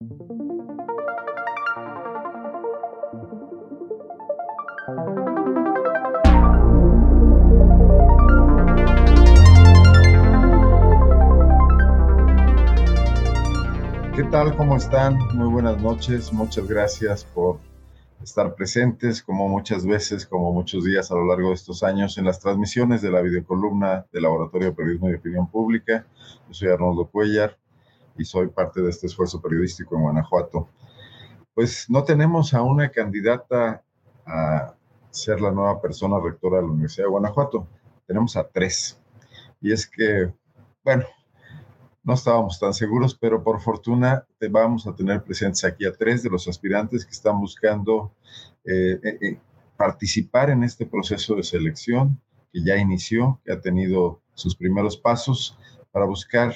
¿Qué 0.00 0.06
tal? 14.30 14.56
¿Cómo 14.56 14.76
están? 14.76 15.18
Muy 15.34 15.48
buenas 15.48 15.82
noches. 15.82 16.32
Muchas 16.32 16.66
gracias 16.66 17.24
por 17.24 17.58
estar 18.22 18.54
presentes, 18.54 19.22
como 19.22 19.50
muchas 19.50 19.84
veces, 19.84 20.24
como 20.24 20.50
muchos 20.50 20.86
días 20.86 21.10
a 21.10 21.14
lo 21.14 21.26
largo 21.26 21.48
de 21.48 21.54
estos 21.56 21.82
años, 21.82 22.16
en 22.16 22.24
las 22.24 22.40
transmisiones 22.40 23.02
de 23.02 23.10
la 23.10 23.20
videocolumna 23.20 24.06
del 24.10 24.22
Laboratorio 24.22 24.68
de 24.68 24.74
Periodismo 24.74 25.10
y 25.10 25.14
Opinión 25.16 25.50
Pública. 25.50 26.06
Yo 26.48 26.54
soy 26.54 26.68
Arnoldo 26.70 27.04
Cuellar 27.04 27.59
y 28.20 28.24
soy 28.24 28.48
parte 28.48 28.82
de 28.82 28.90
este 28.90 29.06
esfuerzo 29.06 29.40
periodístico 29.40 29.96
en 29.96 30.02
Guanajuato. 30.02 30.68
Pues 31.54 31.88
no 31.88 32.04
tenemos 32.04 32.52
a 32.52 32.62
una 32.62 32.90
candidata 32.90 33.82
a 34.26 34.74
ser 35.10 35.40
la 35.40 35.50
nueva 35.50 35.80
persona 35.80 36.20
rectora 36.20 36.58
de 36.58 36.64
la 36.64 36.68
Universidad 36.68 37.06
de 37.06 37.10
Guanajuato. 37.10 37.66
Tenemos 38.06 38.36
a 38.36 38.46
tres. 38.46 39.00
Y 39.60 39.72
es 39.72 39.86
que, 39.86 40.32
bueno, 40.84 41.04
no 42.02 42.14
estábamos 42.14 42.58
tan 42.58 42.74
seguros, 42.74 43.14
pero 43.14 43.42
por 43.42 43.60
fortuna 43.60 44.26
vamos 44.50 44.86
a 44.86 44.94
tener 44.94 45.22
presentes 45.22 45.64
aquí 45.64 45.86
a 45.86 45.92
tres 45.92 46.22
de 46.22 46.30
los 46.30 46.46
aspirantes 46.46 47.04
que 47.04 47.12
están 47.12 47.40
buscando 47.40 48.12
eh, 48.64 49.00
eh, 49.02 49.18
eh, 49.20 49.38
participar 49.76 50.50
en 50.50 50.62
este 50.62 50.84
proceso 50.84 51.36
de 51.36 51.42
selección 51.42 52.20
que 52.52 52.62
ya 52.62 52.76
inició, 52.76 53.40
que 53.44 53.52
ha 53.52 53.60
tenido 53.60 54.20
sus 54.34 54.54
primeros 54.56 54.96
pasos 54.96 55.58
para 55.90 56.04
buscar 56.04 56.54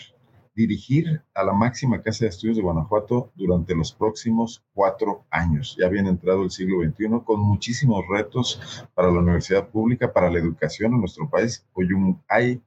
dirigir 0.55 1.23
a 1.35 1.43
la 1.43 1.53
máxima 1.53 2.01
casa 2.01 2.25
de 2.25 2.31
estudios 2.31 2.57
de 2.57 2.63
Guanajuato 2.63 3.33
durante 3.35 3.75
los 3.75 3.93
próximos 3.93 4.65
cuatro 4.73 5.25
años. 5.31 5.77
Ya 5.79 5.89
viene 5.89 6.11
entrado 6.11 6.43
el 6.43 6.51
siglo 6.51 6.83
XXI 6.83 7.25
con 7.25 7.41
muchísimos 7.41 8.05
retos 8.09 8.61
para 8.95 9.11
la 9.11 9.19
universidad 9.19 9.69
pública, 9.69 10.13
para 10.13 10.31
la 10.31 10.39
educación 10.39 10.95
en 10.95 11.01
nuestro 11.01 11.29
país. 11.29 11.67
Hoy 11.73 11.89
hay 12.29 12.63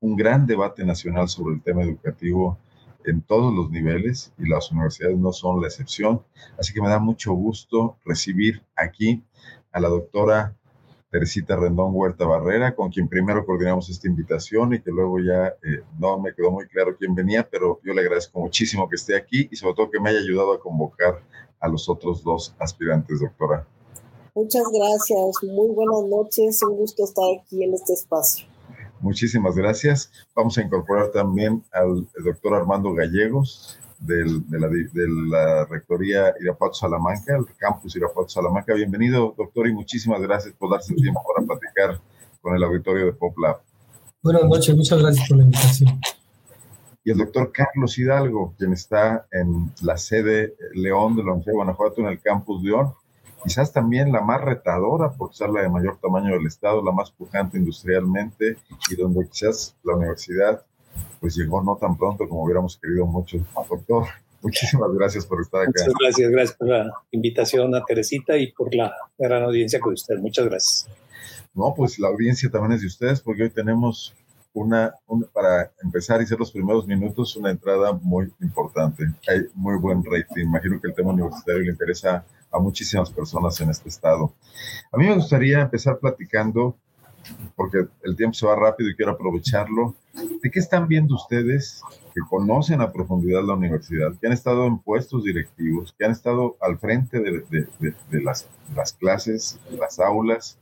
un 0.00 0.16
gran 0.16 0.46
debate 0.46 0.84
nacional 0.84 1.28
sobre 1.28 1.54
el 1.54 1.62
tema 1.62 1.82
educativo 1.82 2.58
en 3.04 3.20
todos 3.20 3.52
los 3.52 3.70
niveles 3.70 4.32
y 4.38 4.48
las 4.48 4.70
universidades 4.70 5.18
no 5.18 5.32
son 5.32 5.60
la 5.60 5.68
excepción. 5.68 6.22
Así 6.58 6.72
que 6.72 6.80
me 6.80 6.88
da 6.88 6.98
mucho 6.98 7.32
gusto 7.32 7.98
recibir 8.04 8.62
aquí 8.76 9.22
a 9.70 9.80
la 9.80 9.88
doctora 9.88 10.56
Teresita 11.12 11.56
Rendón 11.56 11.90
Huerta 11.92 12.24
Barrera, 12.24 12.74
con 12.74 12.90
quien 12.90 13.06
primero 13.06 13.44
coordinamos 13.44 13.90
esta 13.90 14.08
invitación 14.08 14.72
y 14.72 14.80
que 14.80 14.90
luego 14.90 15.20
ya 15.20 15.48
eh, 15.62 15.82
no 15.98 16.18
me 16.18 16.34
quedó 16.34 16.50
muy 16.50 16.66
claro 16.68 16.96
quién 16.98 17.14
venía, 17.14 17.46
pero 17.46 17.78
yo 17.84 17.92
le 17.92 18.00
agradezco 18.00 18.40
muchísimo 18.40 18.88
que 18.88 18.96
esté 18.96 19.14
aquí 19.14 19.46
y 19.50 19.56
sobre 19.56 19.74
todo 19.74 19.90
que 19.90 20.00
me 20.00 20.08
haya 20.08 20.20
ayudado 20.20 20.54
a 20.54 20.58
convocar 20.58 21.20
a 21.60 21.68
los 21.68 21.86
otros 21.90 22.24
dos 22.24 22.54
aspirantes, 22.58 23.20
doctora. 23.20 23.66
Muchas 24.34 24.64
gracias, 24.72 25.42
muy 25.42 25.68
buenas 25.74 26.08
noches, 26.08 26.62
un 26.62 26.78
gusto 26.78 27.04
estar 27.04 27.26
aquí 27.38 27.62
en 27.62 27.74
este 27.74 27.92
espacio. 27.92 28.46
Muchísimas 29.02 29.54
gracias. 29.54 30.10
Vamos 30.34 30.56
a 30.56 30.62
incorporar 30.62 31.10
también 31.10 31.62
al 31.72 32.08
doctor 32.24 32.54
Armando 32.54 32.94
Gallegos 32.94 33.78
de, 34.02 34.24
la, 34.50 34.68
de, 34.68 35.08
la, 35.28 35.64
Rectoría 35.66 36.34
Irapuato 36.40 36.74
Salamanca, 36.74 37.36
el 37.36 37.46
campus 37.56 37.94
Irapuato 37.96 38.28
Salamanca. 38.28 38.74
Bienvenido, 38.74 39.34
doctor, 39.36 39.68
y 39.68 39.72
muchísimas 39.72 40.20
gracias 40.20 40.54
por 40.54 40.70
darse 40.70 40.92
el 40.92 41.00
tiempo 41.00 41.22
para 41.34 41.46
platicar 41.46 42.00
con 42.40 42.56
el 42.56 42.64
auditorio 42.64 43.06
de 43.06 43.12
PopLab. 43.12 43.60
Buenas 44.22 44.44
noches, 44.44 44.76
muchas 44.76 45.00
gracias 45.00 45.28
por 45.28 45.38
la 45.38 45.44
invitación. 45.44 46.00
Y 47.04 47.10
el 47.10 47.18
doctor 47.18 47.50
Carlos 47.52 47.98
Hidalgo, 47.98 48.54
quien 48.58 48.72
está 48.72 49.26
en 49.32 49.72
la 49.82 49.96
sede 49.96 50.54
León 50.74 51.16
de 51.16 51.22
la 51.22 51.32
Universidad 51.32 51.52
de 51.52 51.56
Guanajuato, 51.56 52.00
en 52.00 52.06
el 52.08 52.20
campus 52.20 52.62
León 52.62 52.94
quizás 53.42 53.72
también 53.72 54.12
la 54.12 54.20
más 54.20 54.40
retadora 54.40 55.10
por 55.12 55.34
ser 55.34 55.50
la 55.50 55.62
de 55.62 55.68
mayor 55.68 55.98
tamaño 56.00 56.34
del 56.34 56.46
Estado, 56.46 56.82
la 56.84 56.92
más 56.92 57.10
pujante 57.10 57.58
industrialmente 57.58 58.56
y 58.90 58.94
donde 58.94 59.28
quizás 59.28 59.76
la 59.82 59.96
universidad 59.96 60.64
pues 61.22 61.36
llegó 61.36 61.62
no 61.62 61.76
tan 61.76 61.96
pronto 61.96 62.28
como 62.28 62.42
hubiéramos 62.42 62.76
querido 62.76 63.06
mucho. 63.06 63.38
Doctor, 63.70 64.08
muchísimas 64.42 64.92
gracias 64.92 65.24
por 65.24 65.40
estar 65.40 65.62
acá. 65.62 65.70
Muchas 65.70 65.94
gracias, 66.00 66.30
gracias 66.32 66.56
por 66.58 66.68
la 66.68 66.92
invitación 67.12 67.74
a 67.76 67.84
Teresita 67.84 68.36
y 68.36 68.50
por 68.52 68.74
la 68.74 68.92
gran 69.16 69.44
audiencia 69.44 69.78
con 69.78 69.92
usted. 69.92 70.18
Muchas 70.18 70.46
gracias. 70.46 70.88
No, 71.54 71.72
pues 71.76 72.00
la 72.00 72.08
audiencia 72.08 72.50
también 72.50 72.72
es 72.72 72.80
de 72.80 72.88
ustedes 72.88 73.20
porque 73.20 73.44
hoy 73.44 73.50
tenemos 73.50 74.16
una, 74.52 74.96
una, 75.06 75.26
para 75.28 75.70
empezar 75.80 76.20
y 76.20 76.26
ser 76.26 76.40
los 76.40 76.50
primeros 76.50 76.88
minutos, 76.88 77.36
una 77.36 77.52
entrada 77.52 77.92
muy 77.92 78.32
importante. 78.40 79.04
Hay 79.28 79.46
muy 79.54 79.78
buen 79.78 80.02
rating. 80.04 80.42
Imagino 80.42 80.80
que 80.80 80.88
el 80.88 80.94
tema 80.94 81.12
universitario 81.12 81.62
le 81.62 81.70
interesa 81.70 82.24
a 82.50 82.58
muchísimas 82.58 83.10
personas 83.12 83.60
en 83.60 83.70
este 83.70 83.88
estado. 83.88 84.34
A 84.90 84.96
mí 84.96 85.06
me 85.06 85.14
gustaría 85.14 85.60
empezar 85.60 86.00
platicando, 86.00 86.76
porque 87.54 87.86
el 88.02 88.16
tiempo 88.16 88.34
se 88.34 88.44
va 88.44 88.56
rápido 88.56 88.90
y 88.90 88.96
quiero 88.96 89.12
aprovecharlo, 89.12 89.94
de 90.14 90.50
qué 90.50 90.58
están 90.58 90.88
viendo 90.88 91.14
ustedes 91.14 91.80
que 92.14 92.20
conocen 92.28 92.80
a 92.80 92.92
profundidad 92.92 93.42
la 93.44 93.54
universidad, 93.54 94.12
que 94.20 94.26
han 94.26 94.32
estado 94.32 94.66
en 94.66 94.78
puestos 94.78 95.24
directivos, 95.24 95.94
que 95.96 96.04
han 96.04 96.12
estado 96.12 96.56
al 96.60 96.78
frente 96.78 97.20
de, 97.20 98.22
las, 98.22 98.48
las 98.74 98.92
clases, 98.92 99.58
las 99.78 99.98
aulas 99.98 100.58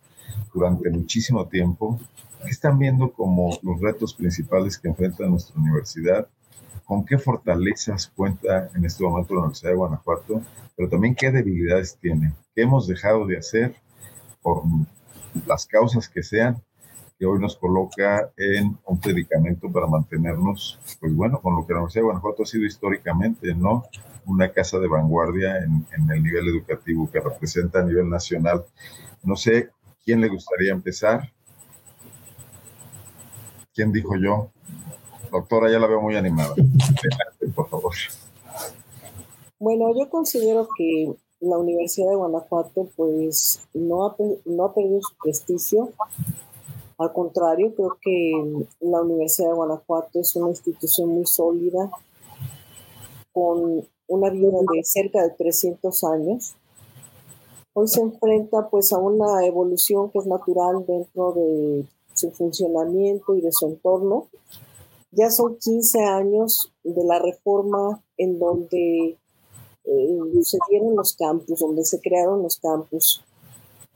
durante 0.55 0.91
muchísimo 0.91 1.47
tiempo, 1.47 1.99
¿qué 2.44 2.50
están 2.50 2.78
viendo 2.78 3.12
como 3.12 3.59
los 3.62 3.81
retos 3.81 4.15
principales 4.15 4.78
que 4.78 4.88
enfrenta 4.88 5.27
nuestra 5.27 5.61
universidad 5.61 6.28
con 6.91 7.05
qué 7.05 7.19
fortalezas 7.19 8.09
cuenta 8.17 8.69
en 8.75 8.84
este 8.84 9.05
momento 9.05 9.32
la 9.32 9.43
Universidad 9.43 9.71
de 9.71 9.77
Guanajuato, 9.77 10.43
pero 10.77 10.88
también 10.88 11.15
qué 11.15 11.31
debilidades 11.31 11.97
tiene, 12.00 12.34
qué 12.53 12.62
hemos 12.62 12.88
dejado 12.88 13.27
de 13.27 13.38
hacer 13.38 13.77
por 14.43 14.65
las 15.47 15.67
causas 15.67 16.09
que 16.09 16.25
sean, 16.25 16.61
que 17.20 17.26
hoy 17.26 17.38
nos 17.38 17.54
coloca 17.54 18.32
en 18.38 18.78
un 18.86 18.98
predicamento 18.98 19.70
para 19.70 19.86
mantenernos, 19.86 20.81
pues 20.98 21.14
bueno, 21.14 21.38
con 21.42 21.54
lo 21.54 21.66
que 21.66 21.75
la 21.75 21.81
Universidad 21.81 22.00
de 22.00 22.06
Guanajuato 22.06 22.44
ha 22.44 22.47
sido 22.47 22.64
históricamente, 22.64 23.54
¿no? 23.54 23.84
Una 24.25 24.50
casa 24.50 24.78
de 24.78 24.88
vanguardia 24.88 25.58
en, 25.58 25.84
el 26.10 26.22
nivel 26.22 26.48
educativo 26.48 27.10
que 27.12 27.20
representa 27.20 27.81
a 27.81 27.82
nivel 27.82 28.08
nacional. 28.08 28.64
No 29.22 29.36
sé 29.36 29.69
quién 30.03 30.22
le 30.22 30.28
gustaría 30.28 30.72
empezar. 30.72 31.31
¿Quién 33.75 33.92
dijo 33.92 34.16
yo? 34.16 34.50
Doctora, 35.31 35.70
ya 35.70 35.78
la 35.78 35.88
veo 35.88 36.00
muy 36.00 36.16
animada. 36.16 36.54
por 37.54 37.69
favor. 37.69 37.92
Bueno, 39.58 39.92
yo 39.94 40.08
considero 40.08 40.66
que 40.75 41.12
la 41.41 41.58
Universidad 41.58 42.08
de 42.08 42.16
Guanajuato 42.16 42.88
pues 42.97 43.60
no 43.75 44.06
ha, 44.06 44.16
no 44.47 44.64
ha 44.64 44.75
perdido 44.75 45.02
su 45.02 45.14
prestigio. 45.22 45.92
Al 47.00 47.15
contrario, 47.15 47.75
creo 47.75 47.97
que 47.99 48.66
la 48.81 49.00
Universidad 49.00 49.49
de 49.49 49.55
Guanajuato 49.55 50.21
es 50.21 50.37
una 50.37 50.50
institución 50.50 51.09
muy 51.09 51.25
sólida, 51.25 51.91
con 53.33 53.88
una 54.06 54.28
vida 54.28 54.59
de 54.71 54.84
cerca 54.84 55.22
de 55.22 55.31
300 55.31 56.05
años. 56.05 56.55
Hoy 57.72 57.88
se 57.88 58.03
enfrenta 58.03 58.69
pues 58.69 58.93
a 58.93 58.99
una 58.99 59.47
evolución 59.47 60.11
que 60.11 60.19
es 60.19 60.27
natural 60.27 60.84
dentro 60.87 61.33
de 61.33 61.87
su 62.12 62.33
funcionamiento 62.33 63.34
y 63.34 63.41
de 63.41 63.50
su 63.50 63.69
entorno, 63.69 64.28
ya 65.11 65.31
son 65.31 65.56
15 65.56 66.05
años 66.05 66.71
de 66.84 67.03
la 67.03 67.19
reforma 67.19 68.05
en 68.19 68.38
donde 68.38 69.17
eh, 69.84 70.19
se 70.43 70.59
dieron 70.69 70.97
los 70.97 71.17
campus, 71.17 71.61
donde 71.61 71.82
se 71.82 71.99
crearon 71.99 72.43
los 72.43 72.59
campus. 72.59 73.25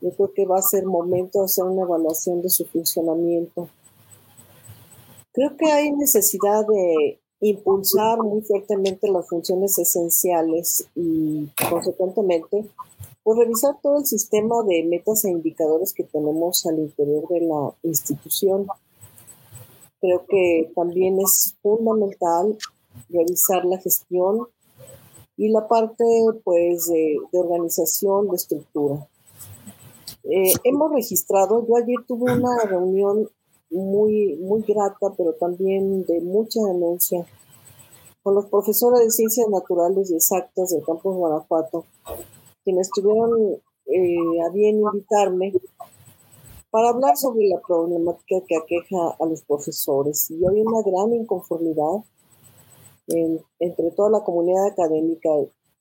Yo 0.01 0.11
creo 0.11 0.33
que 0.33 0.45
va 0.45 0.59
a 0.59 0.61
ser 0.61 0.85
momento 0.85 1.39
de 1.39 1.45
hacer 1.45 1.63
una 1.65 1.83
evaluación 1.83 2.41
de 2.41 2.49
su 2.49 2.65
funcionamiento. 2.65 3.69
Creo 5.33 5.55
que 5.57 5.71
hay 5.71 5.91
necesidad 5.91 6.65
de 6.67 7.19
impulsar 7.41 8.19
muy 8.19 8.41
fuertemente 8.41 9.11
las 9.11 9.27
funciones 9.27 9.77
esenciales 9.77 10.87
y 10.95 11.47
consecuentemente 11.69 12.65
pues 13.23 13.39
revisar 13.39 13.75
todo 13.81 13.97
el 13.97 14.05
sistema 14.05 14.55
de 14.67 14.83
metas 14.83 15.25
e 15.25 15.31
indicadores 15.31 15.93
que 15.93 16.03
tenemos 16.03 16.63
al 16.67 16.77
interior 16.77 17.27
de 17.27 17.41
la 17.41 17.73
institución. 17.81 18.67
Creo 19.99 20.25
que 20.29 20.71
también 20.75 21.19
es 21.19 21.55
fundamental 21.63 22.55
revisar 23.09 23.65
la 23.65 23.79
gestión 23.79 24.47
y 25.37 25.49
la 25.49 25.67
parte 25.67 26.03
pues 26.43 26.85
de, 26.85 27.17
organización, 27.33 28.29
de 28.29 28.35
estructura. 28.35 29.07
Eh, 30.27 30.53
hemos 30.63 30.91
registrado, 30.91 31.65
yo 31.67 31.75
ayer 31.77 31.97
tuve 32.07 32.33
una 32.33 32.57
reunión 32.67 33.29
muy, 33.69 34.35
muy 34.37 34.61
grata, 34.63 35.13
pero 35.15 35.33
también 35.33 36.03
de 36.05 36.19
mucha 36.21 36.59
denuncia, 36.67 37.25
con 38.23 38.33
los 38.33 38.47
profesores 38.47 39.01
de 39.01 39.11
Ciencias 39.11 39.47
Naturales 39.49 40.09
y 40.09 40.15
Exactas 40.15 40.71
del 40.71 40.83
campus 40.83 41.15
Guanajuato, 41.15 41.85
quienes 42.63 42.89
tuvieron 42.89 43.61
eh, 43.85 44.41
a 44.47 44.49
bien 44.51 44.79
invitarme 44.79 45.53
para 46.71 46.89
hablar 46.89 47.15
sobre 47.15 47.47
la 47.47 47.61
problemática 47.61 48.37
que 48.47 48.57
aqueja 48.57 49.15
a 49.19 49.25
los 49.27 49.43
profesores. 49.43 50.31
Y 50.31 50.43
hay 50.45 50.61
una 50.61 50.81
gran 50.83 51.13
inconformidad 51.13 52.03
entre 53.59 53.91
toda 53.91 54.09
la 54.09 54.23
comunidad 54.23 54.65
académica. 54.65 55.29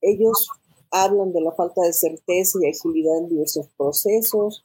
Ellos 0.02 0.50
hablan 0.94 1.32
de 1.32 1.40
la 1.40 1.50
falta 1.52 1.82
de 1.82 1.92
certeza 1.92 2.58
y 2.62 2.68
agilidad 2.68 3.18
en 3.18 3.28
diversos 3.28 3.66
procesos, 3.76 4.64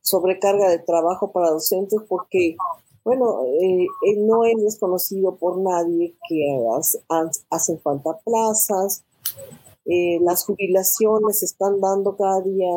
sobrecarga 0.00 0.70
de 0.70 0.78
trabajo 0.78 1.32
para 1.32 1.50
docentes, 1.50 2.00
porque, 2.08 2.56
bueno, 3.04 3.44
eh, 3.44 3.86
eh, 4.06 4.16
no 4.18 4.44
es 4.44 4.62
desconocido 4.62 5.34
por 5.36 5.58
nadie 5.58 6.14
que 6.28 6.64
hacen 7.50 7.80
falta 7.80 8.18
plazas, 8.24 9.02
eh, 9.84 10.20
las 10.20 10.44
jubilaciones 10.44 11.40
se 11.40 11.46
están 11.46 11.80
dando 11.80 12.16
cada 12.16 12.40
día 12.40 12.70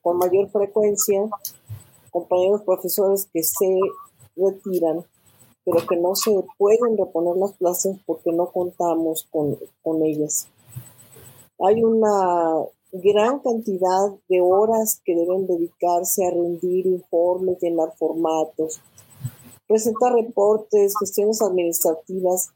con 0.00 0.18
mayor 0.18 0.48
frecuencia, 0.50 1.28
compañeros 2.10 2.62
profesores 2.62 3.28
que 3.32 3.42
se 3.42 3.80
retiran, 4.36 5.04
pero 5.64 5.84
que 5.86 5.96
no 5.96 6.14
se 6.14 6.30
pueden 6.58 6.96
reponer 6.96 7.36
las 7.36 7.54
plazas 7.54 7.96
porque 8.06 8.30
no 8.30 8.52
contamos 8.52 9.26
con, 9.32 9.58
con 9.82 10.04
ellas. 10.04 10.46
Hay 11.60 11.82
una 11.82 12.64
gran 12.92 13.40
cantidad 13.40 14.12
de 14.28 14.40
horas 14.40 15.00
que 15.04 15.14
deben 15.14 15.46
dedicarse 15.46 16.26
a 16.26 16.30
rendir 16.30 16.86
informes, 16.86 17.58
llenar 17.60 17.92
formatos, 17.96 18.80
presentar 19.66 20.12
reportes, 20.12 20.94
gestiones 20.98 21.42
administrativas, 21.42 22.50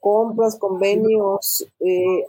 compras, 0.00 0.56
convenios, 0.56 1.66
eh, 1.80 2.24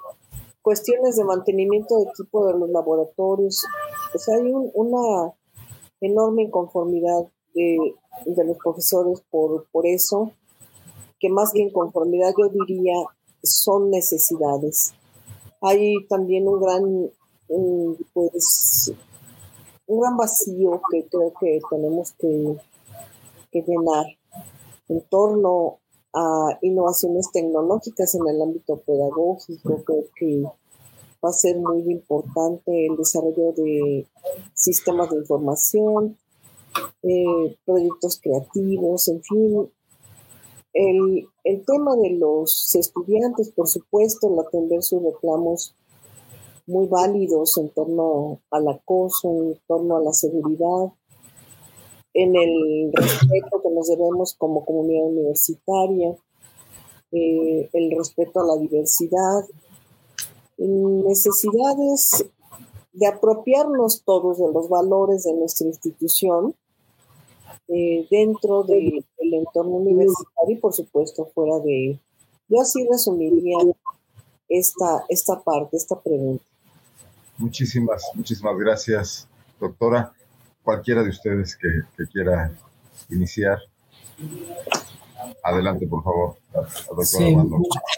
cuestiones 0.61 1.15
de 1.15 1.23
mantenimiento 1.23 1.97
de 1.97 2.09
equipo 2.09 2.47
de 2.47 2.59
los 2.59 2.69
laboratorios. 2.69 3.63
O 4.13 4.17
sea, 4.17 4.35
hay 4.35 4.51
una 4.73 5.33
enorme 6.01 6.43
inconformidad 6.43 7.27
de, 7.53 7.95
de 8.25 8.43
los 8.45 8.57
profesores 8.57 9.21
por, 9.29 9.65
por 9.71 9.85
eso, 9.85 10.31
que 11.19 11.29
más 11.29 11.51
que 11.53 11.61
inconformidad 11.61 12.33
yo 12.37 12.49
diría 12.49 12.95
son 13.43 13.89
necesidades. 13.89 14.93
Hay 15.61 16.05
también 16.07 16.47
un 16.47 16.61
gran 16.61 17.11
pues 18.13 18.93
un 19.89 20.01
gran 20.01 20.17
vacío 20.17 20.81
que 20.91 21.07
creo 21.07 21.33
que 21.39 21.59
tenemos 21.69 22.13
que, 22.13 22.55
llenar 23.51 24.05
en 24.87 25.01
torno 25.09 25.79
a 26.13 26.59
innovaciones 26.61 27.31
tecnológicas 27.31 28.13
en 28.13 28.27
el 28.27 28.41
ámbito 28.41 28.77
pedagógico. 28.77 29.83
Creo 29.83 30.05
que 30.15 30.43
va 30.43 31.29
a 31.29 31.33
ser 31.33 31.57
muy 31.57 31.81
importante 31.91 32.85
el 32.85 32.95
desarrollo 32.95 33.51
de 33.53 34.07
sistemas 34.53 35.09
de 35.09 35.17
información, 35.17 36.17
eh, 37.01 37.57
proyectos 37.65 38.19
creativos, 38.21 39.07
en 39.07 39.23
fin. 39.23 39.71
El, 40.73 41.27
el 41.43 41.65
tema 41.65 41.95
de 41.95 42.11
los 42.11 42.75
estudiantes, 42.75 43.51
por 43.51 43.67
supuesto, 43.67 44.31
el 44.31 44.39
atender 44.39 44.83
sus 44.83 45.01
reclamos 45.03 45.75
muy 46.67 46.87
válidos 46.87 47.57
en 47.57 47.69
torno 47.69 48.39
al 48.51 48.67
acoso, 48.67 49.29
en 49.29 49.59
torno 49.67 49.97
a 49.97 50.03
la 50.03 50.13
seguridad, 50.13 50.93
en 52.13 52.35
el 52.35 52.91
respeto 52.93 53.61
que 53.61 53.69
nos 53.71 53.87
debemos 53.87 54.35
como 54.35 54.65
comunidad 54.65 55.07
universitaria, 55.07 56.15
eh, 57.11 57.69
el 57.73 57.97
respeto 57.97 58.41
a 58.41 58.45
la 58.45 58.61
diversidad, 58.61 59.45
necesidades 60.57 62.25
de 62.93 63.07
apropiarnos 63.07 64.03
todos 64.03 64.37
de 64.37 64.51
los 64.51 64.69
valores 64.69 65.23
de 65.23 65.33
nuestra 65.33 65.67
institución 65.67 66.55
eh, 67.71 68.07
dentro 68.09 68.63
del 68.63 69.05
entorno 69.19 69.75
universitario 69.75 70.55
y 70.55 70.59
por 70.59 70.73
supuesto 70.73 71.29
fuera 71.35 71.59
de 71.59 71.99
Yo 72.47 72.61
así 72.61 72.87
resumiría 72.89 73.57
esta, 74.47 75.05
esta 75.07 75.39
parte, 75.39 75.77
esta 75.77 75.99
pregunta. 76.01 76.43
Muchísimas, 77.37 78.03
muchísimas 78.15 78.57
gracias, 78.57 79.27
doctora. 79.59 80.11
Cualquiera 80.63 81.03
de 81.03 81.09
ustedes 81.09 81.55
que, 81.55 82.07
quiera 82.07 82.51
iniciar. 83.09 83.59
Adelante, 85.43 85.85
por 85.85 86.03
favor. 86.03 86.37
Sí, 87.03 87.35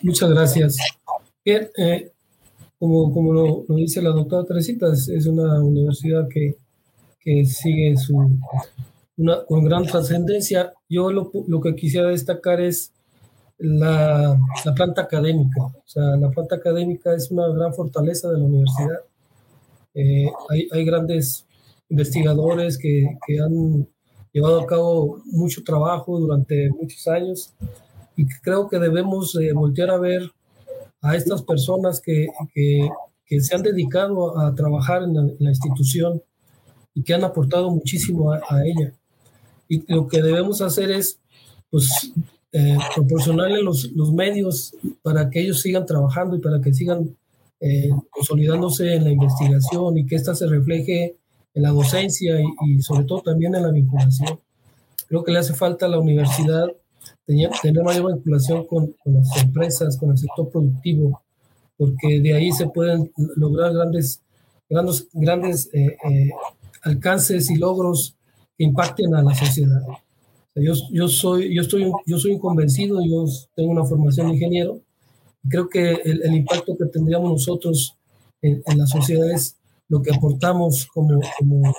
muchas 0.03 0.29
gracias. 0.29 0.77
Bien, 1.45 1.69
eh, 1.77 2.11
como, 2.77 3.13
como 3.13 3.33
lo, 3.33 3.65
dice 3.69 4.01
la 4.01 4.09
doctora 4.09 4.43
Teresita, 4.43 4.91
es, 4.91 5.25
una 5.25 5.63
universidad 5.63 6.27
que, 6.27 6.57
que 7.21 7.45
sigue 7.45 7.95
su, 7.95 8.37
una, 9.21 9.45
con 9.45 9.63
gran 9.63 9.85
trascendencia. 9.85 10.73
Yo 10.89 11.11
lo, 11.11 11.31
lo, 11.47 11.61
que 11.61 11.75
quisiera 11.75 12.09
destacar 12.09 12.59
es 12.61 12.91
la, 13.57 14.37
la, 14.65 14.73
planta 14.73 15.01
académica. 15.01 15.63
O 15.63 15.83
sea, 15.85 16.03
la 16.17 16.29
planta 16.29 16.55
académica 16.55 17.13
es 17.13 17.31
una 17.31 17.47
gran 17.49 17.73
fortaleza 17.73 18.29
de 18.29 18.39
la 18.39 18.45
universidad. 18.45 18.99
Eh, 19.93 20.31
hay, 20.49 20.67
hay, 20.71 20.85
grandes 20.85 21.45
investigadores 21.89 22.77
que, 22.77 23.05
que, 23.27 23.39
han 23.39 23.87
llevado 24.31 24.61
a 24.61 24.65
cabo 24.65 25.21
mucho 25.25 25.61
trabajo 25.63 26.17
durante 26.17 26.69
muchos 26.69 27.05
años 27.07 27.53
y 28.15 28.25
creo 28.41 28.69
que 28.69 28.79
debemos 28.79 29.35
eh, 29.35 29.51
voltear 29.53 29.89
a 29.89 29.97
ver 29.97 30.31
a 31.01 31.15
estas 31.15 31.41
personas 31.41 31.99
que, 31.99 32.27
que, 32.53 32.87
que, 33.25 33.41
se 33.41 33.55
han 33.55 33.63
dedicado 33.63 34.39
a 34.39 34.53
trabajar 34.53 35.03
en 35.03 35.35
la, 35.39 35.49
institución 35.49 36.21
y 36.93 37.03
que 37.03 37.13
han 37.13 37.23
aportado 37.23 37.71
muchísimo 37.71 38.31
a, 38.31 38.63
ella. 38.63 38.93
Y 39.71 39.89
lo 39.93 40.05
que 40.05 40.21
debemos 40.21 40.61
hacer 40.61 40.91
es 40.91 41.17
pues, 41.69 42.11
eh, 42.51 42.77
proporcionarle 42.93 43.63
los, 43.63 43.89
los 43.93 44.11
medios 44.11 44.75
para 45.01 45.29
que 45.29 45.39
ellos 45.39 45.61
sigan 45.61 45.85
trabajando 45.85 46.35
y 46.35 46.39
para 46.39 46.59
que 46.59 46.73
sigan 46.73 47.15
eh, 47.61 47.89
consolidándose 48.09 48.95
en 48.95 49.05
la 49.05 49.11
investigación 49.11 49.97
y 49.97 50.05
que 50.05 50.15
ésta 50.15 50.35
se 50.35 50.45
refleje 50.45 51.15
en 51.53 51.63
la 51.63 51.69
docencia 51.69 52.35
y, 52.67 52.81
sobre 52.81 53.05
todo 53.05 53.21
también 53.21 53.55
en 53.55 53.63
la 53.63 53.71
vinculación. 53.71 54.41
Creo 55.07 55.23
que 55.23 55.31
le 55.31 55.39
hace 55.39 55.53
falta 55.53 55.85
a 55.85 55.89
la 55.89 55.99
universidad 55.99 56.67
tener, 57.25 57.49
tener 57.61 57.81
mayor 57.81 58.13
vinculación 58.13 58.65
con, 58.65 58.87
con, 59.01 59.13
las 59.13 59.37
empresas, 59.41 59.95
con 59.95 60.11
el 60.11 60.17
sector 60.17 60.49
productivo, 60.49 61.21
porque 61.77 62.19
de 62.19 62.33
ahí 62.33 62.51
se 62.51 62.67
pueden 62.67 63.09
lograr 63.37 63.71
grandes, 63.71 64.21
grandes, 64.69 65.07
grandes 65.13 65.69
eh, 65.71 65.95
eh, 66.09 66.31
alcances 66.81 67.49
y 67.49 67.55
logros 67.55 68.17
impacten 68.63 69.13
a 69.15 69.23
la 69.23 69.35
sociedad. 69.35 69.81
yo, 70.55 70.73
yo, 70.91 71.07
soy, 71.07 71.53
yo, 71.53 71.61
estoy, 71.61 71.91
yo 72.05 72.17
soy 72.17 72.33
un 72.33 72.39
convencido, 72.39 72.99
yo 73.05 73.25
tengo 73.55 73.71
una 73.71 73.85
formación 73.85 74.27
de 74.27 74.33
ingeniero, 74.33 74.81
Creo 75.49 75.69
que 75.69 75.93
el, 75.93 76.35
impacto 76.35 76.77
que 76.77 76.85
tendríamos 76.85 77.31
nosotros 77.31 77.97
en, 78.41 78.61
la 78.77 78.85
sociedad 78.85 79.29
es 79.31 79.57
lo 79.87 80.01
que 80.01 80.13
aportamos 80.13 80.87
como, 80.93 81.19
como, 81.39 81.73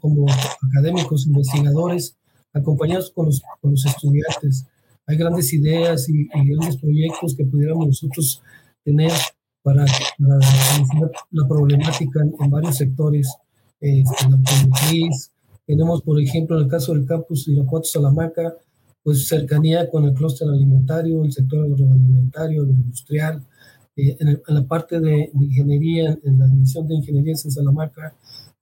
como 0.00 0.26
académicos, 0.70 1.26
investigadores, 1.26 2.16
acompañados 2.52 3.10
con 3.10 3.26
los, 3.26 3.42
con 3.60 3.72
los 3.72 3.84
estudiantes. 3.84 4.66
Hay 5.06 5.16
grandes 5.16 5.52
ideas 5.52 6.08
y, 6.08 6.28
grandes 6.28 6.76
proyectos 6.76 7.34
que 7.34 7.44
pudiéramos 7.44 7.88
nosotros 7.88 8.40
tener 8.84 9.12
para, 9.62 9.84
para 10.18 10.38
la 11.32 11.48
problemática 11.48 12.20
en, 12.22 12.50
varios 12.50 12.76
sectores, 12.76 13.34
eh, 13.80 14.04
en 14.22 14.30
la 14.30 14.36
automotriz. 14.36 15.32
Tenemos, 15.68 16.00
por 16.00 16.18
ejemplo, 16.18 16.56
en 16.56 16.64
el 16.64 16.70
caso 16.70 16.94
del 16.94 17.04
campus 17.04 17.46
Irapuato 17.46 17.84
Salamanca, 17.84 18.54
pues 19.02 19.28
cercanía 19.28 19.90
con 19.90 20.06
el 20.06 20.14
clúster 20.14 20.48
alimentario, 20.48 21.22
el 21.22 21.30
sector 21.30 21.66
agroalimentario, 21.66 22.62
el 22.62 22.70
industrial, 22.70 23.44
eh, 23.94 24.16
en, 24.18 24.40
la 24.46 24.66
parte 24.66 24.98
de, 24.98 25.30
ingeniería, 25.34 26.18
en 26.24 26.38
la 26.38 26.46
división 26.46 26.88
de 26.88 26.94
ingeniería 26.94 27.32
en 27.32 27.50
Salamanca, 27.50 28.14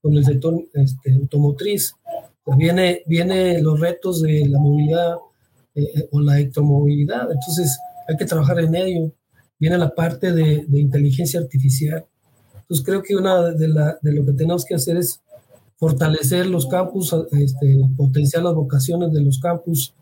con 0.02 0.16
el 0.16 0.25
sector 0.25 0.60
este, 0.75 1.12
automotriz. 1.12 1.94
Pues 2.42 2.58
viene, 2.58 3.02
viene 3.06 3.62
los 3.62 3.78
retos 3.78 4.22
de 4.22 4.48
la 4.48 4.58
movilidad 4.58 5.14
eh, 5.76 6.08
o 6.10 6.20
la 6.20 6.40
electromovilidad, 6.40 7.30
entonces 7.30 7.78
hay 8.08 8.16
que 8.16 8.25
trabajar 8.25 8.58
en 8.58 8.75
ello. 8.75 9.12
Viene 9.60 9.78
la 9.78 9.94
parte 9.94 10.32
de, 10.32 10.64
de 10.66 10.80
inteligencia 10.80 11.38
artificial. 11.38 12.04
Entonces 12.62 12.84
creo 12.84 13.00
que 13.00 13.14
una 13.14 13.52
de, 13.52 13.68
la, 13.68 13.96
de, 14.02 14.12
lo 14.12 14.26
que 14.26 14.32
tenemos 14.32 14.64
que 14.64 14.75
hacer 14.75 14.96
es 14.96 15.20
fortalecer 15.76 16.47
los 16.47 16.66
campus, 16.66 17.14
este, 17.33 17.78
potenciar 17.97 18.42
las 18.42 18.54
vocaciones 18.54 19.12
de 19.12 19.23
los 19.23 19.38
campus, 19.38 19.95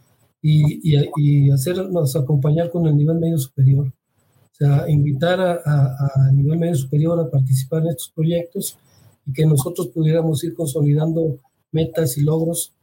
y, 0.46 0.98
y, 1.16 1.50
hacernos 1.50 2.14
acompañar 2.16 2.70
con 2.70 2.86
el 2.86 2.94
nivel 2.94 3.18
medio 3.18 3.38
superior. 3.38 3.86
O 3.86 4.54
sea, 4.54 4.84
invitar 4.90 5.40
a, 5.40 6.30
nivel 6.34 6.58
medio 6.58 6.74
superior 6.74 7.18
a 7.18 7.30
participar 7.30 7.82
en 7.82 7.88
estos 7.88 8.12
proyectos 8.14 8.76
y 9.24 9.32
que 9.32 9.46
nosotros 9.46 9.88
pudiéramos 9.88 10.44
ir 10.44 10.54
consolidando 10.54 11.38
metas 11.72 12.18
y 12.18 12.20
logros 12.20 12.74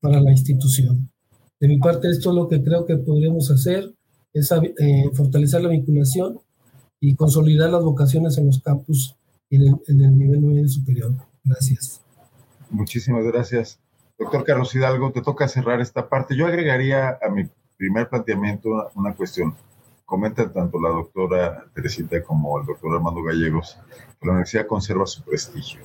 para 0.00 0.18
la 0.18 0.30
institución. 0.30 1.10
De 1.60 1.68
mi 1.68 1.78
parte, 1.78 2.08
esto 2.08 2.30
es 2.30 2.36
lo 2.36 2.48
que 2.48 2.62
creo 2.62 2.86
que 2.86 2.96
podríamos 2.96 3.50
hacer, 3.50 3.92
es 4.32 4.50
eh, 4.50 5.10
fortalecer 5.12 5.62
la 5.62 5.68
vinculación 5.68 6.40
y 7.00 7.14
consolidar 7.14 7.68
las 7.68 7.84
vocaciones 7.84 8.38
en 8.38 8.46
los 8.46 8.60
campus 8.60 9.14
y 9.50 9.56
en 9.56 9.62
el, 9.62 9.74
en 9.88 10.00
el 10.00 10.18
nivel 10.18 10.40
medio 10.40 10.68
superior. 10.68 11.14
Gracias. 11.44 12.00
Muchísimas 12.70 13.24
gracias. 13.24 13.80
Doctor 14.18 14.44
Carlos 14.44 14.74
Hidalgo, 14.74 15.12
te 15.12 15.22
toca 15.22 15.48
cerrar 15.48 15.80
esta 15.80 16.08
parte. 16.08 16.36
Yo 16.36 16.46
agregaría 16.46 17.18
a 17.22 17.28
mi 17.30 17.48
primer 17.76 18.08
planteamiento 18.08 18.90
una, 18.94 19.14
cuestión. 19.14 19.56
comentan 20.04 20.52
tanto 20.52 20.80
la 20.80 20.90
doctora 20.90 21.64
Teresita 21.74 22.22
como 22.22 22.60
el 22.60 22.66
doctor 22.66 22.94
Armando 22.94 23.22
Gallegos 23.22 23.78
que 24.20 24.26
la 24.26 24.32
universidad 24.32 24.66
conserva 24.66 25.06
su 25.06 25.22
prestigio. 25.22 25.80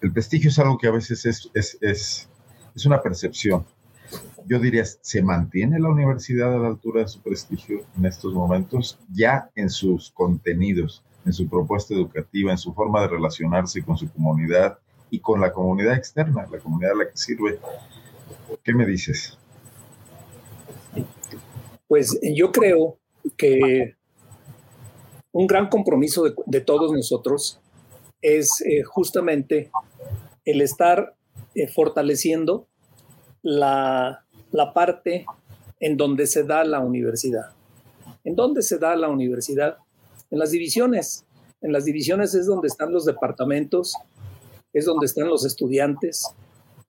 El, 0.00 0.12
prestigio 0.12 0.50
es 0.50 0.58
algo 0.58 0.78
que 0.78 0.88
a 0.88 0.90
veces 0.90 1.24
es, 1.26 1.50
es, 1.54 1.78
es, 1.80 2.28
es 2.74 2.86
una 2.86 3.00
percepción. 3.00 3.64
Yo 4.46 4.58
diría, 4.58 4.84
¿se 4.84 5.22
mantiene 5.22 5.78
la 5.78 5.90
universidad 5.90 6.54
a 6.54 6.58
la 6.58 6.68
altura 6.68 7.02
de 7.02 7.08
su 7.08 7.20
prestigio 7.20 7.84
en 7.96 8.06
estos 8.06 8.32
momentos? 8.32 8.98
Ya 9.12 9.50
en 9.54 9.70
sus 9.70 10.10
contenidos, 10.10 11.04
en 11.24 11.32
su 11.32 11.48
propuesta 11.48 11.94
educativa, 11.94 12.50
en 12.50 12.58
su 12.58 12.72
forma 12.74 13.02
de 13.02 13.08
relacionarse 13.08 13.82
con 13.82 13.96
su 13.96 14.10
comunidad 14.10 14.78
y 15.12 15.20
con 15.20 15.42
la 15.42 15.52
comunidad 15.52 15.94
externa, 15.94 16.48
la 16.50 16.58
comunidad 16.58 16.92
a 16.92 17.04
la 17.04 17.10
que 17.10 17.18
sirve. 17.18 17.58
¿Qué 18.64 18.72
me 18.72 18.86
dices? 18.86 19.36
Pues 21.86 22.18
yo 22.34 22.50
creo 22.50 22.96
que 23.36 23.94
un 25.32 25.46
gran 25.46 25.68
compromiso 25.68 26.24
de, 26.46 26.60
todos 26.62 26.92
nosotros 26.92 27.60
es 28.22 28.62
eh, 28.62 28.84
justamente 28.84 29.70
el 30.46 30.62
estar 30.62 31.14
eh, 31.54 31.68
fortaleciendo 31.68 32.66
la, 33.42 34.24
la 34.50 34.72
parte 34.72 35.26
en 35.78 35.98
donde 35.98 36.26
se 36.26 36.42
da 36.44 36.64
la 36.64 36.80
universidad. 36.80 37.50
¿En 38.24 38.34
dónde 38.34 38.62
se 38.62 38.78
da 38.78 38.96
la 38.96 39.10
universidad? 39.10 39.76
En 40.30 40.38
las 40.38 40.52
divisiones. 40.52 41.26
En 41.60 41.70
las 41.70 41.84
divisiones 41.84 42.34
es 42.34 42.46
donde 42.46 42.68
están 42.68 42.92
los 42.92 43.04
departamentos, 43.04 43.94
es 44.72 44.84
donde 44.84 45.06
están 45.06 45.28
los 45.28 45.44
estudiantes, 45.44 46.34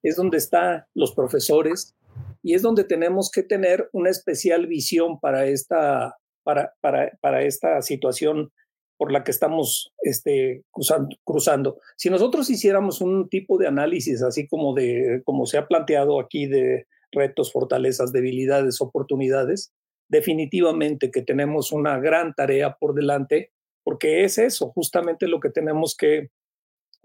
es 0.01 0.15
donde 0.15 0.37
están 0.37 0.85
los 0.93 1.13
profesores 1.13 1.95
y 2.41 2.53
es 2.53 2.61
donde 2.61 2.83
tenemos 2.83 3.31
que 3.31 3.43
tener 3.43 3.89
una 3.93 4.09
especial 4.09 4.67
visión 4.67 5.19
para 5.19 5.45
esta, 5.45 6.17
para, 6.43 6.73
para, 6.81 7.11
para 7.21 7.43
esta 7.43 7.81
situación 7.81 8.51
por 8.97 9.11
la 9.11 9.23
que 9.23 9.31
estamos 9.31 9.93
este, 10.01 10.63
cruzando, 10.71 11.15
cruzando. 11.23 11.79
Si 11.97 12.09
nosotros 12.09 12.49
hiciéramos 12.49 13.01
un 13.01 13.27
tipo 13.27 13.57
de 13.57 13.67
análisis, 13.67 14.21
así 14.21 14.47
como, 14.47 14.73
de, 14.73 15.21
como 15.25 15.45
se 15.45 15.57
ha 15.57 15.67
planteado 15.67 16.19
aquí, 16.19 16.45
de 16.45 16.87
retos, 17.11 17.51
fortalezas, 17.51 18.11
debilidades, 18.11 18.81
oportunidades, 18.81 19.73
definitivamente 20.09 21.11
que 21.11 21.21
tenemos 21.21 21.71
una 21.71 21.99
gran 21.99 22.33
tarea 22.33 22.75
por 22.79 22.93
delante, 22.93 23.51
porque 23.83 24.23
es 24.23 24.37
eso, 24.37 24.71
justamente 24.71 25.27
lo 25.27 25.39
que 25.39 25.49
tenemos 25.49 25.95
que, 25.97 26.29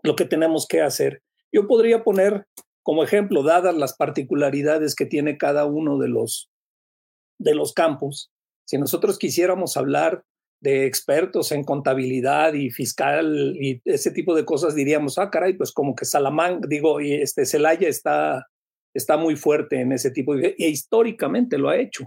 lo 0.02 0.16
que, 0.16 0.24
tenemos 0.24 0.66
que 0.66 0.80
hacer. 0.80 1.22
Yo 1.52 1.66
podría 1.66 2.04
poner 2.04 2.46
como 2.88 3.04
ejemplo, 3.04 3.42
dadas 3.42 3.76
las 3.76 3.94
particularidades 3.98 4.94
que 4.94 5.04
tiene 5.04 5.36
cada 5.36 5.66
uno 5.66 5.98
de 5.98 6.08
los, 6.08 6.50
de 7.38 7.54
los 7.54 7.74
campus, 7.74 8.30
si 8.66 8.78
nosotros 8.78 9.18
quisiéramos 9.18 9.76
hablar 9.76 10.24
de 10.62 10.86
expertos 10.86 11.52
en 11.52 11.64
contabilidad 11.64 12.54
y 12.54 12.70
fiscal 12.70 13.54
y 13.60 13.82
ese 13.84 14.10
tipo 14.10 14.34
de 14.34 14.46
cosas, 14.46 14.74
diríamos, 14.74 15.18
ah, 15.18 15.28
caray, 15.28 15.52
pues 15.52 15.70
como 15.70 15.94
que 15.94 16.06
Salamanca, 16.06 16.66
digo, 16.66 17.02
y 17.02 17.12
este 17.12 17.44
Celaya 17.44 17.90
está, 17.90 18.46
está 18.94 19.18
muy 19.18 19.36
fuerte 19.36 19.82
en 19.82 19.92
ese 19.92 20.10
tipo, 20.10 20.34
de, 20.34 20.54
e 20.58 20.68
históricamente 20.70 21.58
lo 21.58 21.68
ha 21.68 21.76
hecho. 21.76 22.06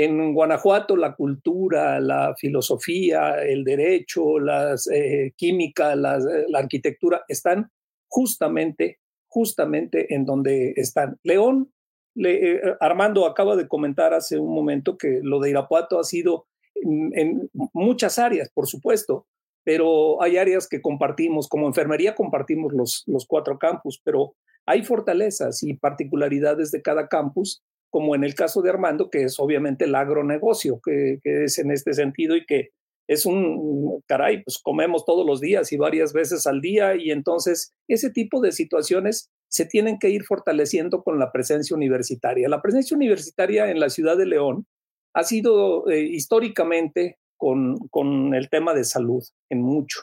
En 0.00 0.32
Guanajuato 0.32 0.96
la 0.96 1.14
cultura, 1.14 1.98
la 2.00 2.34
filosofía, 2.36 3.42
el 3.42 3.64
derecho, 3.64 4.38
la 4.38 4.76
eh, 4.92 5.32
química, 5.36 5.96
la 5.96 6.18
arquitectura 6.54 7.24
están 7.28 7.70
justamente 8.06 8.98
justamente 9.28 10.14
en 10.14 10.24
donde 10.24 10.72
están. 10.76 11.18
León, 11.22 11.72
eh, 12.16 12.60
Armando 12.80 13.26
acaba 13.26 13.54
de 13.54 13.68
comentar 13.68 14.14
hace 14.14 14.38
un 14.38 14.52
momento 14.52 14.96
que 14.98 15.20
lo 15.22 15.38
de 15.38 15.50
Irapuato 15.50 16.00
ha 16.00 16.04
sido 16.04 16.46
en, 16.74 17.48
muchas 17.72 18.18
áreas, 18.18 18.50
por 18.52 18.66
supuesto, 18.66 19.26
pero 19.64 20.22
hay 20.22 20.38
áreas 20.38 20.66
que 20.66 20.80
compartimos, 20.80 21.48
como 21.48 21.66
enfermería 21.66 22.14
compartimos 22.14 22.72
los, 22.72 23.04
los 23.06 23.26
cuatro 23.26 23.58
campus, 23.58 24.00
pero 24.02 24.34
hay 24.66 24.82
fortalezas 24.82 25.62
y 25.62 25.74
particularidades 25.74 26.70
de 26.70 26.82
cada 26.82 27.08
campus, 27.08 27.62
como 27.90 28.14
en 28.14 28.24
el 28.24 28.34
caso 28.34 28.62
de 28.62 28.70
Armando, 28.70 29.10
que 29.10 29.22
es 29.22 29.38
obviamente 29.38 29.86
el 29.86 29.94
agronegocio, 29.94 30.80
que, 30.84 31.18
que 31.22 31.44
es 31.44 31.58
en 31.58 31.70
este 31.70 31.94
sentido 31.94 32.36
y 32.36 32.44
que 32.44 32.70
es 33.08 33.24
un, 33.24 34.02
caray, 34.06 34.42
pues 34.44 34.58
comemos 34.58 35.06
todos 35.06 35.26
los 35.26 35.40
días 35.40 35.72
y 35.72 35.78
varias 35.78 36.12
veces 36.12 36.46
al 36.46 36.60
día 36.60 36.94
y 36.94 37.10
entonces 37.10 37.72
ese 37.88 38.10
tipo 38.10 38.40
de 38.42 38.52
situaciones 38.52 39.30
se 39.50 39.64
tienen 39.64 39.98
que 39.98 40.10
ir 40.10 40.24
fortaleciendo 40.24 41.02
con 41.02 41.18
la 41.18 41.32
presencia 41.32 41.74
universitaria. 41.74 42.50
La 42.50 42.60
presencia 42.60 42.94
universitaria 42.94 43.70
en 43.70 43.80
la 43.80 43.88
ciudad 43.88 44.18
de 44.18 44.26
León 44.26 44.66
ha 45.14 45.24
sido 45.24 45.88
eh, 45.88 46.02
históricamente 46.02 47.18
con, 47.38 47.78
con 47.88 48.34
el 48.34 48.50
tema 48.50 48.74
de 48.74 48.84
salud 48.84 49.24
en 49.48 49.62
mucho. 49.62 50.00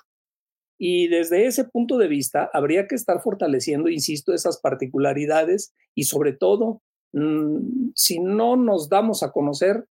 Y 0.80 1.08
desde 1.08 1.46
ese 1.46 1.63
punto 1.65 1.98
de 2.00 2.08
vista, 2.08 2.50
habría 2.54 2.88
que 2.88 2.96
estar 2.96 3.22
fortaleciendo, 3.22 3.88
insisto, 3.88 4.34
esas 4.34 4.60
particularidades 4.60 5.74
y 5.94 6.04
sobre 6.06 6.34
todo, 6.34 6.82
mm, 7.15 7.91
si 7.95 8.19
no 8.19 8.55
nos 8.55 8.89
damos 8.89 9.24
a 9.24 9.31
conocer, 9.31 9.86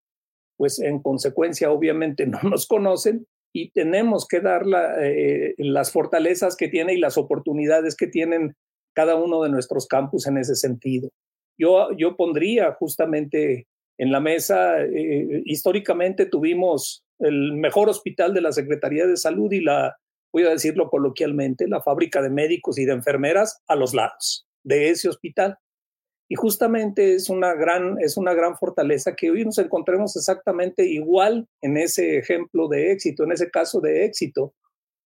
pues 0.57 0.79
en 0.79 1.01
consecuencia 1.01 1.71
obviamente 1.71 2.25
no 2.27 2.39
nos 2.43 2.67
conocen 2.67 3.25
y 3.53 3.71
tenemos 3.71 4.27
que 4.27 4.39
dar 4.39 4.63
eh, 5.01 5.55
las 5.57 5.91
fortalezas 5.91 6.55
que 6.55 6.67
tiene 6.67 6.93
y 6.93 6.99
las 6.99 7.17
oportunidades 7.17 7.95
que 7.95 8.07
tienen 8.07 8.55
cada 8.93 9.15
uno 9.15 9.41
de 9.43 9.49
nuestros 9.49 9.87
campus 9.87 10.27
en 10.27 10.37
ese 10.37 10.55
sentido. 10.55 11.09
Yo, 11.57 11.89
yo 11.97 12.15
pondría 12.15 12.73
justamente 12.73 13.67
en 13.97 14.11
la 14.11 14.19
mesa, 14.19 14.81
eh, 14.81 15.43
históricamente 15.45 16.25
tuvimos 16.25 17.03
el 17.19 17.53
mejor 17.53 17.89
hospital 17.89 18.33
de 18.33 18.41
la 18.41 18.51
Secretaría 18.51 19.05
de 19.05 19.17
Salud 19.17 19.51
y 19.51 19.61
la, 19.61 19.95
voy 20.33 20.43
a 20.43 20.49
decirlo 20.49 20.89
coloquialmente, 20.89 21.67
la 21.67 21.81
fábrica 21.81 22.21
de 22.21 22.29
médicos 22.29 22.79
y 22.79 22.85
de 22.85 22.93
enfermeras 22.93 23.61
a 23.67 23.75
los 23.75 23.93
lados 23.93 24.47
de 24.63 24.89
ese 24.89 25.09
hospital. 25.09 25.57
Y 26.31 26.35
justamente 26.35 27.15
es 27.15 27.29
una 27.29 27.55
gran, 27.55 27.97
es 27.99 28.15
una 28.15 28.33
gran 28.33 28.55
fortaleza 28.55 29.17
que 29.17 29.29
hoy 29.29 29.43
nos 29.43 29.57
encontremos 29.57 30.15
exactamente 30.15 30.85
igual 30.85 31.45
en 31.59 31.75
ese 31.75 32.17
ejemplo 32.17 32.69
de 32.69 32.93
éxito, 32.93 33.25
en 33.25 33.33
ese 33.33 33.51
caso 33.51 33.81
de 33.81 34.05
éxito. 34.05 34.53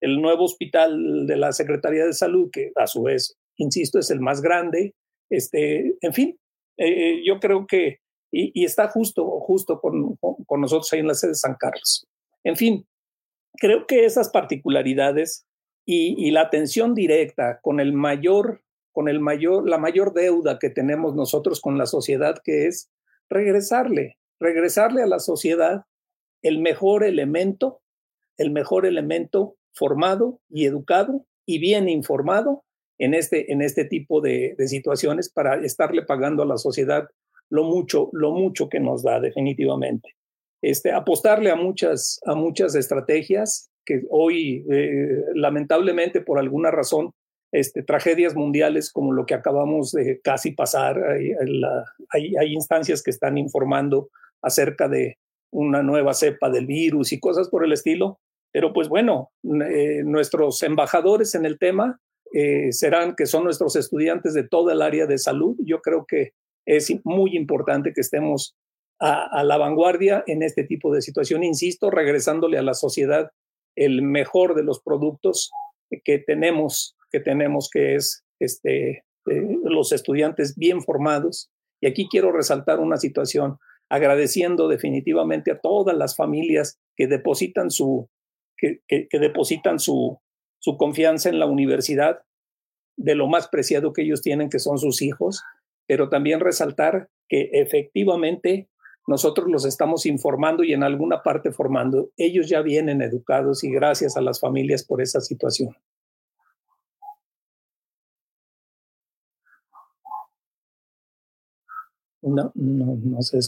El 0.02 0.20
nuevo 0.20 0.44
hospital 0.44 1.26
de 1.26 1.36
la 1.38 1.52
Secretaría 1.52 2.04
de 2.04 2.12
Salud, 2.12 2.50
que 2.52 2.70
a 2.76 2.86
su 2.86 3.04
vez, 3.04 3.34
insisto, 3.56 3.98
es 3.98 4.10
el 4.10 4.20
más 4.20 4.42
grande. 4.42 4.94
Este, 5.30 5.96
en 6.02 6.12
fin, 6.12 6.38
eh, 6.76 7.22
yo 7.26 7.40
creo 7.40 7.66
que, 7.66 8.00
y, 8.30 8.62
está 8.66 8.88
justo, 8.88 9.24
justo 9.40 9.80
con, 9.80 10.16
con 10.16 10.60
nosotros 10.60 10.92
ahí 10.92 11.00
en 11.00 11.08
la 11.08 11.14
sede 11.14 11.30
de 11.30 11.36
San 11.36 11.56
Carlos. 11.58 12.06
En 12.44 12.56
fin, 12.56 12.86
creo 13.54 13.86
que 13.86 14.04
esas 14.04 14.28
particularidades 14.28 15.46
y, 15.86 16.14
y, 16.18 16.30
la 16.30 16.42
atención 16.42 16.94
directa 16.94 17.58
con 17.62 17.80
el 17.80 17.94
mayor 17.94 18.65
con 18.96 19.10
el 19.10 19.20
mayor, 19.20 19.68
la 19.68 19.76
mayor 19.76 20.14
deuda 20.14 20.58
que 20.58 20.70
tenemos 20.70 21.14
nosotros 21.14 21.60
con 21.60 21.76
la 21.76 21.84
sociedad, 21.84 22.40
que 22.42 22.66
es 22.66 22.90
regresarle, 23.28 24.16
regresarle 24.40 25.02
a 25.02 25.06
la 25.06 25.18
sociedad 25.18 25.82
el 26.40 26.60
mejor 26.60 27.04
elemento, 27.04 27.82
el 28.38 28.50
mejor 28.50 28.86
elemento 28.86 29.58
formado 29.74 30.40
y 30.48 30.64
educado 30.64 31.26
y 31.44 31.58
bien 31.58 31.90
informado 31.90 32.64
en 32.96 33.12
este, 33.12 33.52
en 33.52 33.60
este 33.60 33.84
tipo 33.84 34.22
de, 34.22 34.54
situaciones 34.66 35.30
para 35.30 35.56
estarle 35.56 36.00
pagando 36.00 36.42
a 36.42 36.46
la 36.46 36.56
sociedad 36.56 37.06
lo 37.50 37.64
mucho, 37.64 38.08
lo 38.14 38.32
mucho 38.32 38.70
que 38.70 38.80
nos 38.80 39.02
da 39.02 39.20
definitivamente. 39.20 40.16
Este, 40.62 40.90
apostarle 40.90 41.50
a 41.50 41.56
muchas, 41.56 42.18
a 42.24 42.34
muchas 42.34 42.74
estrategias 42.74 43.68
que 43.84 44.04
hoy, 44.08 44.64
eh, 44.70 45.22
lamentablemente, 45.34 46.22
por 46.22 46.38
alguna 46.38 46.70
razón, 46.70 47.12
este, 47.52 47.82
tragedias 47.82 48.34
mundiales 48.34 48.92
como 48.92 49.12
lo 49.12 49.26
que 49.26 49.34
acabamos 49.34 49.92
de 49.92 50.20
casi 50.20 50.52
pasar. 50.52 51.02
Hay, 52.10 52.36
hay, 52.36 52.52
instancias 52.52 53.02
que 53.02 53.10
están 53.10 53.38
informando 53.38 54.10
acerca 54.42 54.88
de 54.88 55.18
una 55.50 55.82
nueva 55.82 56.14
cepa 56.14 56.50
del 56.50 56.66
virus 56.66 57.12
y 57.12 57.20
cosas 57.20 57.48
por 57.48 57.64
el 57.64 57.72
estilo. 57.72 58.18
Pero 58.52 58.72
pues 58.72 58.88
bueno, 58.88 59.30
eh, 59.44 60.02
nuestros 60.04 60.62
embajadores 60.62 61.34
en 61.34 61.44
el 61.44 61.58
tema 61.58 62.00
eh, 62.32 62.72
serán 62.72 63.14
que 63.14 63.26
son 63.26 63.44
nuestros 63.44 63.76
estudiantes 63.76 64.34
de 64.34 64.46
toda 64.46 64.72
el 64.72 64.82
área 64.82 65.06
de 65.06 65.18
salud. 65.18 65.56
Yo 65.64 65.80
creo 65.80 66.04
que 66.06 66.32
es 66.66 66.92
muy 67.04 67.36
importante 67.36 67.92
que 67.92 68.00
estemos 68.00 68.56
a, 68.98 69.24
a, 69.26 69.44
la 69.44 69.56
vanguardia 69.56 70.24
en 70.26 70.42
este 70.42 70.64
tipo 70.64 70.92
de 70.92 71.02
situación. 71.02 71.44
Insisto, 71.44 71.90
regresándole 71.90 72.58
a 72.58 72.62
la 72.62 72.74
sociedad 72.74 73.30
el 73.76 74.02
mejor 74.02 74.54
de 74.54 74.64
los 74.64 74.80
productos 74.80 75.50
que 76.02 76.18
tenemos 76.18 76.95
que 77.10 77.20
tenemos, 77.20 77.68
que 77.70 77.94
es 77.94 78.24
este, 78.38 79.04
eh, 79.26 79.58
los 79.64 79.92
estudiantes 79.92 80.56
bien 80.56 80.82
formados. 80.82 81.50
Y 81.80 81.86
aquí 81.86 82.08
quiero 82.10 82.32
resaltar 82.32 82.80
una 82.80 82.96
situación, 82.96 83.58
agradeciendo 83.88 84.68
definitivamente 84.68 85.52
a 85.52 85.58
todas 85.58 85.96
las 85.96 86.16
familias 86.16 86.78
que 86.96 87.06
depositan 87.06 87.70
su, 87.70 88.08
que, 88.56 88.80
que, 88.88 89.18
depositan 89.18 89.78
su, 89.78 90.18
su 90.58 90.76
confianza 90.76 91.28
en 91.28 91.38
la 91.38 91.46
universidad, 91.46 92.22
de 92.96 93.14
lo 93.14 93.26
más 93.26 93.48
preciado 93.48 93.92
que 93.92 94.02
ellos 94.02 94.22
tienen, 94.22 94.48
que 94.48 94.58
son 94.58 94.78
sus 94.78 95.02
hijos, 95.02 95.42
pero 95.86 96.08
también 96.08 96.40
resaltar 96.40 97.10
que 97.28 97.50
efectivamente 97.52 98.68
nosotros 99.06 99.48
los 99.48 99.64
estamos 99.64 100.06
informando 100.06 100.64
y 100.64 100.72
en 100.72 100.82
alguna 100.82 101.22
parte 101.22 101.52
formando. 101.52 102.10
Ellos 102.16 102.48
ya 102.48 102.62
vienen 102.62 103.02
educados 103.02 103.62
y 103.62 103.70
gracias 103.70 104.16
a 104.16 104.20
las 104.20 104.40
familias 104.40 104.84
por 104.84 105.00
esa 105.00 105.20
situación. 105.20 105.76
No, 112.26 112.50
no, 112.54 112.98
no 113.02 113.22
sé. 113.22 113.38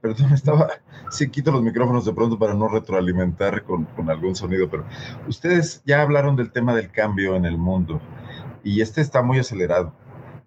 Perdón, 0.00 0.32
estaba, 0.32 0.68
sí 1.10 1.28
quito 1.30 1.50
los 1.50 1.62
micrófonos 1.62 2.04
de 2.04 2.12
pronto 2.12 2.38
para 2.38 2.54
no 2.54 2.68
retroalimentar 2.68 3.64
con, 3.64 3.88
algún 4.08 4.36
sonido, 4.36 4.68
pero 4.70 4.84
ustedes 5.26 5.82
ya 5.84 6.02
hablaron 6.02 6.36
del 6.36 6.52
tema 6.52 6.74
del 6.74 6.92
cambio 6.92 7.34
en 7.34 7.46
el 7.46 7.56
mundo 7.56 8.00
y 8.62 8.82
este 8.82 9.00
está 9.00 9.22
muy 9.22 9.38
acelerado 9.38 9.92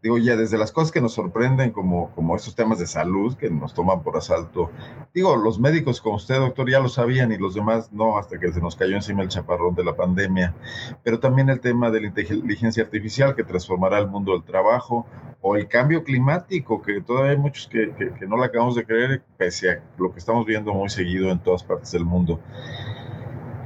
digo, 0.02 0.18
ya 0.18 0.36
desde 0.36 0.58
las 0.58 0.72
cosas 0.72 0.92
que 0.92 1.02
nos 1.02 1.14
sorprenden, 1.14 1.72
como, 1.72 2.12
como 2.16 2.36
estos 2.36 2.56
temas 2.56 2.80
de 2.80 2.88
salud 2.88 3.36
que 3.36 3.50
nos 3.50 3.74
toman 3.74 4.02
por 4.02 4.18
asalto, 4.18 4.72
digo, 5.14 5.36
los 5.36 5.60
médicos 5.60 6.02
como 6.02 6.16
usted, 6.16 6.40
doctor, 6.40 6.70
ya 6.70 6.80
lo 6.80 6.90
sabían 6.90 7.32
y 7.32 7.38
los 7.38 7.54
demás 7.54 7.92
no, 7.92 8.18
hasta 8.18 8.40
que 8.40 8.52
se 8.52 8.62
nos 8.62 8.76
cayó 8.76 8.96
encima 8.96 9.22
el 9.22 9.30
chaparrón 9.30 9.76
de 9.76 9.84
la 9.84 9.96
pandemia, 9.96 10.56
pero 11.04 11.20
también 11.20 11.50
el 11.50 11.60
tema 11.60 11.92
de 11.92 12.02
la 12.02 12.08
inteligencia 12.08 12.84
artificial 12.84 13.36
que 13.36 13.44
transformará 13.44 14.00
el 14.00 14.08
mundo 14.08 14.34
del 14.34 14.44
trabajo, 14.44 15.06
o 15.42 15.56
el 15.56 15.68
cambio 15.68 16.04
climático, 16.04 16.82
que 16.82 17.02
todavía 17.02 17.32
hay 17.32 17.38
muchos 17.38 17.68
que, 17.68 17.92
que, 17.96 18.14
que 18.14 18.28
no 18.28 18.38
lo 18.38 18.44
acabamos 18.44 18.76
de 18.76 18.86
creer, 18.86 19.24
pese 19.38 19.72
a 19.72 19.84
lo 19.98 20.12
que 20.12 20.20
estamos 20.20 20.46
viendo 20.46 20.72
muy 20.72 20.90
seguido 20.90 21.32
en 21.32 21.40
todas 21.40 21.64
partes 21.64 21.92
del 21.92 22.06
mundo. 22.06 22.40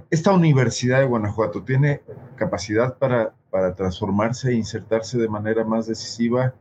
Esta 0.10 0.32
Universidad 0.32 1.00
de 1.00 1.06
Guanajuato 1.06 1.64
tiene 1.64 2.02
capacidad 2.38 2.98
para, 2.98 3.34
para 3.56 3.74
transformarse 3.74 4.52
e 4.52 4.56
insertarse 4.56 5.18
de 5.18 5.30
manera 5.30 5.64
más 5.64 5.88
decisiva, 5.88 6.54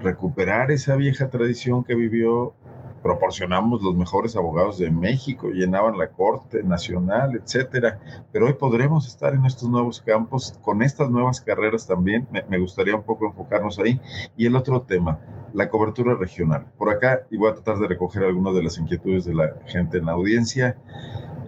recuperar 0.00 0.70
esa 0.70 0.96
vieja 0.96 1.28
tradición 1.28 1.84
que 1.84 1.94
vivió. 1.94 2.54
Proporcionamos 3.02 3.82
los 3.82 3.94
mejores 3.94 4.34
abogados 4.34 4.78
de 4.78 4.90
México, 4.90 5.50
llenaban 5.50 5.98
la 5.98 6.08
Corte 6.08 6.62
Nacional, 6.62 7.36
etcétera. 7.36 8.00
Pero 8.32 8.46
hoy 8.46 8.54
podremos 8.54 9.06
estar 9.06 9.34
en 9.34 9.44
estos 9.44 9.68
nuevos 9.68 10.00
campos, 10.00 10.58
con 10.62 10.80
estas 10.82 11.10
nuevas 11.10 11.42
carreras 11.42 11.86
también. 11.86 12.26
Me, 12.32 12.42
me 12.48 12.58
gustaría 12.58 12.96
un 12.96 13.02
poco 13.02 13.26
enfocarnos 13.26 13.78
ahí. 13.78 14.00
Y 14.34 14.46
el 14.46 14.56
otro 14.56 14.80
tema, 14.80 15.18
la 15.52 15.68
cobertura 15.68 16.14
regional. 16.14 16.68
Por 16.78 16.88
acá, 16.88 17.26
y 17.30 17.36
voy 17.36 17.50
a 17.50 17.54
tratar 17.54 17.80
de 17.80 17.86
recoger 17.86 18.24
algunas 18.24 18.54
de 18.54 18.62
las 18.62 18.78
inquietudes 18.78 19.26
de 19.26 19.34
la 19.34 19.52
gente 19.66 19.98
en 19.98 20.06
la 20.06 20.12
audiencia 20.12 20.78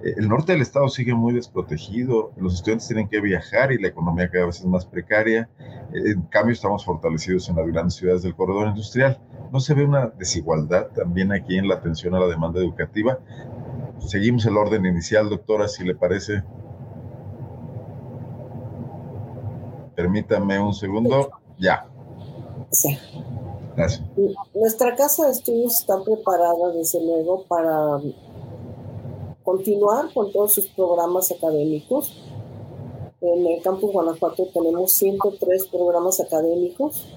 el 0.02 0.28
norte 0.28 0.52
del 0.52 0.62
estado 0.62 0.88
sigue 0.88 1.14
muy 1.14 1.34
desprotegido, 1.34 2.32
los 2.36 2.54
estudiantes 2.54 2.88
tienen 2.88 3.08
que 3.08 3.20
viajar 3.20 3.72
y 3.72 3.78
la 3.78 3.88
economía 3.88 4.30
cada 4.30 4.46
vez 4.46 4.60
es 4.60 4.66
más 4.66 4.86
precaria. 4.86 5.48
En 5.92 6.22
cambio, 6.22 6.54
estamos 6.54 6.84
fortalecidos 6.84 7.48
en 7.48 7.56
las 7.56 7.66
grandes 7.66 7.94
ciudades 7.94 8.22
del 8.22 8.34
corredor 8.34 8.68
industrial. 8.68 9.20
¿No 9.52 9.60
se 9.60 9.74
ve 9.74 9.84
una 9.84 10.06
desigualdad 10.06 10.88
también 10.88 11.32
aquí 11.32 11.58
en 11.58 11.68
la 11.68 11.74
atención 11.74 12.14
a 12.14 12.20
la 12.20 12.28
demanda 12.28 12.60
educativa? 12.60 13.18
Seguimos 13.98 14.46
el 14.46 14.56
orden 14.56 14.86
inicial, 14.86 15.28
doctora, 15.28 15.68
si 15.68 15.84
le 15.84 15.94
parece. 15.94 16.42
Permítame 19.94 20.58
un 20.58 20.72
segundo. 20.72 21.30
Ya. 21.58 21.86
Sí. 22.70 22.96
Gracias. 23.76 24.02
Nuestra 24.54 24.94
casa 24.94 25.26
de 25.26 25.32
estudios 25.32 25.78
está 25.78 26.02
preparada, 26.02 26.72
desde 26.74 27.04
luego, 27.04 27.44
para 27.44 27.98
continuar 29.50 30.14
con 30.14 30.30
todos 30.30 30.54
sus 30.54 30.66
programas 30.66 31.32
académicos. 31.32 32.14
En 33.20 33.44
el 33.48 33.60
campus 33.62 33.92
Guanajuato 33.92 34.46
tenemos 34.54 34.92
103 34.92 35.66
programas 35.66 36.20
académicos, 36.20 37.08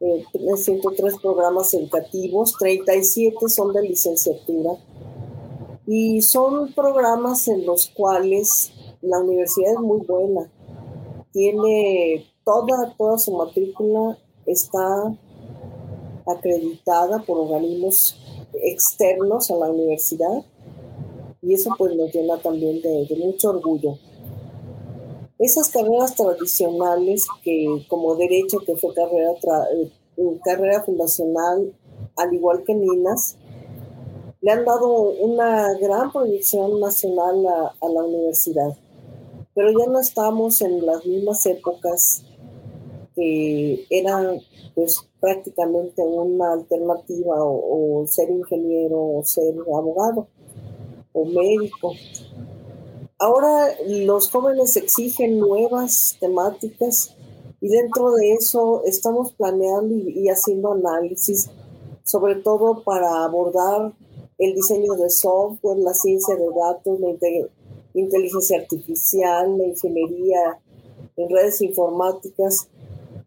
103 0.00 1.14
eh, 1.14 1.16
programas 1.22 1.72
educativos, 1.74 2.56
37 2.58 3.48
son 3.48 3.72
de 3.72 3.82
licenciatura 3.82 4.72
y 5.86 6.20
son 6.20 6.72
programas 6.72 7.46
en 7.46 7.64
los 7.64 7.88
cuales 7.90 8.72
la 9.00 9.20
universidad 9.20 9.74
es 9.74 9.80
muy 9.80 10.00
buena. 10.00 10.50
Tiene 11.32 12.26
toda, 12.44 12.92
toda 12.98 13.18
su 13.18 13.36
matrícula 13.36 14.18
está 14.46 15.16
acreditada 16.26 17.22
por 17.22 17.38
organismos 17.38 18.20
externos 18.52 19.48
a 19.52 19.56
la 19.56 19.70
universidad 19.70 20.44
y 21.48 21.54
eso 21.54 21.70
pues 21.78 21.96
nos 21.96 22.12
llena 22.12 22.36
también 22.36 22.82
de, 22.82 23.08
mucho 23.16 23.48
orgullo. 23.48 23.96
Esas 25.38 25.70
carreras 25.70 26.14
tradicionales 26.14 27.26
que 27.42 27.86
como 27.88 28.16
derecho, 28.16 28.58
que 28.58 28.76
fue 28.76 28.92
carrera, 28.92 29.32
eh, 29.72 30.38
carrera 30.44 30.82
fundacional, 30.82 31.72
al 32.16 32.34
igual 32.34 32.64
que 32.64 32.74
Ninas, 32.74 33.38
le 34.42 34.50
han 34.50 34.66
dado 34.66 34.92
una 34.92 35.72
gran 35.78 36.12
proyección 36.12 36.80
nacional 36.80 37.46
a, 37.46 37.88
la 37.88 38.04
universidad. 38.04 38.76
Pero 39.54 39.70
ya 39.70 39.90
no 39.90 40.00
estamos 40.00 40.60
en 40.60 40.84
las 40.84 41.06
mismas 41.06 41.46
épocas 41.46 42.24
que 43.14 43.86
eran 43.88 44.38
pues 44.74 45.08
prácticamente 45.18 46.02
una 46.02 46.52
alternativa 46.52 47.36
o 47.42 48.04
ser 48.06 48.28
ingeniero 48.28 49.00
o 49.00 49.24
ser 49.24 49.54
abogado 49.74 50.28
médico. 51.24 51.92
Ahora 53.18 53.68
los 53.86 54.30
jóvenes 54.30 54.76
exigen 54.76 55.38
nuevas 55.38 56.16
temáticas 56.20 57.16
y 57.60 57.68
dentro 57.68 58.12
de 58.12 58.32
eso 58.32 58.82
estamos 58.84 59.32
planeando 59.32 59.94
y, 59.94 60.28
haciendo 60.28 60.72
análisis, 60.72 61.50
sobre 62.04 62.36
todo 62.36 62.82
para 62.84 63.24
abordar 63.24 63.92
el 64.38 64.54
diseño 64.54 64.94
de 64.94 65.10
software, 65.10 65.78
la 65.78 65.94
ciencia 65.94 66.36
de 66.36 66.46
datos, 66.54 67.00
la 67.00 67.10
inteligencia 67.94 68.60
artificial, 68.60 69.58
la 69.58 69.66
ingeniería 69.66 70.60
en 71.16 71.28
redes 71.28 71.60
informáticas, 71.60 72.68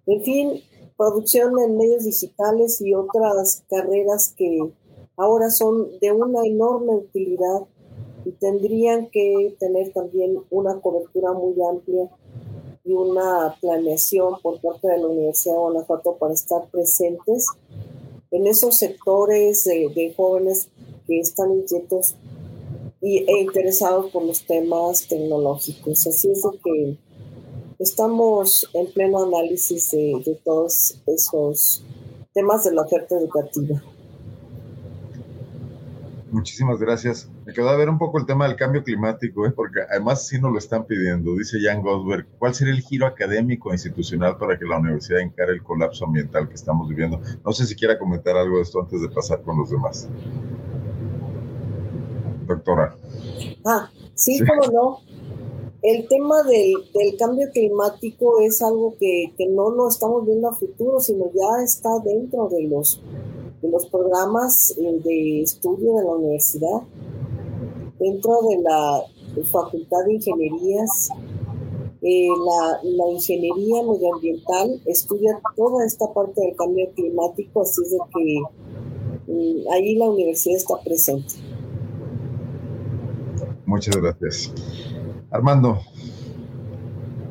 en 0.05 0.23
fin, 0.23 0.63
producción 0.95 1.59
en 1.59 1.77
medios 1.77 2.05
digitales 2.05 2.79
y 2.79 2.93
otras 2.93 3.63
carreras 3.69 4.33
que 4.37 4.59
ahora 5.17 5.49
son 5.49 5.99
de 5.99 6.11
una 6.11 6.45
enorme 6.45 6.93
utilidad 6.93 7.61
y 8.25 8.31
tendrían 8.31 9.09
que 9.09 9.55
tener 9.59 9.91
también 9.93 10.37
una 10.49 10.79
cobertura 10.79 11.33
muy 11.33 11.55
amplia 11.69 12.09
y 12.83 12.93
una 12.93 13.55
planeación 13.61 14.35
por 14.41 14.59
parte 14.59 14.87
de 14.87 14.97
la 14.97 15.07
Universidad 15.07 15.53
de 15.53 15.59
Guanajuato 15.59 16.17
para 16.17 16.33
estar 16.33 16.69
presentes 16.69 17.47
en 18.31 18.47
esos 18.47 18.77
sectores 18.77 19.65
de, 19.65 20.13
jóvenes 20.15 20.69
que 21.05 21.19
están 21.19 21.51
inquietos 21.51 22.15
y, 23.01 23.19
e 23.19 23.41
interesados 23.41 24.11
por 24.11 24.23
los 24.23 24.45
temas 24.45 25.07
tecnológicos. 25.07 26.07
Así 26.07 26.31
es 26.31 26.41
de 26.43 26.59
que 26.63 26.97
estamos 27.79 28.69
en 28.73 28.91
pleno 28.93 29.23
análisis 29.23 29.91
de, 29.91 30.21
de 30.25 30.35
todos 30.43 31.01
esos 31.07 31.83
temas 32.33 32.63
de 32.63 32.73
la 32.73 32.83
oferta 32.83 33.15
educativa. 33.17 33.81
Muchísimas 36.31 36.79
gracias. 36.79 37.29
Me 37.45 37.53
quedó 37.53 37.67
a 37.67 37.75
ver 37.75 37.89
un 37.89 37.97
poco 37.97 38.17
el 38.17 38.25
tema 38.25 38.47
del 38.47 38.55
cambio 38.55 38.83
climático, 38.85 39.45
¿eh? 39.45 39.51
porque 39.51 39.81
además 39.89 40.25
sí 40.25 40.39
nos 40.39 40.53
lo 40.53 40.59
están 40.59 40.85
pidiendo. 40.85 41.35
Dice 41.35 41.57
Jan 41.61 41.81
Gosberg, 41.81 42.25
¿cuál 42.39 42.55
sería 42.55 42.73
el 42.73 42.79
giro 42.79 43.05
académico 43.05 43.69
e 43.69 43.75
institucional 43.75 44.37
para 44.37 44.57
que 44.57 44.63
la 44.63 44.77
universidad 44.77 45.19
encare 45.19 45.51
el 45.51 45.61
colapso 45.61 46.05
ambiental 46.05 46.47
que 46.47 46.55
estamos 46.55 46.87
viviendo? 46.87 47.19
No 47.43 47.51
sé 47.51 47.65
si 47.65 47.75
quiera 47.75 47.99
comentar 47.99 48.37
algo 48.37 48.55
de 48.55 48.61
esto 48.61 48.79
antes 48.79 49.01
de 49.01 49.09
pasar 49.09 49.41
con 49.41 49.57
los 49.57 49.69
demás. 49.71 50.07
Doctora. 52.47 52.95
Ah, 53.65 53.89
sí, 54.15 54.39
cómo 54.39 54.71
no. 54.71 55.11
El 55.81 56.07
tema 56.07 56.43
del, 56.43 56.75
del, 56.93 57.17
cambio 57.17 57.49
climático 57.51 58.39
es 58.39 58.61
algo 58.61 58.95
que, 58.97 59.33
que 59.37 59.47
no 59.47 59.71
lo 59.71 59.89
estamos 59.89 60.25
viendo 60.25 60.47
a 60.47 60.53
futuro, 60.53 60.99
sino 61.01 61.25
ya 61.33 61.63
está 61.63 61.89
dentro 62.05 62.47
de 62.49 62.67
los 62.69 63.01
de 63.61 63.69
los 63.69 63.85
programas 63.87 64.75
eh, 64.77 64.99
de 65.03 65.41
estudio 65.41 65.95
de 65.95 66.03
la 66.03 66.11
universidad, 66.11 66.81
dentro 67.99 68.39
de 68.49 68.61
la 68.61 69.01
Facultad 69.51 70.05
de 70.05 70.13
Ingenierías, 70.15 71.09
eh, 72.03 72.27
la, 72.83 73.11
ingeniería 73.11 73.83
medioambiental 73.83 74.81
estudia 74.87 75.39
toda 75.55 75.85
esta 75.85 76.11
parte 76.11 76.41
del 76.41 76.55
cambio 76.55 76.89
climático, 76.95 77.61
así 77.61 77.83
de 77.83 77.99
que 78.13 79.31
mm, 79.31 79.71
ahí 79.71 79.95
la 79.95 80.09
universidad 80.09 80.57
está 80.57 80.75
presente. 80.83 81.35
Muchas 83.67 83.95
gracias. 83.95 84.51
Armando, 85.29 85.79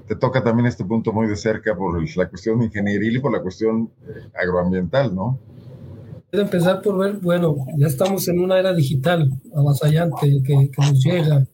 te 0.07 0.15
toca 0.15 0.43
también 0.43 0.67
este 0.67 0.85
punto 0.85 1.13
muy 1.13 1.27
de 1.27 1.37
cerca 1.37 1.77
por 1.77 2.01
la 2.17 2.29
cuestión 2.29 2.63
ingeniería 2.63 3.19
y 3.19 3.21
por 3.21 3.33
la 3.33 3.43
cuestión 3.43 3.91
agroambiental, 4.35 5.15
¿no? 5.15 5.39
Empezar 6.33 6.81
por 6.83 6.99
ver, 6.99 7.17
bueno, 7.17 7.57
ya 7.77 7.87
estamos 7.87 8.27
en 8.29 8.39
una 8.39 8.59
era 8.59 8.73
digital 8.73 9.31
avasallante 9.55 10.43
que, 10.45 10.71
que 10.71 10.83
nos 10.83 11.05
llega, 11.05 11.47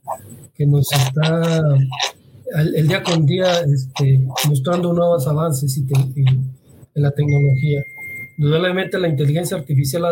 que 0.54 0.66
nos 0.66 0.92
está 0.92 1.62
el, 2.54 2.86
día 2.88 3.02
con 3.02 3.26
día 3.26 3.60
este, 3.60 4.26
mostrando 4.48 4.92
nuevos 4.92 5.26
avances 5.26 5.76
y 5.76 5.86
en 6.14 7.02
la 7.02 7.10
tecnología. 7.10 7.82
indudablemente 8.38 8.98
la 8.98 9.08
inteligencia 9.08 9.56
artificial 9.56 10.04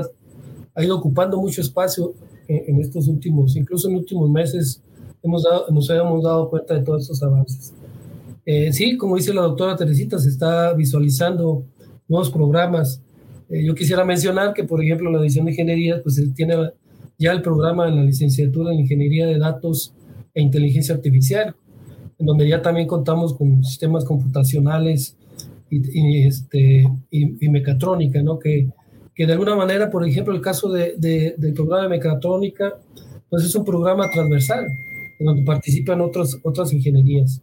ha, 0.75 0.83
ido 0.83 0.97
ocupando 0.97 1.41
mucho 1.41 1.61
espacio 1.61 2.15
en, 2.49 2.81
estos 2.81 3.09
últimos, 3.09 3.57
incluso 3.57 3.89
en 3.89 3.97
últimos 3.97 4.29
meses, 4.31 4.83
hemos 5.23 5.45
dado, 5.45 5.67
nos 5.71 5.89
habíamos 5.89 6.23
dado 6.23 6.51
cuenta 6.51 6.75
de 6.75 6.83
todos 6.83 7.03
estos 7.03 7.23
avances. 7.23 7.73
Eh, 8.45 8.73
sí, 8.73 8.97
como 8.99 9.17
dice 9.17 9.33
la 9.33 9.43
doctora 9.43 9.77
Teresita, 9.77 10.19
se 10.19 10.29
está 10.29 10.75
visualizando 10.75 11.65
nuevos 12.09 12.31
programas. 12.31 13.01
Eh, 13.49 13.65
yo 13.65 13.75
quisiera 13.75 14.05
mencionar 14.05 14.55
que, 14.55 14.65
por 14.65 14.83
ejemplo, 14.83 15.11
la 15.11 15.21
edición 15.21 15.47
de 15.47 15.53
ingeniería, 15.53 16.03
pues 16.03 16.23
tiene 16.35 16.55
ya 17.19 17.33
el 17.33 17.43
programa 17.43 17.87
de 17.87 17.93
la 17.93 18.03
licenciatura 18.03 18.73
en 18.73 18.81
ingeniería 18.81 19.27
de 19.27 19.39
datos 19.39 19.95
e 20.35 20.43
inteligencia 20.43 20.95
artificial, 20.95 21.55
en 22.19 22.27
donde 22.27 22.49
ya 22.49 22.63
también 22.63 22.87
contamos 22.87 23.35
con 23.35 23.63
sistemas 23.65 24.05
computacionales 24.05 25.17
y, 25.71 26.27
este, 26.27 26.89
y, 27.11 27.49
mecatrónica, 27.49 28.23
¿no? 28.23 28.39
Que, 28.39 28.69
que, 29.15 29.27
de 29.27 29.33
alguna 29.33 29.57
manera, 29.57 29.91
por 29.91 30.07
ejemplo, 30.07 30.35
el 30.35 30.41
caso 30.41 30.71
de, 30.71 30.95
del 30.97 31.55
programa 31.55 31.85
de 31.85 31.89
mecatrónica, 31.89 32.75
pues 33.29 33.45
es 33.45 33.55
un 33.55 33.65
programa 33.65 34.09
transversal, 34.11 34.67
en 35.19 35.27
donde 35.27 35.43
participan 35.43 36.01
otras, 36.01 36.37
otras 36.43 36.73
ingenierías. 36.73 37.43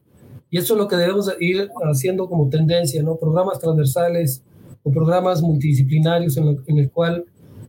Y 0.50 0.58
eso 0.58 0.74
es 0.74 0.80
lo 0.80 0.88
que 0.88 0.98
debemos 0.98 1.34
ir 1.40 1.70
haciendo 1.90 2.28
como 2.28 2.50
tendencia, 2.50 3.02
¿no? 3.04 3.18
Programas 3.18 3.60
transversales 3.60 4.44
o 4.84 4.92
programas 4.92 5.42
multidisciplinarios 5.42 6.38
en, 6.38 6.60
en 6.68 6.80
el 6.80 6.90
cual 6.90 7.26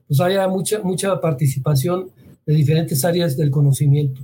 pues 0.06 0.20
haya 0.20 0.46
mucha, 0.48 0.80
mucha 0.82 1.20
participación 1.20 2.10
de 2.46 2.54
diferentes 2.54 3.04
áreas 3.04 3.36
del 3.36 3.50
conocimiento. 3.50 4.20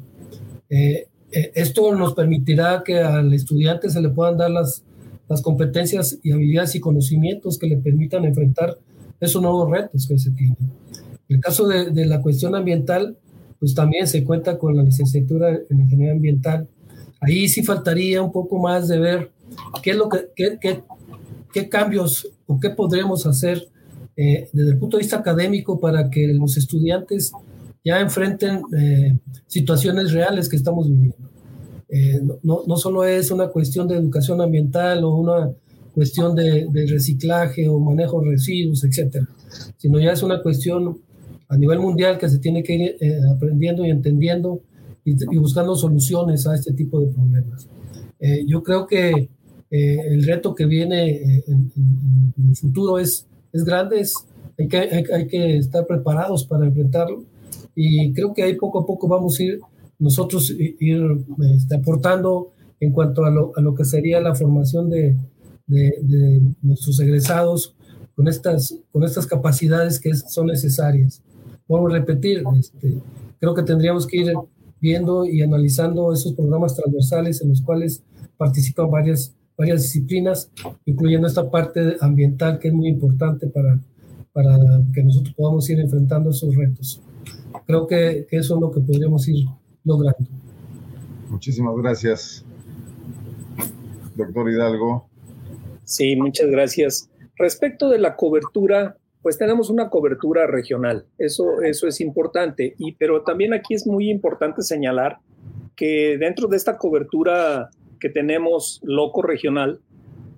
Eh, 0.68 1.06
eh, 1.32 1.52
esto 1.54 1.94
nos 1.94 2.14
permitirá 2.14 2.82
que 2.84 2.98
al 2.98 3.32
estudiante 3.32 3.90
se 3.90 4.00
le 4.00 4.08
puedan 4.08 4.36
dar 4.36 4.50
las, 4.50 4.82
las 5.28 5.40
competencias 5.42 6.18
y 6.22 6.32
habilidades 6.32 6.74
y 6.74 6.80
conocimientos 6.80 7.58
que 7.58 7.66
le 7.66 7.76
permitan 7.76 8.24
enfrentar 8.24 8.78
esos 9.20 9.42
nuevos 9.42 9.70
retos 9.70 10.06
que 10.06 10.18
se 10.18 10.30
tienen. 10.30 10.56
En 11.28 11.36
el 11.36 11.40
caso 11.40 11.68
de, 11.68 11.90
de 11.90 12.06
la 12.06 12.22
cuestión 12.22 12.54
ambiental, 12.54 13.16
pues 13.58 13.74
también 13.74 14.06
se 14.06 14.24
cuenta 14.24 14.58
con 14.58 14.76
la 14.76 14.82
licenciatura 14.82 15.58
en 15.68 15.80
ingeniería 15.80 16.12
ambiental 16.12 16.68
Ahí 17.20 17.48
sí 17.48 17.62
faltaría 17.62 18.22
un 18.22 18.30
poco 18.30 18.58
más 18.58 18.88
de 18.88 18.98
ver 18.98 19.32
qué 19.82 19.90
es 19.90 19.96
lo 19.96 20.08
que, 20.08 20.28
qué, 20.36 20.58
qué, 20.60 20.82
qué 21.52 21.68
cambios 21.68 22.28
o 22.48 22.58
qué 22.58 22.70
podremos 22.70 23.24
hacer 23.26 23.68
eh, 24.16 24.48
desde 24.52 24.72
el 24.72 24.78
punto 24.78 24.96
de 24.96 25.02
vista 25.02 25.18
académico 25.18 25.78
para 25.78 26.10
que 26.10 26.26
los 26.26 26.56
estudiantes 26.56 27.30
ya 27.84 28.00
enfrenten 28.00 28.62
eh, 28.76 29.16
situaciones 29.46 30.12
reales 30.12 30.48
que 30.48 30.56
estamos 30.56 30.88
viviendo. 30.88 31.30
Eh, 31.88 32.20
no, 32.42 32.62
no, 32.66 32.76
solo 32.76 33.04
es 33.04 33.30
una 33.30 33.48
cuestión 33.48 33.86
de 33.86 33.96
educación 33.96 34.40
ambiental 34.40 35.04
o 35.04 35.14
una 35.14 35.50
cuestión 35.94 36.34
de, 36.34 36.66
de, 36.70 36.86
reciclaje 36.86 37.68
o 37.68 37.78
manejo 37.78 38.20
de 38.20 38.30
residuos, 38.32 38.84
etcétera, 38.84 39.28
sino 39.76 40.00
ya 40.00 40.12
es 40.12 40.22
una 40.22 40.42
cuestión 40.42 40.98
a 41.48 41.56
nivel 41.56 41.78
mundial 41.78 42.18
que 42.18 42.28
se 42.28 42.40
tiene 42.40 42.62
que 42.62 42.74
ir 42.74 42.96
aprendiendo 43.34 43.86
y 43.86 43.90
entendiendo 43.90 44.60
y, 45.04 45.38
buscando 45.38 45.74
soluciones 45.76 46.46
a 46.46 46.54
este 46.54 46.72
tipo 46.72 47.00
de 47.00 47.08
problemas. 47.08 47.68
Eh, 48.20 48.44
yo 48.46 48.62
creo 48.62 48.86
que 48.86 49.30
eh, 49.70 49.98
el 50.08 50.24
reto 50.24 50.54
que 50.54 50.66
viene 50.66 51.10
eh, 51.10 51.44
en, 51.46 51.72
el 52.48 52.56
futuro 52.56 52.98
es, 52.98 53.26
es 53.52 53.64
grande, 53.64 54.04
hay, 54.58 54.68
que, 54.68 54.78
hay, 54.78 55.26
que 55.26 55.58
estar 55.58 55.86
preparados 55.86 56.44
para 56.44 56.66
enfrentarlo 56.66 57.24
y 57.74 58.12
creo 58.12 58.34
que 58.34 58.42
ahí 58.42 58.54
poco 58.54 58.80
a 58.80 58.86
poco 58.86 59.08
vamos 59.08 59.38
a 59.38 59.42
ir 59.42 59.60
nosotros 59.98 60.50
ir 60.50 61.02
este, 61.56 61.76
aportando 61.76 62.52
en 62.80 62.92
cuanto 62.92 63.24
a 63.24 63.30
lo, 63.30 63.52
a 63.56 63.60
lo, 63.60 63.74
que 63.74 63.84
sería 63.84 64.20
la 64.20 64.34
formación 64.34 64.88
de, 64.88 65.16
de, 65.66 66.42
nuestros 66.62 67.00
egresados 67.00 67.74
con 68.14 68.28
estas, 68.28 68.76
con 68.92 69.02
estas 69.04 69.26
capacidades 69.26 69.98
que 69.98 70.14
son 70.14 70.46
necesarias. 70.46 71.22
Vuelvo 71.66 71.88
a 71.88 71.92
repetir, 71.92 72.44
este, 72.58 72.98
creo 73.40 73.54
que 73.54 73.62
tendríamos 73.62 74.06
que 74.06 74.18
ir 74.18 74.32
viendo 74.80 75.26
y 75.26 75.42
analizando 75.42 76.12
esos 76.12 76.34
programas 76.34 76.76
transversales 76.76 77.42
en 77.42 77.50
los 77.50 77.62
cuales 77.62 78.02
participan 78.36 78.90
varias, 78.90 79.34
varias 79.58 79.82
disciplinas, 79.82 80.50
incluyendo 80.86 81.26
esta 81.26 81.50
parte 81.50 81.96
ambiental 82.00 82.60
que 82.60 82.68
es 82.68 82.74
muy 82.74 82.88
importante 82.88 83.48
para, 83.48 83.78
para 84.32 84.56
que 84.94 85.02
nosotros 85.02 85.34
podamos 85.34 85.68
ir 85.68 85.80
enfrentando 85.80 86.30
esos 86.30 86.54
retos. 86.54 87.02
Creo 87.66 87.86
que, 87.88 88.26
que 88.30 88.36
eso 88.36 88.54
es 88.54 88.60
lo 88.60 88.70
que 88.70 88.80
podríamos 88.80 89.26
ir 89.28 89.46
logrando. 89.84 90.30
Muchísimas 91.28 91.76
gracias, 91.76 92.44
doctor 94.14 94.48
Hidalgo. 94.48 95.08
Sí, 95.84 96.14
muchas 96.14 96.48
gracias. 96.48 97.10
Respecto 97.36 97.90
de 97.90 97.98
la 97.98 98.16
cobertura 98.16 98.96
pues 99.22 99.36
tenemos 99.36 99.68
una 99.68 99.90
cobertura 99.90 100.46
regional. 100.46 101.04
Eso, 101.18 101.60
eso 101.62 101.86
es 101.86 102.00
importante. 102.00 102.74
Y, 102.78 102.92
pero 102.92 103.24
también 103.24 103.52
aquí 103.52 103.74
es 103.74 103.86
muy 103.86 104.10
importante 104.10 104.62
señalar 104.62 105.18
que 105.76 106.16
dentro 106.18 106.48
de 106.48 106.56
esta 106.56 106.78
cobertura 106.78 107.68
que 107.98 108.08
tenemos 108.08 108.80
loco 108.82 109.22
regional, 109.22 109.80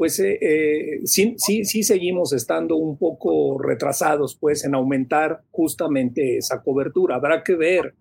pues 0.01 0.19
eh, 0.19 0.39
eh, 0.41 1.01
sí, 1.05 1.35
sí, 1.37 1.65
sí 1.67 1.83
seguimos 1.83 2.33
estando 2.33 2.77
un 2.77 2.97
poco 2.97 3.59
retrasados 3.59 4.35
pues 4.35 4.65
en 4.65 4.75
aumentar 4.75 5.43
justamente 5.51 6.39
esa 6.39 6.63
cobertura. 6.63 7.17
Habrá 7.17 7.43
que 7.43 7.55
ver 7.55 7.95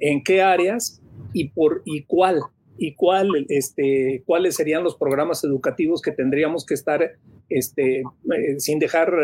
en 0.00 0.22
qué 0.22 0.42
áreas 0.42 1.00
y 1.32 1.48
por 1.48 1.80
y 1.86 2.02
cuál 2.02 2.40
y 2.76 2.94
cuál 2.94 3.46
este 3.48 4.22
cuáles 4.26 4.56
serían 4.56 4.84
los 4.84 4.96
programas 4.96 5.42
educativos 5.42 6.02
que 6.02 6.12
tendríamos 6.12 6.66
que 6.66 6.74
estar 6.74 7.12
este, 7.48 8.00
eh, 8.00 8.58
sin 8.58 8.78
dejar 8.78 9.14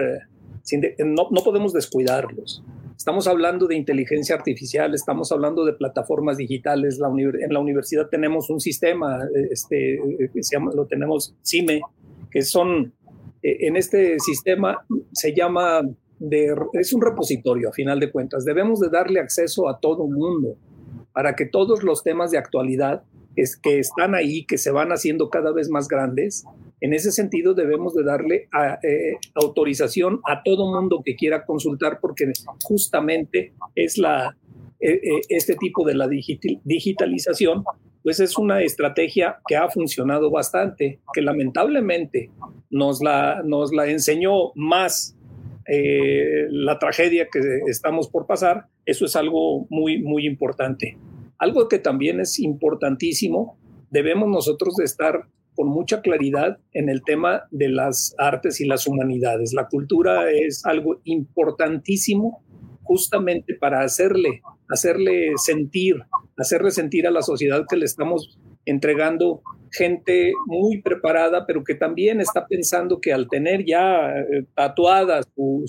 no, 0.98 1.28
no 1.30 1.44
podemos 1.44 1.74
descuidarlos. 1.74 2.62
Estamos 2.96 3.28
hablando 3.28 3.66
de 3.66 3.76
inteligencia 3.76 4.34
artificial, 4.34 4.94
estamos 4.94 5.30
hablando 5.30 5.64
de 5.64 5.74
plataformas 5.74 6.38
digitales. 6.38 6.98
En 6.98 7.52
la 7.52 7.60
universidad 7.60 8.08
tenemos 8.08 8.48
un 8.48 8.58
sistema, 8.58 9.20
este, 9.50 10.00
que 10.32 10.58
lo 10.74 10.86
tenemos 10.86 11.34
CIME, 11.44 11.82
que 12.30 12.42
son, 12.42 12.94
eh, 13.42 13.66
en 13.66 13.76
este 13.76 14.18
sistema 14.18 14.84
se 15.12 15.34
llama, 15.34 15.82
es 16.72 16.92
un 16.94 17.02
repositorio 17.02 17.68
a 17.68 17.72
final 17.72 18.00
de 18.00 18.10
cuentas. 18.10 18.44
Debemos 18.44 18.80
de 18.80 18.88
darle 18.88 19.20
acceso 19.20 19.68
a 19.68 19.78
todo 19.78 20.06
el 20.06 20.14
mundo 20.14 20.56
para 21.12 21.36
que 21.36 21.44
todos 21.44 21.82
los 21.82 22.02
temas 22.02 22.30
de 22.30 22.38
actualidad 22.38 23.04
es, 23.36 23.58
que 23.58 23.78
están 23.78 24.14
ahí, 24.14 24.46
que 24.46 24.56
se 24.56 24.70
van 24.70 24.90
haciendo 24.90 25.28
cada 25.28 25.52
vez 25.52 25.68
más 25.68 25.86
grandes, 25.86 26.44
en 26.80 26.92
ese 26.92 27.10
sentido, 27.10 27.54
debemos 27.54 27.94
de 27.94 28.04
darle 28.04 28.48
eh, 28.82 29.16
autorización 29.34 30.20
a 30.26 30.42
todo 30.42 30.72
mundo 30.72 31.02
que 31.04 31.16
quiera 31.16 31.44
consultar, 31.46 31.98
porque 32.00 32.32
justamente 32.62 33.54
es 33.74 33.96
la, 33.96 34.36
eh, 34.80 34.92
eh, 34.92 35.20
este 35.30 35.56
tipo 35.56 35.86
de 35.86 35.94
la 35.94 36.06
digitalización, 36.08 37.64
pues 38.02 38.20
es 38.20 38.36
una 38.36 38.62
estrategia 38.62 39.38
que 39.48 39.56
ha 39.56 39.68
funcionado 39.70 40.30
bastante, 40.30 41.00
que 41.14 41.22
lamentablemente 41.22 42.30
nos 42.70 43.02
la, 43.02 43.42
nos 43.42 43.72
la 43.72 43.86
enseñó 43.86 44.52
más 44.54 45.14
la 45.68 46.78
tragedia 46.78 47.26
que 47.26 47.40
estamos 47.66 48.06
por 48.08 48.28
pasar. 48.28 48.66
Eso 48.84 49.04
es 49.04 49.16
algo 49.16 49.66
muy, 49.68 50.00
muy 50.00 50.24
importante. 50.24 50.96
Algo 51.38 51.66
que 51.66 51.80
también 51.80 52.20
es 52.20 52.38
importantísimo, 52.38 53.58
debemos 53.90 54.28
nosotros 54.28 54.76
de 54.76 54.84
estar 54.84 55.26
con 55.56 55.68
mucha 55.68 56.02
claridad 56.02 56.58
en 56.72 56.88
el 56.88 57.02
tema 57.02 57.44
de 57.50 57.70
las 57.70 58.14
artes 58.18 58.60
y 58.60 58.66
las 58.66 58.86
humanidades. 58.86 59.54
La 59.54 59.68
cultura 59.68 60.30
es 60.30 60.64
algo 60.64 61.00
importantísimo 61.04 62.44
justamente 62.82 63.54
para 63.54 63.80
hacerle, 63.80 64.42
hacerle 64.68 65.32
sentir, 65.36 65.96
hacerle 66.36 66.70
sentir 66.70 67.06
a 67.06 67.10
la 67.10 67.22
sociedad 67.22 67.64
que 67.68 67.76
le 67.76 67.86
estamos 67.86 68.38
entregando 68.66 69.42
gente 69.72 70.32
muy 70.46 70.82
preparada, 70.82 71.46
pero 71.46 71.64
que 71.64 71.74
también 71.74 72.20
está 72.20 72.46
pensando 72.46 73.00
que 73.00 73.12
al 73.12 73.28
tener 73.28 73.64
ya 73.64 74.10
eh, 74.18 74.44
tatuada 74.54 75.22
su, 75.22 75.64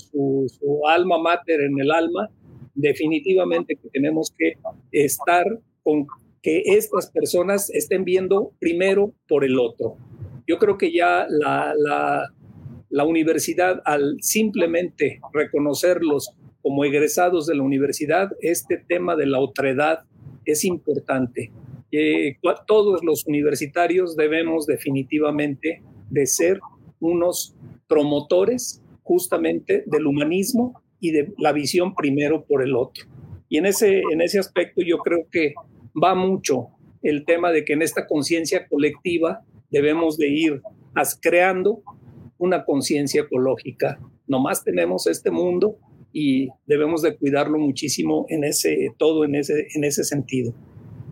alma 0.88 1.18
mater 1.18 1.60
en 1.60 1.80
el 1.80 1.90
alma, 1.90 2.28
definitivamente 2.74 3.78
tenemos 3.92 4.32
que 4.36 4.54
estar 4.92 5.44
con 5.82 6.06
que 6.42 6.62
estas 6.64 7.10
personas 7.10 7.70
estén 7.70 8.04
viendo 8.04 8.52
primero 8.58 9.12
por 9.28 9.44
el 9.44 9.58
otro. 9.58 9.96
Yo 10.46 10.58
creo 10.58 10.78
que 10.78 10.92
ya 10.92 11.26
la, 11.28 11.74
la, 12.88 13.04
universidad, 13.04 13.82
al 13.84 14.16
simplemente 14.20 15.20
reconocerlos 15.32 16.30
como 16.62 16.84
egresados 16.84 17.46
de 17.46 17.54
la 17.54 17.62
universidad, 17.62 18.30
este 18.40 18.78
tema 18.78 19.14
de 19.16 19.26
la 19.26 19.40
otredad 19.40 20.04
es 20.44 20.64
importante. 20.64 21.52
Eh, 21.92 22.36
todos 22.66 23.02
los 23.02 23.26
universitarios 23.26 24.16
debemos 24.16 24.66
definitivamente 24.66 25.82
de 26.10 26.26
ser 26.26 26.60
unos 27.00 27.54
promotores 27.86 28.82
justamente 29.02 29.84
del 29.86 30.06
humanismo 30.06 30.82
y 31.00 31.12
de 31.12 31.32
la 31.38 31.52
visión 31.52 31.94
primero 31.94 32.44
por 32.44 32.62
el 32.62 32.74
otro. 32.74 33.04
Y 33.48 33.58
en 33.58 33.66
ese, 33.66 34.02
en 34.12 34.20
ese 34.20 34.38
aspecto 34.38 34.82
yo 34.82 34.98
creo 34.98 35.26
que 35.30 35.54
va 36.02 36.14
mucho 36.14 36.68
el 37.02 37.24
tema 37.24 37.50
de 37.50 37.64
que 37.64 37.74
en 37.74 37.82
esta 37.82 38.06
conciencia 38.06 38.66
colectiva 38.66 39.42
debemos 39.70 40.16
de 40.16 40.28
ir 40.28 40.62
creando 41.20 41.82
una 42.38 42.64
conciencia 42.64 43.22
ecológica 43.22 43.98
nomás 44.28 44.62
tenemos 44.62 45.06
este 45.06 45.30
mundo 45.30 45.78
y 46.12 46.48
debemos 46.66 47.02
de 47.02 47.16
cuidarlo 47.16 47.58
muchísimo 47.58 48.26
en 48.28 48.44
ese, 48.44 48.94
todo 48.96 49.24
en 49.24 49.34
ese, 49.34 49.66
en 49.74 49.84
ese 49.84 50.04
sentido. 50.04 50.54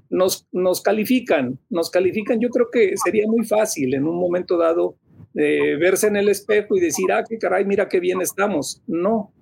Nos, 0.08 0.46
nos 0.52 0.80
califican, 0.82 1.58
nos 1.68 1.90
califican, 1.90 2.40
yo 2.40 2.48
creo 2.50 2.68
que 2.70 2.94
sería 3.02 3.26
muy 3.26 3.44
fácil 3.44 3.94
en 3.94 4.06
un 4.06 4.16
momento 4.16 4.56
dado 4.56 4.96
eh, 5.34 5.76
verse 5.76 6.06
en 6.06 6.16
el 6.16 6.28
espejo 6.28 6.76
y 6.76 6.80
decir, 6.80 7.10
ah, 7.12 7.24
qué 7.28 7.38
caray, 7.38 7.64
mira 7.64 7.88
qué 7.88 8.00
bien 8.00 8.20
estamos. 8.20 8.82
No, 8.86 9.32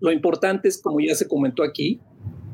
lo 0.00 0.12
importante 0.12 0.68
es, 0.68 0.82
como 0.82 1.00
ya 1.00 1.14
se 1.14 1.28
comentó 1.28 1.62
aquí, 1.62 2.00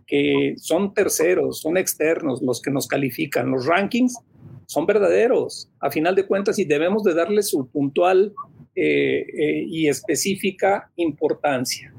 que 0.06 0.54
son 0.58 0.94
terceros, 0.94 1.60
son 1.60 1.76
externos 1.76 2.42
los 2.42 2.60
que 2.60 2.70
nos 2.70 2.86
califican. 2.86 3.50
Los 3.50 3.66
rankings 3.66 4.18
son 4.66 4.86
verdaderos, 4.86 5.70
a 5.80 5.90
final 5.90 6.14
de 6.14 6.26
cuentas, 6.26 6.58
y 6.58 6.64
debemos 6.64 7.02
de 7.02 7.14
darle 7.14 7.42
su 7.42 7.68
puntual 7.68 8.32
eh, 8.74 9.26
eh, 9.38 9.66
y 9.68 9.88
específica 9.88 10.90
importancia. 10.96 11.92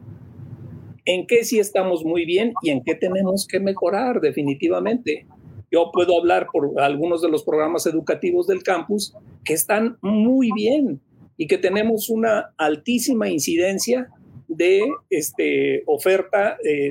En 1.06 1.28
qué 1.28 1.44
sí 1.44 1.60
estamos 1.60 2.04
muy 2.04 2.26
bien 2.26 2.54
y 2.64 2.72
en 2.72 2.84
qué 2.84 2.96
tenemos 2.96 3.46
que 3.46 3.60
mejorar 3.60 4.22
definitivamente. 4.22 5.28
Yo 5.72 5.92
puedo 5.92 6.18
hablar 6.20 6.48
por 6.52 6.80
algunos 6.82 7.22
de 7.22 7.30
los 7.30 7.44
programas 7.44 7.86
educativos 7.86 8.48
del 8.48 8.64
campus 8.64 9.14
que 9.44 9.54
están 9.54 9.98
muy 10.02 10.52
bien 10.54 11.02
y 11.38 11.48
que 11.48 11.58
tenemos 11.58 12.10
una 12.10 12.54
altísima 12.58 13.30
incidencia 13.30 14.08
de 14.48 14.82
este, 15.10 15.84
oferta, 15.86 16.58
eh, 16.64 16.90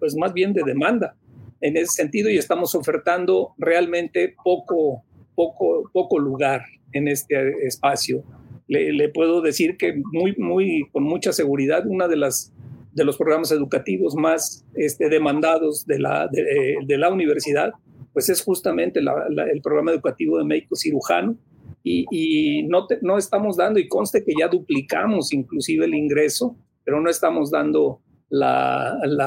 pues 0.00 0.16
más 0.16 0.32
bien 0.32 0.52
de 0.52 0.62
demanda 0.64 1.14
en 1.60 1.76
ese 1.76 1.92
sentido 1.92 2.30
y 2.30 2.38
estamos 2.38 2.74
ofertando 2.74 3.54
realmente 3.58 4.34
poco, 4.42 5.04
poco, 5.34 5.88
poco 5.92 6.18
lugar 6.18 6.62
en 6.92 7.06
este 7.06 7.66
espacio. 7.66 8.24
Le, 8.66 9.08
puedo 9.08 9.42
decir 9.42 9.76
que 9.76 10.00
muy, 10.12 10.34
muy, 10.36 10.88
con 10.92 11.02
mucha 11.02 11.32
seguridad, 11.32 11.86
una 11.86 12.08
de 12.08 12.16
las 12.16 12.52
de 12.92 13.04
los 13.04 13.16
programas 13.16 13.52
educativos 13.52 14.16
más 14.16 14.64
este, 14.74 15.08
demandados 15.08 15.86
de 15.86 16.00
la, 16.00 16.28
de, 16.28 16.98
la 16.98 17.08
universidad, 17.08 17.72
pues 18.12 18.28
es 18.28 18.42
justamente 18.42 18.98
el 18.98 19.62
programa 19.62 19.92
educativo 19.92 20.38
de 20.38 20.44
médico 20.44 20.74
cirujano, 20.74 21.36
y, 21.84 22.64
no, 22.64 22.86
no 23.02 23.16
estamos 23.16 23.56
dando, 23.56 23.78
y 23.78 23.88
conste 23.88 24.24
que 24.24 24.32
ya 24.38 24.48
duplicamos 24.48 25.32
inclusive 25.32 25.86
el 25.86 25.94
ingreso 25.94 26.56
pero 26.84 27.00
no 27.00 27.10
estamos 27.10 27.50
dando 27.50 28.00
no, 28.30 29.26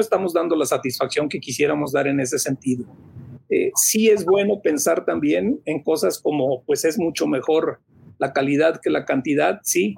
estamos 0.00 0.32
dando 0.32 0.56
la 0.56 0.66
satisfacción 0.66 1.28
que 1.28 1.40
quisiéramos 1.40 1.92
dar 1.92 2.06
en 2.08 2.20
ese 2.20 2.38
sentido. 2.38 2.84
Eh, 3.50 3.70
sí 3.76 4.08
es 4.08 4.24
bueno 4.24 4.60
pensar 4.62 5.04
también 5.04 5.60
en 5.64 5.82
cosas 5.82 6.18
como, 6.18 6.62
pues 6.64 6.84
es 6.84 6.98
mucho 6.98 7.26
mejor 7.26 7.80
la 8.18 8.32
calidad 8.32 8.80
que 8.82 8.90
la 8.90 9.04
cantidad, 9.04 9.60
sí, 9.62 9.94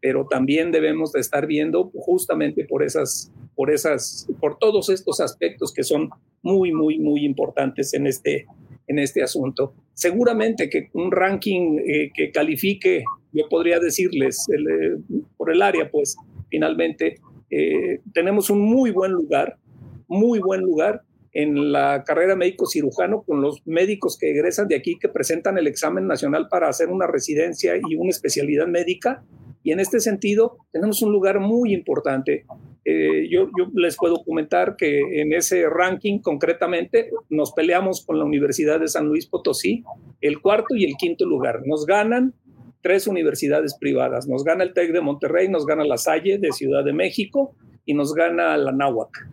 pero 0.00 0.26
también 0.26 0.70
debemos 0.72 1.12
de 1.12 1.20
estar 1.20 1.46
viendo 1.46 1.90
justamente 1.94 2.64
por 2.64 2.82
esas, 2.82 3.32
por 3.54 3.70
esas, 3.70 4.28
por 4.40 4.58
todos 4.58 4.88
estos 4.88 5.20
aspectos 5.20 5.72
que 5.72 5.84
son 5.84 6.10
muy, 6.42 6.72
muy, 6.72 6.98
muy 6.98 7.24
importantes 7.24 7.94
en 7.94 8.06
este, 8.06 8.46
en 8.86 8.98
este 8.98 9.22
asunto. 9.22 9.74
Seguramente 9.94 10.68
que 10.70 10.88
un 10.92 11.10
ranking 11.10 11.78
eh, 11.78 12.10
que 12.14 12.30
califique, 12.30 13.04
yo 13.32 13.48
podría 13.48 13.78
decirles, 13.78 14.46
eh, 14.50 14.96
por 15.36 15.52
el 15.52 15.62
área, 15.62 15.90
pues 15.90 16.16
finalmente 16.48 17.16
eh, 17.50 18.00
tenemos 18.12 18.50
un 18.50 18.60
muy 18.60 18.90
buen 18.90 19.12
lugar, 19.12 19.58
muy 20.06 20.38
buen 20.38 20.62
lugar 20.62 21.02
en 21.32 21.72
la 21.72 22.04
carrera 22.04 22.36
médico 22.36 22.66
cirujano 22.66 23.22
con 23.22 23.40
los 23.40 23.66
médicos 23.66 24.18
que 24.18 24.30
egresan 24.30 24.68
de 24.68 24.76
aquí, 24.76 24.98
que 24.98 25.08
presentan 25.08 25.58
el 25.58 25.66
examen 25.66 26.06
nacional 26.06 26.48
para 26.48 26.68
hacer 26.68 26.88
una 26.88 27.06
residencia 27.06 27.74
y 27.76 27.94
una 27.96 28.10
especialidad 28.10 28.66
médica. 28.66 29.24
Y 29.62 29.72
en 29.72 29.80
este 29.80 30.00
sentido, 30.00 30.58
tenemos 30.72 31.02
un 31.02 31.12
lugar 31.12 31.40
muy 31.40 31.74
importante. 31.74 32.44
Eh, 32.84 33.28
yo, 33.30 33.50
les 33.74 33.96
puedo 33.96 34.24
comentar 34.24 34.76
que 34.76 35.20
en 35.20 35.32
ese 35.32 35.68
ranking 35.68 36.20
concretamente 36.20 37.10
nos 37.28 37.52
peleamos 37.52 38.04
con 38.04 38.18
la 38.18 38.24
Universidad 38.24 38.80
de 38.80 38.88
San 38.88 39.06
Luis 39.06 39.26
Potosí, 39.26 39.84
el 40.20 40.40
cuarto 40.40 40.74
y 40.74 40.84
el 40.84 40.94
quinto 40.96 41.26
lugar. 41.26 41.62
Nos 41.66 41.84
ganan 41.84 42.34
tres 42.82 43.06
universidades 43.06 43.76
privadas. 43.78 44.28
Nos 44.28 44.44
gana 44.44 44.64
el 44.64 44.72
TEC 44.72 44.92
de 44.92 45.00
Monterrey, 45.00 45.48
nos 45.48 45.66
gana 45.66 45.84
la 45.84 45.96
Salle 45.96 46.38
de 46.38 46.52
Ciudad 46.52 46.84
de 46.84 46.92
México 46.92 47.54
y 47.84 47.94
nos 47.94 48.14
gana 48.14 48.56
la 48.56 48.72
Náhuac. 48.72 49.28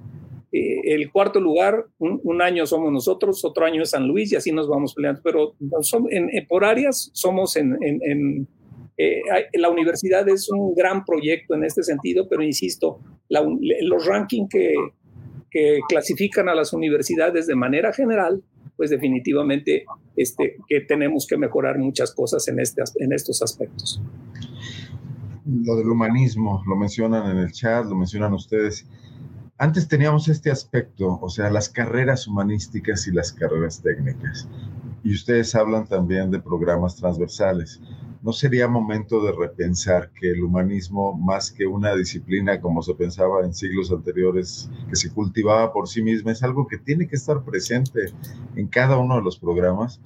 Eh, 0.51 0.93
el 0.93 1.11
cuarto 1.11 1.41
lugar, 1.41 1.85
un, 1.97 2.41
año 2.41 2.65
somos 2.65 2.89
nosotros, 2.91 3.43
otro 3.43 3.65
año 3.65 3.83
es 3.83 3.89
San 3.89 4.07
Luis 4.07 4.31
y 4.31 4.37
así 4.37 4.53
nos 4.53 4.69
vamos 4.69 4.93
peleando. 4.93 5.19
Pero 5.21 5.55
en, 6.09 6.29
por 6.47 6.63
áreas 6.63 7.09
somos 7.13 7.57
en, 7.57 8.47
eh, 8.97 9.21
la 9.55 9.69
universidad 9.69 10.27
es 10.29 10.49
un 10.49 10.73
gran 10.73 11.03
proyecto 11.03 11.55
en 11.55 11.65
este 11.65 11.83
sentido, 11.83 12.29
pero 12.29 12.41
insisto, 12.41 12.99
los 13.27 14.05
rankings 14.05 14.49
que, 14.49 14.75
clasifican 15.87 16.49
a 16.49 16.55
las 16.55 16.73
universidades 16.73 17.47
de 17.47 17.55
manera 17.55 17.93
general, 17.93 18.41
pues 18.77 18.89
definitivamente 18.89 19.85
este, 20.15 20.57
que 20.67 20.81
tenemos 20.81 21.27
que 21.27 21.37
mejorar 21.37 21.77
muchas 21.79 22.13
cosas 22.13 22.47
en, 22.47 22.59
este, 22.59 22.83
en 22.99 23.13
estos 23.13 23.41
aspectos. 23.41 24.01
Lo 25.45 25.75
del 25.75 25.89
humanismo, 25.89 26.63
lo 26.67 26.75
mencionan 26.75 27.29
en 27.29 27.37
el 27.37 27.51
chat, 27.51 27.85
lo 27.85 27.95
mencionan 27.95 28.33
ustedes. 28.33 28.87
Antes 29.57 29.87
teníamos 29.87 30.27
este 30.27 30.51
aspecto, 30.51 31.19
o 31.21 31.29
sea, 31.29 31.49
las 31.49 31.69
carreras 31.69 32.27
humanísticas 32.27 33.07
y 33.07 33.11
las 33.11 33.31
carreras 33.31 33.81
técnicas. 33.81 34.49
Y 35.03 35.13
ustedes 35.13 35.53
hablan 35.55 35.87
también 35.87 36.31
de 36.31 36.39
programas 36.39 36.95
transversales. 36.95 37.79
¿No 38.25 38.33
sería 38.33 38.67
momento 38.67 39.23
de 39.23 39.31
repensar 39.33 40.09
que 40.19 40.31
el 40.31 40.43
humanismo, 40.43 41.13
más 41.13 41.51
que 41.51 41.67
una 41.67 41.95
disciplina 41.95 42.59
como 42.59 42.81
se 42.81 42.95
pensaba 42.95 43.45
en 43.45 43.53
siglos 43.53 43.91
anteriores, 43.91 44.67
que 44.89 44.95
se 44.95 45.11
cultivaba 45.11 45.71
por 45.71 45.87
sí 45.87 46.01
misma, 46.01 46.31
es 46.31 46.41
algo 46.41 46.65
que 46.65 46.79
tiene 46.79 47.07
que 47.07 47.17
estar 47.17 47.43
presente 47.43 48.11
en 48.55 48.65
cada 48.67 48.97
uno 48.97 49.17
de 49.17 49.21
los 49.21 49.37
programas? 49.37 50.01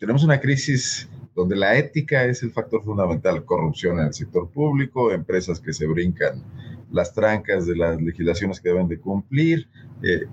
Tenemos 0.00 0.24
una 0.24 0.40
crisis 0.40 1.08
donde 1.36 1.54
la 1.54 1.78
ética 1.78 2.24
es 2.24 2.42
el 2.42 2.50
factor 2.50 2.82
fundamental, 2.82 3.44
corrupción 3.44 4.00
en 4.00 4.06
el 4.06 4.14
sector 4.14 4.50
público, 4.50 5.12
empresas 5.12 5.60
que 5.60 5.72
se 5.72 5.86
brincan 5.86 6.42
las 6.90 7.14
trancas 7.14 7.68
de 7.68 7.76
las 7.76 8.02
legislaciones 8.02 8.60
que 8.60 8.70
deben 8.70 8.88
de 8.88 8.98
cumplir, 8.98 9.68
eh, 10.02 10.26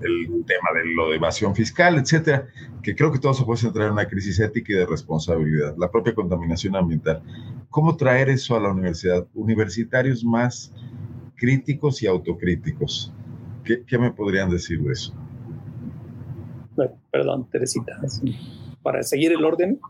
el 0.00 0.44
tema 0.46 0.70
de 0.74 0.94
lo 0.94 1.10
de 1.10 1.16
evasión 1.16 1.54
fiscal, 1.54 1.98
etcétera, 1.98 2.46
que 2.82 2.94
creo 2.94 3.12
que 3.12 3.18
todo 3.18 3.34
se 3.34 3.44
puede 3.44 3.58
centrar 3.58 3.86
en 3.86 3.94
una 3.94 4.06
crisis 4.06 4.38
ética 4.40 4.72
y 4.72 4.76
de 4.76 4.86
responsabilidad, 4.86 5.74
la 5.78 5.90
propia 5.90 6.14
contaminación 6.14 6.76
ambiental. 6.76 7.22
¿Cómo 7.70 7.96
traer 7.96 8.28
eso 8.28 8.56
a 8.56 8.60
la 8.60 8.70
universidad? 8.70 9.26
Universitarios 9.34 10.24
más 10.24 10.72
críticos 11.36 12.02
y 12.02 12.06
autocríticos. 12.06 13.12
¿Qué, 13.64 13.98
me 13.98 14.12
podrían 14.12 14.48
decir 14.50 14.80
de 14.80 14.92
eso? 14.92 15.12
Bueno, 16.76 16.92
perdón, 17.10 17.48
Teresita, 17.50 17.98
para 18.82 19.02
seguir 19.02 19.32
el 19.32 19.44
orden. 19.44 19.80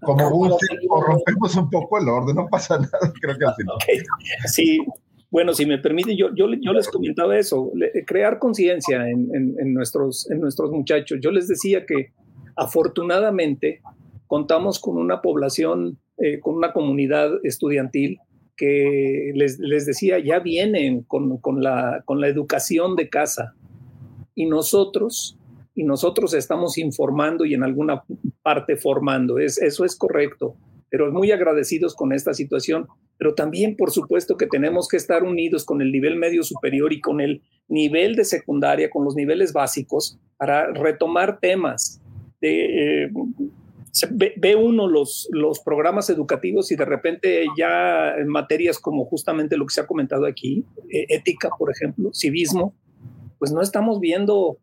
Como 0.00 0.30
guste, 0.30 0.66
o 0.88 1.02
rompemos 1.02 1.54
un 1.56 1.68
poco 1.68 1.98
el 1.98 2.08
orden, 2.08 2.36
no 2.36 2.46
pasa 2.46 2.78
nada, 2.78 3.12
creo 3.20 3.36
que 3.36 3.44
al 3.44 3.54
final. 3.54 3.76
Sí, 4.46 4.80
bueno, 5.34 5.52
si 5.52 5.66
me 5.66 5.78
permite, 5.78 6.16
yo, 6.16 6.28
yo, 6.32 6.46
yo 6.60 6.72
les 6.72 6.86
comentaba 6.86 7.36
eso, 7.36 7.72
crear 8.06 8.38
conciencia 8.38 9.10
en, 9.10 9.28
en, 9.34 9.74
nuestros, 9.74 10.30
en 10.30 10.38
nuestros 10.38 10.70
muchachos. 10.70 11.18
Yo 11.20 11.32
les 11.32 11.48
decía 11.48 11.84
que 11.86 12.12
afortunadamente 12.54 13.80
contamos 14.28 14.78
con 14.78 14.96
una 14.96 15.22
población, 15.22 15.98
eh, 16.18 16.38
con 16.38 16.54
una 16.54 16.72
comunidad 16.72 17.32
estudiantil 17.42 18.20
que 18.56 19.32
les, 19.34 19.58
les 19.58 19.86
decía, 19.86 20.20
ya 20.20 20.38
vienen 20.38 21.02
con, 21.02 21.38
con, 21.38 21.64
la, 21.64 22.04
con 22.04 22.20
la 22.20 22.28
educación 22.28 22.94
de 22.94 23.08
casa. 23.08 23.56
Y 24.36 24.46
nosotros, 24.46 25.36
y 25.74 25.82
nosotros 25.82 26.32
estamos 26.32 26.78
informando 26.78 27.44
y 27.44 27.54
en 27.54 27.64
alguna 27.64 28.04
parte 28.42 28.76
formando. 28.76 29.40
Es, 29.40 29.60
eso 29.60 29.84
es 29.84 29.96
correcto, 29.96 30.54
pero 30.90 31.10
muy 31.10 31.32
agradecidos 31.32 31.96
con 31.96 32.12
esta 32.12 32.34
situación 32.34 32.86
pero 33.18 33.34
también 33.34 33.76
por 33.76 33.90
supuesto 33.90 34.36
que 34.36 34.46
tenemos 34.46 34.88
que 34.88 34.96
estar 34.96 35.22
unidos 35.22 35.64
con 35.64 35.80
el 35.80 35.92
nivel 35.92 36.16
medio 36.16 36.42
superior 36.42 36.92
y 36.92 37.00
con 37.00 37.20
el 37.20 37.42
nivel 37.68 38.14
de 38.16 38.24
secundaria, 38.24 38.90
con 38.90 39.04
los 39.04 39.14
niveles 39.14 39.52
básicos, 39.52 40.18
para 40.36 40.72
retomar 40.72 41.38
temas. 41.40 42.00
De, 42.40 43.04
eh, 43.04 43.10
ve, 44.10 44.56
uno 44.56 44.88
los, 44.88 45.28
los 45.30 45.60
programas 45.60 46.10
educativos 46.10 46.70
y 46.72 46.76
de 46.76 46.84
repente 46.84 47.46
ya 47.56 48.14
en 48.16 48.28
materias 48.28 48.78
como 48.78 49.04
justamente 49.04 49.56
lo 49.56 49.66
que 49.66 49.74
se 49.74 49.80
ha 49.80 49.86
comentado 49.86 50.26
aquí, 50.26 50.64
eh, 50.90 51.06
ética, 51.08 51.50
por 51.58 51.70
ejemplo, 51.70 52.10
civismo, 52.12 52.74
pues 53.38 53.52
no 53.52 53.62
estamos 53.62 54.00
viendo 54.00 54.58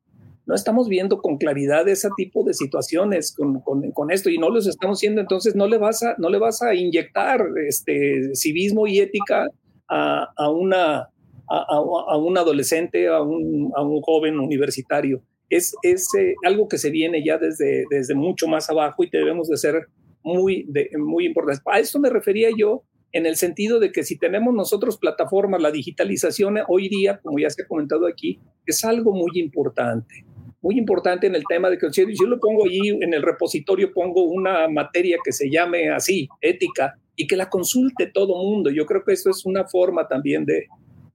no 0.51 0.55
estamos 0.55 0.89
viendo 0.89 1.21
con 1.21 1.37
claridad 1.37 1.87
ese 1.87 2.09
tipo 2.17 2.43
de 2.43 2.53
situaciones 2.53 3.33
con, 3.33 3.61
con, 3.61 4.11
esto 4.11 4.29
y 4.29 4.37
no 4.37 4.49
los 4.49 4.67
estamos 4.67 4.99
viendo, 4.99 5.21
entonces 5.21 5.55
no 5.55 5.65
le 5.65 5.77
vas 5.77 6.03
a, 6.03 6.15
no 6.17 6.29
le 6.29 6.39
vas 6.39 6.61
a 6.61 6.75
inyectar 6.75 7.41
este 7.69 8.35
civismo 8.35 8.85
y 8.85 8.99
ética 8.99 9.47
a, 9.87 10.27
a 10.35 10.49
una, 10.49 11.07
a, 11.47 12.17
un 12.17 12.37
adolescente, 12.37 13.07
a 13.07 13.21
un, 13.21 13.71
a 13.77 13.81
un, 13.81 14.01
joven 14.01 14.41
universitario. 14.41 15.23
Es, 15.49 15.73
es 15.83 16.09
eh, 16.19 16.33
algo 16.45 16.67
que 16.67 16.77
se 16.77 16.89
viene 16.89 17.23
ya 17.25 17.37
desde, 17.37 17.85
desde 17.89 18.13
mucho 18.13 18.49
más 18.49 18.69
abajo 18.69 19.05
y 19.05 19.09
debemos 19.09 19.47
de 19.47 19.55
ser 19.55 19.87
muy, 20.21 20.67
muy 20.97 21.27
importantes. 21.27 21.63
A 21.65 21.79
esto 21.79 21.97
me 21.97 22.09
refería 22.09 22.49
yo 22.57 22.83
en 23.13 23.25
el 23.25 23.37
sentido 23.37 23.79
de 23.79 23.93
que 23.93 24.03
si 24.03 24.17
tenemos 24.17 24.53
nosotros 24.53 24.97
plataformas, 24.97 25.61
la 25.61 25.71
digitalización 25.71 26.57
hoy 26.67 26.89
día, 26.89 27.21
como 27.23 27.39
ya 27.39 27.49
se 27.49 27.63
ha 27.63 27.67
comentado 27.67 28.05
aquí, 28.05 28.41
es 28.65 28.83
algo 28.83 29.13
muy 29.13 29.31
importante. 29.35 30.25
Muy 30.61 30.77
importante 30.77 31.27
en 31.27 31.35
el 31.35 31.43
tema 31.49 31.69
de 31.69 31.79
si 31.91 32.05
yo 32.19 32.27
lo 32.27 32.39
pongo 32.39 32.65
allí 32.65 32.89
en 32.89 33.13
el 33.13 33.23
repositorio, 33.23 33.91
pongo 33.93 34.23
una 34.23 34.67
materia 34.67 35.17
que 35.23 35.31
se 35.31 35.49
llame 35.49 35.89
así, 35.89 36.27
ética, 36.39 36.95
y 37.15 37.27
que 37.27 37.35
la 37.35 37.49
consulte 37.49 38.07
todo 38.07 38.35
mundo. 38.35 38.69
Yo 38.69 38.85
creo 38.85 39.03
que 39.03 39.13
eso 39.13 39.29
es 39.29 39.45
una 39.45 39.67
forma 39.67 40.07
también 40.07 40.45
de, 40.45 40.67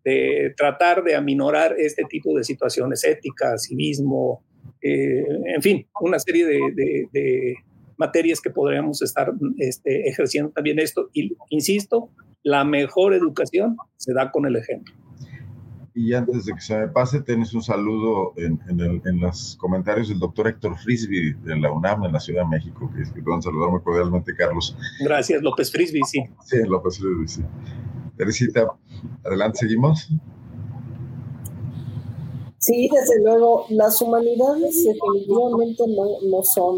de 0.05 0.53
tratar 0.57 1.05
de 1.05 1.15
aminorar 1.15 1.75
este 1.79 2.05
tipo 2.09 2.37
de 2.37 2.45
situaciones, 2.45 3.05
ética, 3.05 3.57
civismo, 3.59 4.43
eh, 4.83 5.25
en 5.55 5.63
fin, 5.63 5.87
una 6.01 6.19
serie 6.19 6.47
de, 6.47 7.09
de 7.13 7.57
materias 7.97 8.41
que 8.41 8.51
podríamos 8.51 9.03
estar 9.03 9.33
este, 9.59 10.09
ejerciendo 10.09 10.51
también 10.51 10.79
esto. 10.79 11.09
Y 11.13 11.37
insisto, 11.51 12.11
la 12.43 12.65
mejor 12.65 13.15
educación 13.15 13.77
se 13.97 14.13
da 14.13 14.31
con 14.31 14.47
el 14.47 14.57
ejemplo. 14.57 14.95
Y 15.99 16.13
antes 16.13 16.45
de 16.45 16.53
que 16.53 16.61
se 16.61 16.77
me 16.77 16.89
pase, 16.89 17.23
tienes 17.23 17.55
un 17.55 17.63
saludo 17.63 18.35
en, 18.37 18.61
en, 18.69 19.19
los 19.19 19.57
comentarios 19.57 20.11
del 20.11 20.19
doctor 20.19 20.47
Héctor 20.47 20.77
Frisby 20.77 21.33
de 21.33 21.59
la 21.59 21.73
UNAM 21.73 22.05
en 22.05 22.13
la 22.13 22.21
Ciudad 22.21 22.43
de 22.43 22.51
México, 22.51 22.91
que, 22.95 23.03
que 23.03 23.33
a 23.33 23.41
saludar 23.41 23.71
muy 23.71 23.81
cordialmente, 23.81 24.35
Carlos. 24.37 24.77
Gracias, 25.01 25.43
López 25.43 25.73
Frisby, 25.73 26.03
sí. 26.05 26.23
Sí, 26.45 26.59
López 26.69 26.99
Frisby, 26.99 27.27
sí. 27.27 27.43
Teresita, 28.15 28.67
adelante, 29.25 29.61
seguimos. 29.61 30.07
Sí, 32.59 32.91
desde 32.93 33.23
luego, 33.25 33.65
las 33.71 34.03
humanidades 34.03 34.85
definitivamente 34.85 35.83
no, 35.89 36.29
no 36.31 36.43
son 36.43 36.77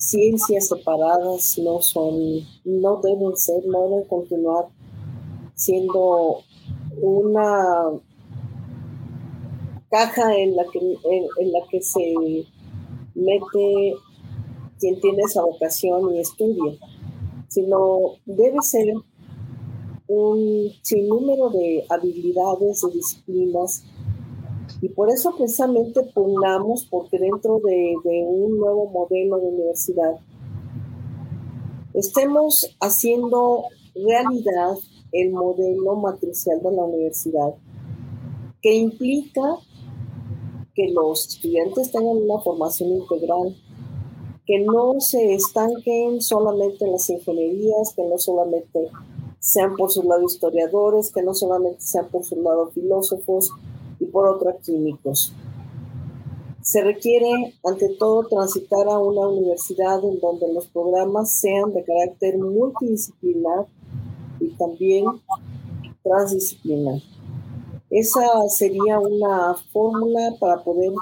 ciencias 0.00 0.68
separadas 0.68 1.58
no 1.58 1.82
son, 1.82 2.14
no 2.64 3.00
deben 3.02 3.36
ser, 3.36 3.62
no 3.66 3.82
deben 3.82 4.04
continuar 4.08 4.68
siendo 5.54 6.42
una 7.02 7.90
caja 9.90 10.36
en 10.36 10.56
la 10.56 10.64
que, 10.72 10.78
en, 10.78 11.52
la 11.52 11.60
que 11.70 11.82
se 11.82 12.14
mete 13.14 13.94
quien 14.78 15.00
tiene 15.00 15.22
esa 15.22 15.42
vocación 15.42 16.14
y 16.14 16.20
estudia, 16.20 16.72
sino 17.48 18.14
debe 18.24 18.62
ser 18.62 18.94
un 20.06 20.70
sinnúmero 20.82 21.50
de 21.50 21.84
habilidades, 21.88 22.82
de 22.82 22.92
disciplinas 22.92 23.84
y 24.80 24.88
por 24.88 25.10
eso 25.10 25.34
precisamente 25.36 26.02
pugnamos 26.14 26.86
porque 26.90 27.18
dentro 27.18 27.60
de, 27.62 27.94
un 28.04 28.58
nuevo 28.58 28.86
modelo 28.86 29.38
de 29.38 29.46
universidad 29.46 30.16
estemos 31.92 32.76
haciendo 32.80 33.64
realidad 33.94 34.76
el 35.12 35.30
modelo 35.32 35.96
matricial 35.96 36.60
de 36.62 36.72
la 36.72 36.84
universidad, 36.84 37.54
que 38.62 38.74
implica 38.74 39.56
que 40.74 40.88
los 40.90 41.28
estudiantes 41.28 41.90
tengan 41.90 42.16
una 42.16 42.38
formación 42.40 42.90
integral, 42.90 43.56
que 44.46 44.60
no 44.60 45.00
se 45.00 45.34
estanquen 45.34 46.20
solamente 46.20 46.84
en 46.84 46.92
las 46.92 47.08
ingenierías, 47.10 47.94
que 47.94 48.04
no 48.04 48.18
solamente 48.18 48.88
sean 49.38 49.74
por 49.76 49.90
su 49.90 50.02
lado 50.02 50.24
historiadores, 50.24 51.10
que 51.12 51.22
no 51.22 51.34
solamente 51.34 51.80
sean 51.80 52.08
por 52.08 52.24
su 52.24 52.36
lado 52.42 52.70
filósofos, 52.70 53.52
y 54.00 54.06
por 54.06 54.26
otros 54.26 54.56
químicos. 54.64 55.32
Se 56.62 56.82
requiere, 56.82 57.54
ante 57.64 57.88
todo, 57.90 58.26
transitar 58.26 58.88
a 58.88 58.98
una 58.98 59.28
universidad 59.28 60.02
en 60.04 60.18
donde 60.20 60.52
los 60.52 60.66
programas 60.68 61.30
sean 61.32 61.72
de 61.72 61.84
carácter 61.84 62.38
multidisciplinar 62.38 63.66
y 64.40 64.48
también 64.56 65.04
transdisciplinar. 66.02 67.00
Esa 67.90 68.20
sería 68.48 68.98
una 68.98 69.54
fórmula 69.72 70.30
para 70.38 70.62
poder 70.62 70.92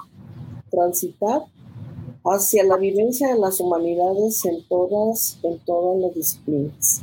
transitar 0.71 1.43
hacia 2.25 2.65
la 2.65 2.77
vivencia 2.77 3.33
de 3.33 3.39
las 3.39 3.61
humanidades 3.61 4.45
en 4.45 4.67
todas, 4.69 5.39
en 5.43 5.59
todas 5.61 6.01
las 6.01 6.15
disciplinas. 6.15 7.03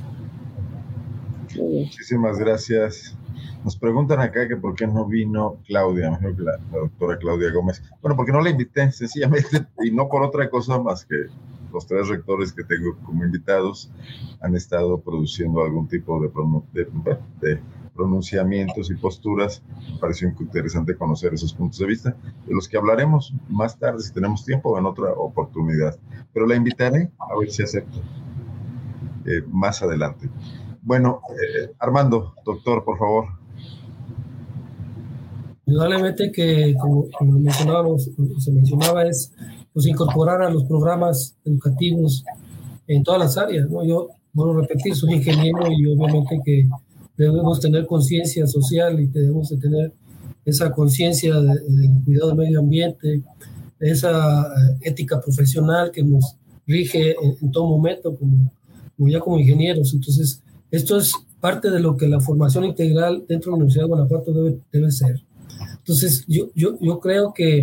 Muchísimas 1.55 2.37
gracias. 2.37 3.15
Nos 3.63 3.75
preguntan 3.77 4.19
acá 4.19 4.47
que 4.47 4.57
por 4.57 4.75
qué 4.75 4.85
no 4.85 5.05
vino 5.05 5.57
Claudia, 5.65 6.11
mejor 6.11 6.35
que 6.35 6.43
la, 6.43 6.57
doctora 6.71 7.17
Claudia 7.17 7.51
Gómez. 7.51 7.81
Bueno, 8.01 8.15
porque 8.15 8.31
no 8.31 8.41
la 8.41 8.49
invité, 8.49 8.91
sencillamente, 8.91 9.65
y 9.83 9.91
no 9.91 10.07
por 10.07 10.23
otra 10.23 10.49
cosa 10.49 10.79
más 10.79 11.05
que 11.05 11.15
los 11.75 11.85
tres 11.85 12.07
rectores 12.07 12.53
que 12.53 12.63
tengo 12.63 12.95
como 13.03 13.25
invitados 13.25 13.91
han 14.39 14.55
estado 14.55 15.01
produciendo 15.01 15.61
algún 15.61 15.87
tipo 15.87 16.19
de, 16.21 17.59
pronunciamientos 17.93 18.89
y 18.89 18.95
posturas. 18.95 19.61
Me 19.91 19.99
pareció 19.99 20.33
interesante 20.39 20.95
conocer 20.95 21.33
esos 21.33 21.53
puntos 21.53 21.79
de 21.79 21.85
vista, 21.85 22.15
de 22.45 22.53
los 22.53 22.67
que 22.67 22.77
hablaremos 22.77 23.33
más 23.49 23.77
tarde, 23.77 24.01
si 24.01 24.13
tenemos 24.13 24.43
tiempo, 24.45 24.71
o 24.71 24.79
en 24.79 24.85
otra 24.85 25.11
oportunidad. 25.11 25.97
Pero 26.33 26.47
la 26.47 26.55
invitaré 26.55 27.11
a 27.19 27.37
ver 27.37 27.51
si 27.51 27.63
acepto 27.63 27.99
eh, 29.25 29.43
más 29.47 29.81
adelante. 29.83 30.29
Bueno, 30.81 31.21
eh, 31.31 31.73
Armando, 31.79 32.35
doctor, 32.45 32.83
por 32.83 32.97
favor. 32.97 33.25
Indudablemente 35.65 36.31
que, 36.31 36.75
como, 36.79 37.07
mencionábamos, 37.39 38.11
se 38.37 38.51
mencionaba, 38.51 39.05
es 39.07 39.33
pues, 39.75 39.87
incorporar 39.87 40.41
a 40.41 40.49
los 40.49 40.63
programas 40.63 41.35
educativos 41.43 42.23
en 42.87 43.03
todas 43.03 43.19
las 43.19 43.37
áreas. 43.37 43.69
¿no? 43.69 43.83
Yo, 43.83 44.07
vuelvo 44.31 44.57
a 44.57 44.61
repetir, 44.61 44.95
soy 44.95 45.15
ingeniero 45.15 45.69
y 45.69 45.85
obviamente 45.85 46.39
que 46.45 46.67
debemos 47.17 47.59
tener 47.59 47.85
conciencia 47.85 48.47
social 48.47 48.99
y 49.01 49.07
debemos 49.07 49.49
de 49.49 49.57
tener 49.57 49.93
esa 50.45 50.71
conciencia 50.71 51.35
del 51.41 52.03
cuidado 52.05 52.29
del 52.29 52.37
medio 52.37 52.59
ambiente, 52.59 53.21
esa 53.79 54.43
eh, 54.43 54.77
ética 54.81 55.19
profesional 55.19 55.91
que 55.91 56.03
nos 56.03 56.37
rige 56.65 57.15
en, 57.41 57.51
todo 57.51 57.67
momento, 57.67 58.15
como, 58.15 58.49
como, 58.95 59.09
ya 59.09 59.19
como 59.19 59.37
ingenieros. 59.39 59.93
Entonces, 59.93 60.41
esto 60.71 60.97
es 60.97 61.13
parte 61.41 61.69
de 61.69 61.81
lo 61.81 61.97
que 61.97 62.07
la 62.07 62.21
formación 62.21 62.63
integral 62.63 63.25
dentro 63.27 63.51
de 63.51 63.51
la 63.51 63.55
Universidad 63.57 63.83
de 63.83 63.89
Guanajuato 63.89 64.31
debe, 64.31 64.57
debe 64.71 64.91
ser. 64.91 65.21
Entonces, 65.79 66.23
yo, 66.27 66.49
yo, 66.55 66.77
yo 66.79 66.99
creo 67.01 67.33
que, 67.33 67.61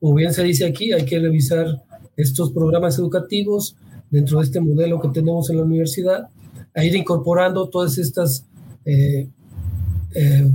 como 0.00 0.14
bien 0.14 0.32
se 0.32 0.42
dice 0.44 0.66
aquí, 0.66 0.92
hay 0.92 1.04
que 1.04 1.18
revisar 1.18 1.82
estos 2.16 2.52
programas 2.52 2.98
educativos 2.98 3.76
dentro 4.10 4.38
de 4.38 4.44
este 4.44 4.60
modelo 4.60 5.00
que 5.00 5.08
tenemos 5.08 5.50
en 5.50 5.58
la 5.58 5.64
universidad, 5.64 6.28
a 6.74 6.84
ir 6.84 6.94
incorporando 6.94 7.68
todas 7.68 7.98
estas 7.98 8.44
eh, 8.84 9.28
eh, 10.14 10.50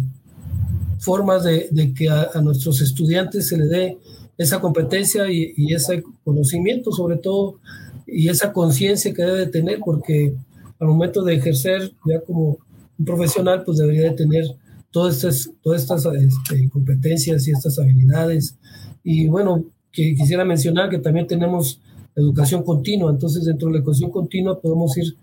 formas 0.99 1.43
de, 1.43 1.93
que 1.95 2.09
a, 2.09 2.41
nuestros 2.41 2.81
estudiantes 2.81 3.47
se 3.47 3.57
les 3.57 3.69
dé 3.69 3.97
esa 4.37 4.59
competencia 4.59 5.29
y, 5.29 5.73
ese 5.73 6.03
conocimiento, 6.23 6.91
sobre 6.91 7.17
todo, 7.17 7.59
y 8.07 8.29
esa 8.29 8.51
conciencia 8.51 9.13
que 9.13 9.23
debe 9.23 9.47
tener, 9.47 9.79
porque 9.79 10.33
al 10.79 10.87
momento 10.87 11.23
de 11.23 11.35
ejercer 11.35 11.93
ya 12.05 12.21
como 12.21 12.57
un 12.97 13.05
profesional, 13.05 13.63
pues 13.63 13.77
debería 13.77 14.09
de 14.09 14.15
tener 14.15 14.45
todas 14.91 15.15
estas, 15.17 15.49
todas 15.61 15.81
estas 15.81 16.05
este, 16.05 16.69
competencias 16.69 17.47
y 17.47 17.51
estas 17.51 17.77
habilidades. 17.79 18.55
Y 19.03 19.27
bueno, 19.27 19.65
que 19.91 20.15
quisiera 20.15 20.45
mencionar 20.45 20.89
que 20.89 20.99
también 20.99 21.27
tenemos 21.27 21.79
educación 22.15 22.63
continua, 22.63 23.11
entonces 23.11 23.45
dentro 23.45 23.67
de 23.67 23.73
la 23.73 23.79
educación 23.79 24.11
continua 24.11 24.59
podemos 24.59 24.95
ir, 24.97 25.15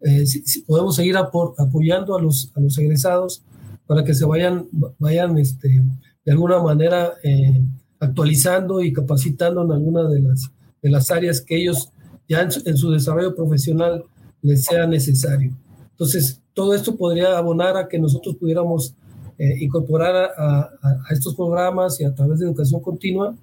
eh, 0.00 0.24
podemos 0.66 0.96
seguir 0.96 1.16
apoyando 1.16 2.16
a 2.16 2.22
los, 2.22 2.50
a 2.54 2.60
los 2.60 2.76
egresados 2.78 3.42
para 3.86 4.04
que 4.04 4.14
se 4.14 4.24
vayan, 4.24 4.66
vayan 4.98 5.38
este, 5.38 5.82
de 6.24 6.32
alguna 6.32 6.62
manera 6.62 7.14
eh, 7.22 7.62
actualizando 8.00 8.82
y 8.82 8.92
capacitando 8.92 9.64
en 9.64 9.72
alguna 9.72 10.08
de 10.08 10.20
las, 10.20 10.50
de 10.82 10.90
las 10.90 11.10
áreas 11.10 11.40
que 11.40 11.56
ellos 11.56 11.90
ya 12.28 12.42
en 12.42 12.50
en 12.66 12.76
su 12.76 12.90
desarrollo 12.90 13.34
profesional 13.34 14.04
les 14.42 14.64
sea 14.64 14.86
necesario. 14.86 15.56
Entonces, 15.90 16.40
todo 16.54 16.74
esto 16.74 16.96
podría 16.96 17.36
abonar 17.36 17.76
a 17.76 17.88
que 17.88 17.98
nosotros 17.98 18.36
pudiéramos 18.36 18.94
eh, 19.38 19.56
incorporar 19.60 20.32
a, 20.36 20.70
estos 21.10 21.34
programas 21.34 22.00
y 22.00 22.04
a 22.04 22.14
través 22.14 22.40
de 22.40 22.46
educación 22.46 22.80
continua 22.80 23.34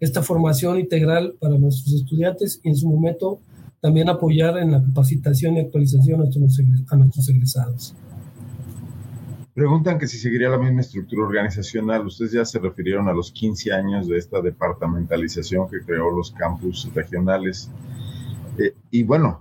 esta 0.00 0.22
formación 0.22 0.78
integral 0.78 1.34
para 1.40 1.56
nuestros 1.56 1.94
estudiantes 1.94 2.60
y 2.62 2.68
en 2.68 2.76
su 2.76 2.88
momento 2.88 3.38
también 3.80 4.08
apoyar 4.08 4.58
en 4.58 4.72
la 4.72 4.82
capacitación 4.82 5.56
y 5.56 5.60
actualización 5.60 6.20
a 6.20 6.24
nuestros, 6.24 6.60
a 6.90 6.96
nuestros 6.96 7.28
egresados. 7.28 7.94
Preguntan 9.56 9.98
que 9.98 10.06
si 10.06 10.18
seguiría 10.18 10.50
la 10.50 10.58
misma 10.58 10.82
estructura 10.82 11.22
organizacional. 11.22 12.04
Ustedes 12.04 12.32
ya 12.32 12.44
se 12.44 12.58
refirieron 12.58 13.08
a 13.08 13.14
los 13.14 13.32
15 13.32 13.72
años 13.72 14.06
de 14.06 14.18
esta 14.18 14.42
departamentalización 14.42 15.66
que 15.70 15.80
creó 15.80 16.10
los 16.10 16.30
campus 16.32 16.90
regionales. 16.94 17.70
Eh, 18.58 18.74
y 18.90 19.02
bueno, 19.04 19.40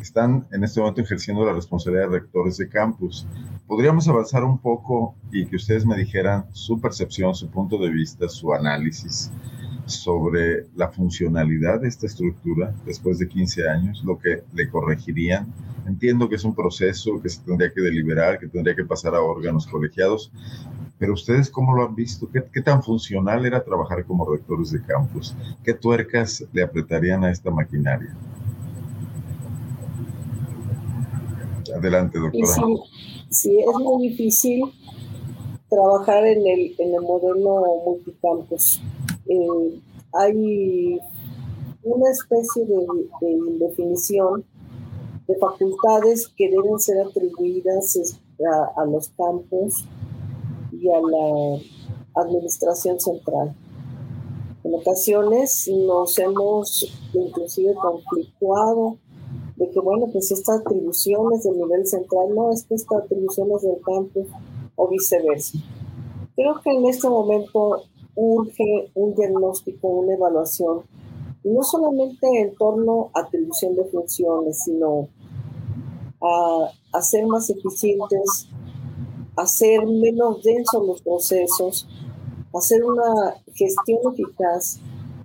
están 0.00 0.46
en 0.52 0.62
este 0.62 0.78
momento 0.78 1.00
ejerciendo 1.00 1.44
la 1.44 1.52
responsabilidad 1.52 2.10
de 2.10 2.20
rectores 2.20 2.58
de 2.58 2.68
campus. 2.68 3.26
¿Podríamos 3.66 4.06
avanzar 4.08 4.44
un 4.44 4.58
poco 4.58 5.14
y 5.32 5.46
que 5.46 5.56
ustedes 5.56 5.86
me 5.86 5.96
dijeran 5.96 6.46
su 6.52 6.80
percepción, 6.80 7.34
su 7.34 7.48
punto 7.48 7.78
de 7.78 7.90
vista, 7.90 8.28
su 8.28 8.52
análisis 8.52 9.32
sobre 9.86 10.66
la 10.76 10.88
funcionalidad 10.88 11.80
de 11.80 11.88
esta 11.88 12.06
estructura 12.06 12.74
después 12.84 13.18
de 13.18 13.28
15 13.28 13.68
años, 13.68 14.02
lo 14.04 14.18
que 14.18 14.42
le 14.52 14.68
corregirían. 14.68 15.52
Entiendo 15.86 16.28
que 16.28 16.36
es 16.36 16.44
un 16.44 16.54
proceso 16.54 17.20
que 17.22 17.28
se 17.28 17.42
tendría 17.42 17.72
que 17.72 17.80
deliberar, 17.80 18.38
que 18.38 18.48
tendría 18.48 18.76
que 18.76 18.84
pasar 18.84 19.14
a 19.14 19.20
órganos 19.20 19.66
colegiados, 19.66 20.30
pero 20.98 21.14
ustedes 21.14 21.50
cómo 21.50 21.74
lo 21.74 21.86
han 21.86 21.94
visto? 21.94 22.28
¿Qué, 22.30 22.60
tan 22.62 22.82
funcional 22.82 23.44
era 23.44 23.64
trabajar 23.64 24.04
como 24.04 24.30
rectores 24.30 24.70
de 24.70 24.82
campus? 24.82 25.36
¿Qué 25.62 25.74
tuercas 25.74 26.44
le 26.52 26.62
apretarían 26.62 27.24
a 27.24 27.30
esta 27.30 27.50
maquinaria? 27.50 28.14
Adelante, 31.76 32.18
doctora. 32.18 32.46
Sí, 32.46 32.62
es 33.42 33.78
muy 33.80 34.08
difícil 34.08 34.62
trabajar 35.68 36.24
en 36.26 36.46
el, 36.46 36.74
en 36.78 36.94
el 36.94 37.00
modelo 37.02 37.64
multicampus. 37.84 38.80
Eh, 39.26 39.80
hay 40.12 41.00
una 41.82 42.10
especie 42.10 42.64
de, 42.64 43.30
indefinición 43.30 44.44
de 45.26 45.36
facultades 45.36 46.28
que 46.28 46.48
deben 46.48 46.78
ser 46.78 47.00
atribuidas 47.00 48.20
a, 48.76 48.84
los 48.84 49.08
campos 49.08 49.84
y 50.72 50.88
a 50.88 51.00
la 51.00 52.22
administración 52.22 53.00
central. 53.00 53.54
En 54.62 54.74
ocasiones 54.74 55.68
nos 55.68 56.18
hemos 56.18 56.86
inclusive 57.12 57.74
conflictuado 57.74 58.98
de 59.56 59.70
que, 59.70 59.80
bueno, 59.80 60.06
pues 60.12 60.30
estas 60.32 60.60
atribuciones 60.60 61.44
del 61.44 61.58
nivel 61.58 61.86
central, 61.86 62.34
no, 62.34 62.52
es 62.52 62.64
que 62.64 62.74
estas 62.74 63.04
atribuciones 63.04 63.62
del 63.62 63.80
campus 63.82 64.26
o 64.76 64.88
viceversa. 64.88 65.58
Creo 66.34 66.60
que 66.62 66.70
en 66.70 66.86
este 66.86 67.08
momento 67.08 67.82
urge 68.16 68.90
un 68.94 69.14
diagnóstico, 69.14 69.88
una 69.88 70.14
evaluación, 70.14 70.82
no 71.44 71.62
solamente 71.62 72.26
en 72.40 72.54
torno 72.56 73.10
a 73.14 73.20
atribución 73.20 73.76
de 73.76 73.84
funciones, 73.84 74.64
sino 74.64 75.08
a 76.20 76.70
hacer 76.92 77.26
más 77.26 77.50
eficientes, 77.50 78.48
hacer 79.36 79.86
menos 79.86 80.42
densos 80.42 80.86
los 80.86 81.02
procesos, 81.02 81.86
hacer 82.52 82.84
una 82.84 83.34
gestión 83.52 84.00
eficaz, 84.12 84.80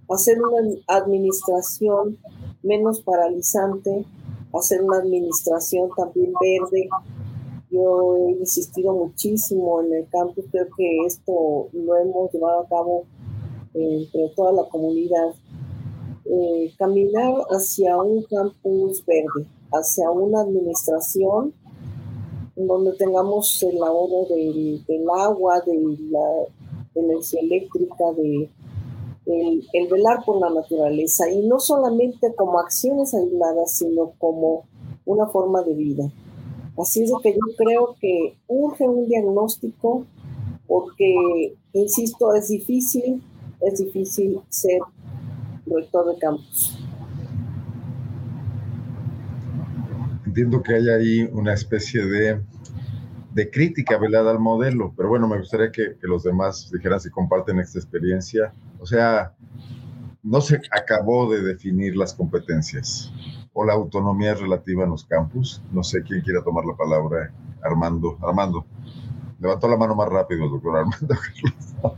hacer 0.09 0.37
una 0.41 0.75
administración 0.87 2.17
menos 2.63 3.01
paralizante, 3.01 4.05
hacer 4.53 4.81
una 4.81 4.97
administración 4.97 5.89
también 5.95 6.33
verde, 6.41 6.89
yo 7.71 8.17
he 8.17 8.31
insistido 8.31 8.93
muchísimo 8.93 9.81
en 9.81 9.93
el 9.93 10.07
campus, 10.09 10.45
creo 10.51 10.67
que 10.75 11.05
esto 11.05 11.67
lo 11.71 11.95
hemos 11.97 12.31
llevado 12.31 12.61
a 12.61 12.67
cabo 12.67 13.03
entre 13.73 14.29
toda 14.35 14.53
la 14.53 14.63
comunidad. 14.69 15.33
Eh, 16.25 16.73
caminar 16.77 17.33
hacia 17.49 17.97
un 17.97 18.23
campus 18.23 19.03
verde, 19.05 19.47
hacia 19.71 20.09
una 20.11 20.41
administración 20.41 21.53
donde 22.55 22.93
tengamos 22.93 23.61
el 23.63 23.81
ahorro 23.81 24.27
del, 24.29 24.83
agua, 25.15 25.61
de 25.61 25.97
la 26.11 26.45
energía 26.95 27.41
eléctrica, 27.41 28.11
de 28.17 28.49
el, 29.29 29.67
el, 29.73 29.87
velar 29.87 30.23
por 30.25 30.39
la 30.39 30.49
naturaleza 30.49 31.29
y 31.29 31.47
no 31.47 31.59
solamente 31.59 32.33
como 32.35 32.59
acciones 32.59 33.13
aisladas, 33.13 33.71
sino 33.71 34.11
como 34.17 34.65
una 35.05 35.27
forma 35.27 35.61
de 35.63 35.73
vida. 35.73 36.11
Así 36.77 37.03
es 37.03 37.11
que 37.21 37.33
yo 37.33 37.55
creo 37.57 37.95
que 37.99 38.37
urge 38.47 38.87
un 38.87 39.07
diagnóstico 39.07 40.05
porque, 40.67 41.55
insisto, 41.73 42.33
es 42.35 42.47
difícil, 42.47 43.21
es 43.61 43.79
difícil 43.79 44.39
ser 44.49 44.79
rector 45.65 46.13
de 46.13 46.19
campus. 46.19 46.77
Entiendo 50.25 50.61
que 50.61 50.75
hay 50.75 50.89
ahí 50.89 51.21
una 51.33 51.53
especie 51.53 52.05
de, 52.05 52.41
de 53.33 53.49
crítica 53.49 53.97
velada 53.97 54.31
al 54.31 54.39
modelo, 54.39 54.93
pero 54.95 55.09
bueno, 55.09 55.27
me 55.27 55.37
gustaría 55.37 55.71
que, 55.71 55.95
que 55.99 56.07
los 56.07 56.23
demás 56.23 56.69
dijeran 56.71 56.99
si 56.99 57.09
comparten 57.09 57.59
esta 57.59 57.79
experiencia. 57.79 58.53
O 58.79 58.85
sea, 58.85 59.33
no 60.23 60.41
se 60.41 60.59
acabó 60.71 61.31
de 61.31 61.41
definir 61.41 61.95
las 61.95 62.13
competencias 62.13 63.11
o 63.53 63.65
la 63.65 63.73
autonomía 63.73 64.33
relativa 64.35 64.83
en 64.83 64.91
los 64.91 65.05
campus. 65.05 65.61
No 65.71 65.83
sé 65.83 66.03
quién 66.03 66.21
quiera 66.21 66.43
tomar 66.43 66.65
la 66.65 66.75
palabra. 66.75 67.31
Armando. 67.61 68.17
Armando. 68.21 68.65
Levantó 69.39 69.67
la 69.67 69.77
mano 69.77 69.95
más 69.95 70.09
rápido 70.09 70.49
doctor 70.49 70.77
Armando. 70.77 71.15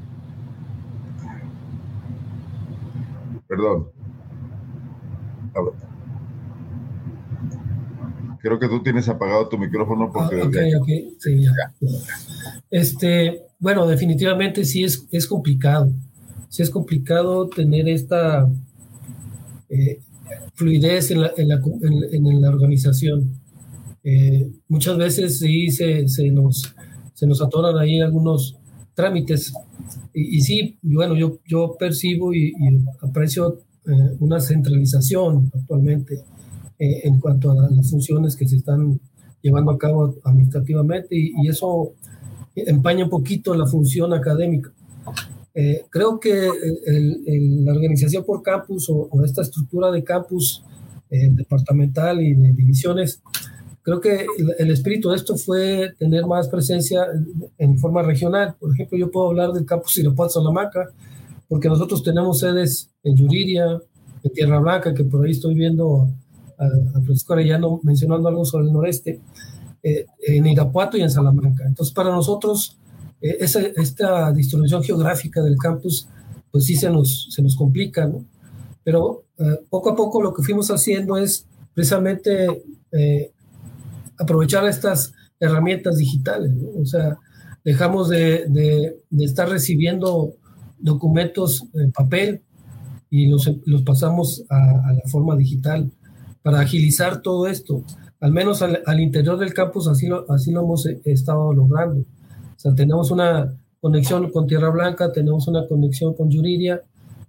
Perdón. 3.48 3.92
Creo 8.42 8.60
que 8.60 8.68
tú 8.68 8.82
tienes 8.82 9.08
apagado 9.08 9.48
tu 9.48 9.58
micrófono 9.58 10.12
porque... 10.12 10.42
Ah, 10.42 10.80
sí, 11.20 11.46
Este, 12.70 13.44
bueno, 13.60 13.86
definitivamente 13.88 14.66
sí 14.66 14.84
es, 14.84 15.08
es 15.12 15.28
complicado. 15.28 15.92
Sí 16.50 16.64
es 16.64 16.70
complicado 16.70 17.48
tener 17.48 17.88
esta... 17.88 18.48
Eh, 19.70 20.02
fluidez 20.54 21.12
en 21.12 21.22
la, 21.22 21.32
en 21.38 21.48
la, 21.48 21.60
en, 22.12 22.42
la 22.42 22.50
organización. 22.50 23.40
Eh, 24.04 24.52
muchas 24.68 24.98
veces 24.98 25.40
sí 25.40 25.70
se, 25.70 26.08
se, 26.08 26.30
nos, 26.30 26.76
se 27.14 27.26
nos 27.28 27.42
atoran 27.42 27.78
ahí 27.78 28.00
algunos 28.00 28.58
trámites. 28.94 29.54
Y, 30.14 30.42
sí, 30.42 30.78
bueno, 30.82 31.16
yo, 31.16 31.40
yo 31.46 31.76
percibo 31.80 32.34
y, 32.34 32.54
aprecio 33.02 33.60
eh, 33.86 34.16
una 34.20 34.40
centralización 34.40 35.52
actualmente 35.56 36.24
eh, 36.82 37.02
en 37.04 37.20
cuanto 37.20 37.52
a 37.52 37.70
las 37.70 37.92
funciones 37.92 38.36
que 38.36 38.48
se 38.48 38.56
están 38.56 39.00
llevando 39.40 39.70
a 39.70 39.78
cabo 39.78 40.16
administrativamente 40.24 41.16
y, 41.16 41.32
y 41.44 41.48
eso 41.48 41.94
empaña 42.56 43.04
un 43.04 43.10
poquito 43.12 43.54
la 43.54 43.68
función 43.68 44.14
académica. 44.14 44.72
Eh, 45.54 45.84
creo 45.92 46.20
que 46.20 46.50
la 46.88 47.74
organización 47.74 48.24
por 48.24 48.42
campus 48.42 48.90
o, 48.90 49.10
esta 49.24 49.42
estructura 49.42 49.92
de 49.92 50.04
campus 50.04 50.64
eh, 51.10 51.30
departamental 51.32 52.20
y 52.22 52.34
de 52.34 52.54
divisiones, 52.54 53.22
creo 53.84 54.00
que 54.00 54.26
el, 54.58 54.72
espíritu 54.72 55.10
de 55.10 55.18
esto 55.18 55.36
fue 55.36 55.94
tener 56.00 56.26
más 56.26 56.48
presencia 56.48 57.06
en, 57.60 57.78
forma 57.78 58.02
regional. 58.02 58.56
Por 58.60 58.74
ejemplo, 58.74 58.98
yo 58.98 59.12
puedo 59.12 59.28
hablar 59.28 59.52
del 59.52 59.66
campus 59.66 59.98
Irapuato 59.98 60.34
Salamanca, 60.34 60.90
porque 61.48 61.68
nosotros 61.68 62.02
tenemos 62.02 62.40
sedes 62.40 62.90
en 63.04 63.18
Yuriria, 63.18 63.82
en 64.24 64.32
Tierra 64.34 64.60
Blanca, 64.60 64.94
que 64.94 65.04
por 65.04 65.26
ahí 65.26 65.32
estoy 65.32 65.54
viendo 65.54 66.10
a, 66.62 66.98
a 66.98 67.02
Francisco 67.02 67.34
Arellano 67.34 67.80
mencionando 67.84 68.30
algo 68.30 68.46
sobre 68.46 68.68
el 68.68 68.74
noreste, 68.74 69.20
eh, 69.84 70.06
en 70.28 70.46
Irapuato 70.46 70.98
y 70.98 71.02
en 71.02 71.10
Salamanca. 71.10 71.66
Entonces, 71.66 71.94
para 71.94 72.12
nosotros, 72.12 72.78
eh, 73.22 73.38
esta 73.40 74.32
distribución 74.32 74.84
geográfica 74.84 75.42
del 75.42 75.58
campus, 75.58 76.08
pues 76.52 76.66
sí 76.66 76.76
se 76.76 76.90
nos, 76.90 77.28
se 77.30 77.42
nos 77.42 77.56
complica, 77.56 78.08
¿no? 78.08 78.26
Pero 78.84 79.26
eh, 79.38 79.60
poco 79.70 79.92
a 79.92 79.96
poco 79.96 80.22
lo 80.22 80.34
que 80.34 80.44
fuimos 80.44 80.70
haciendo 80.72 81.18
es 81.18 81.46
precisamente 81.74 82.64
eh, 82.92 83.32
aprovechar 84.18 84.68
estas 84.68 85.14
herramientas 85.40 85.98
digitales, 85.98 86.52
¿no? 86.54 86.82
O 86.82 86.86
sea, 86.86 87.18
dejamos 87.64 88.10
de, 88.10 88.46
de, 88.48 89.24
estar 89.24 89.48
recibiendo 89.50 90.34
documentos 90.80 91.64
en 91.76 91.92
papel 91.92 92.42
y 93.10 93.28
los, 93.28 93.50
los 93.66 93.84
pasamos 93.84 94.44
a, 94.50 94.94
la 94.94 95.10
forma 95.12 95.36
digital 95.36 95.92
para 96.44 96.60
agilizar 96.60 97.22
todo 97.22 97.48
esto. 97.48 97.84
Al 98.20 98.32
menos 98.32 98.62
al, 98.62 99.00
interior 99.00 99.38
del 99.38 99.54
campus 99.54 99.88
así 99.88 100.08
lo, 100.08 100.30
así 100.32 100.52
lo 100.52 100.62
hemos 100.62 100.86
estado 100.86 101.54
logrando. 101.54 102.02
O 102.02 102.60
sea, 102.60 102.76
tenemos 102.76 103.12
una 103.12 103.54
conexión 103.80 104.32
con 104.32 104.48
Tierra 104.48 104.70
Blanca, 104.70 105.12
tenemos 105.12 105.48
una 105.48 105.68
conexión 105.68 106.14
con 106.14 106.30
Yuriria, 106.30 106.84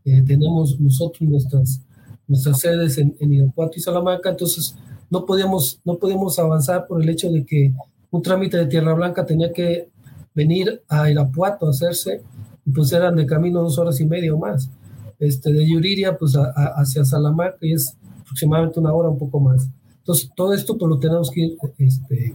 eh, 0.04 0.22
tenemos 0.26 0.78
nosotros 0.78 1.22
nuestras, 1.22 1.80
nuestras 2.26 2.60
sedes 2.60 2.98
en, 2.98 3.16
en 3.20 3.32
Irapuato 3.32 3.72
y 3.76 3.80
Salamanca, 3.80 4.30
entonces 4.30 4.76
no 5.08 5.24
podíamos, 5.24 5.80
no 5.84 5.96
podíamos 5.96 6.38
avanzar 6.38 6.86
por 6.86 7.02
el 7.02 7.08
hecho 7.08 7.30
de 7.30 7.44
que 7.44 7.72
un 8.10 8.22
trámite 8.22 8.58
de 8.58 8.66
Tierra 8.66 8.92
Blanca 8.92 9.24
tenía 9.24 9.52
que 9.52 9.88
venir 10.34 10.82
a 10.88 11.10
Irapuato 11.10 11.66
a 11.66 11.70
hacerse, 11.70 12.22
y 12.64 12.70
pues 12.70 12.92
eran 12.92 13.16
de 13.16 13.26
camino 13.26 13.62
dos 13.62 13.78
horas 13.78 14.00
y 14.00 14.04
media 14.04 14.34
o 14.34 14.38
más. 14.38 14.70
Este, 15.18 15.52
de 15.52 15.68
Yuriria 15.68 16.16
pues 16.18 16.34
hacia 16.34 17.04
Salamanca 17.04 17.58
y 17.60 17.74
es 17.74 17.96
aproximadamente 18.32 18.80
una 18.80 18.94
hora 18.94 19.10
un 19.10 19.18
poco 19.18 19.40
más. 19.40 19.68
Entonces 19.98 20.30
todo 20.34 20.54
esto 20.54 20.76
pues 20.78 20.88
lo 20.88 20.98
tenemos 20.98 21.30
que 21.30 21.40
ir 21.42 21.56
este, 21.78 22.34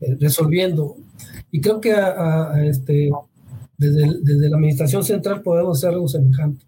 eh, 0.00 0.16
resolviendo. 0.20 0.96
Y 1.50 1.60
creo 1.60 1.80
que 1.80 1.94
este, 2.64 3.10
desde, 3.76 4.18
desde, 4.22 4.50
la 4.50 4.56
administración 4.56 5.04
central 5.04 5.42
podemos 5.42 5.78
hacer 5.78 5.94
algo 5.94 6.08
semejante. 6.08 6.64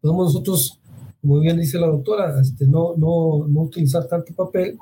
Podemos 0.00 0.32
nosotros, 0.32 0.80
como 1.20 1.40
bien 1.40 1.58
dice 1.58 1.78
la 1.78 1.86
doctora, 1.86 2.40
este, 2.40 2.66
no, 2.66 2.94
no, 2.96 3.46
no 3.46 3.60
utilizar 3.62 4.06
tanto 4.08 4.32
papel, 4.34 4.76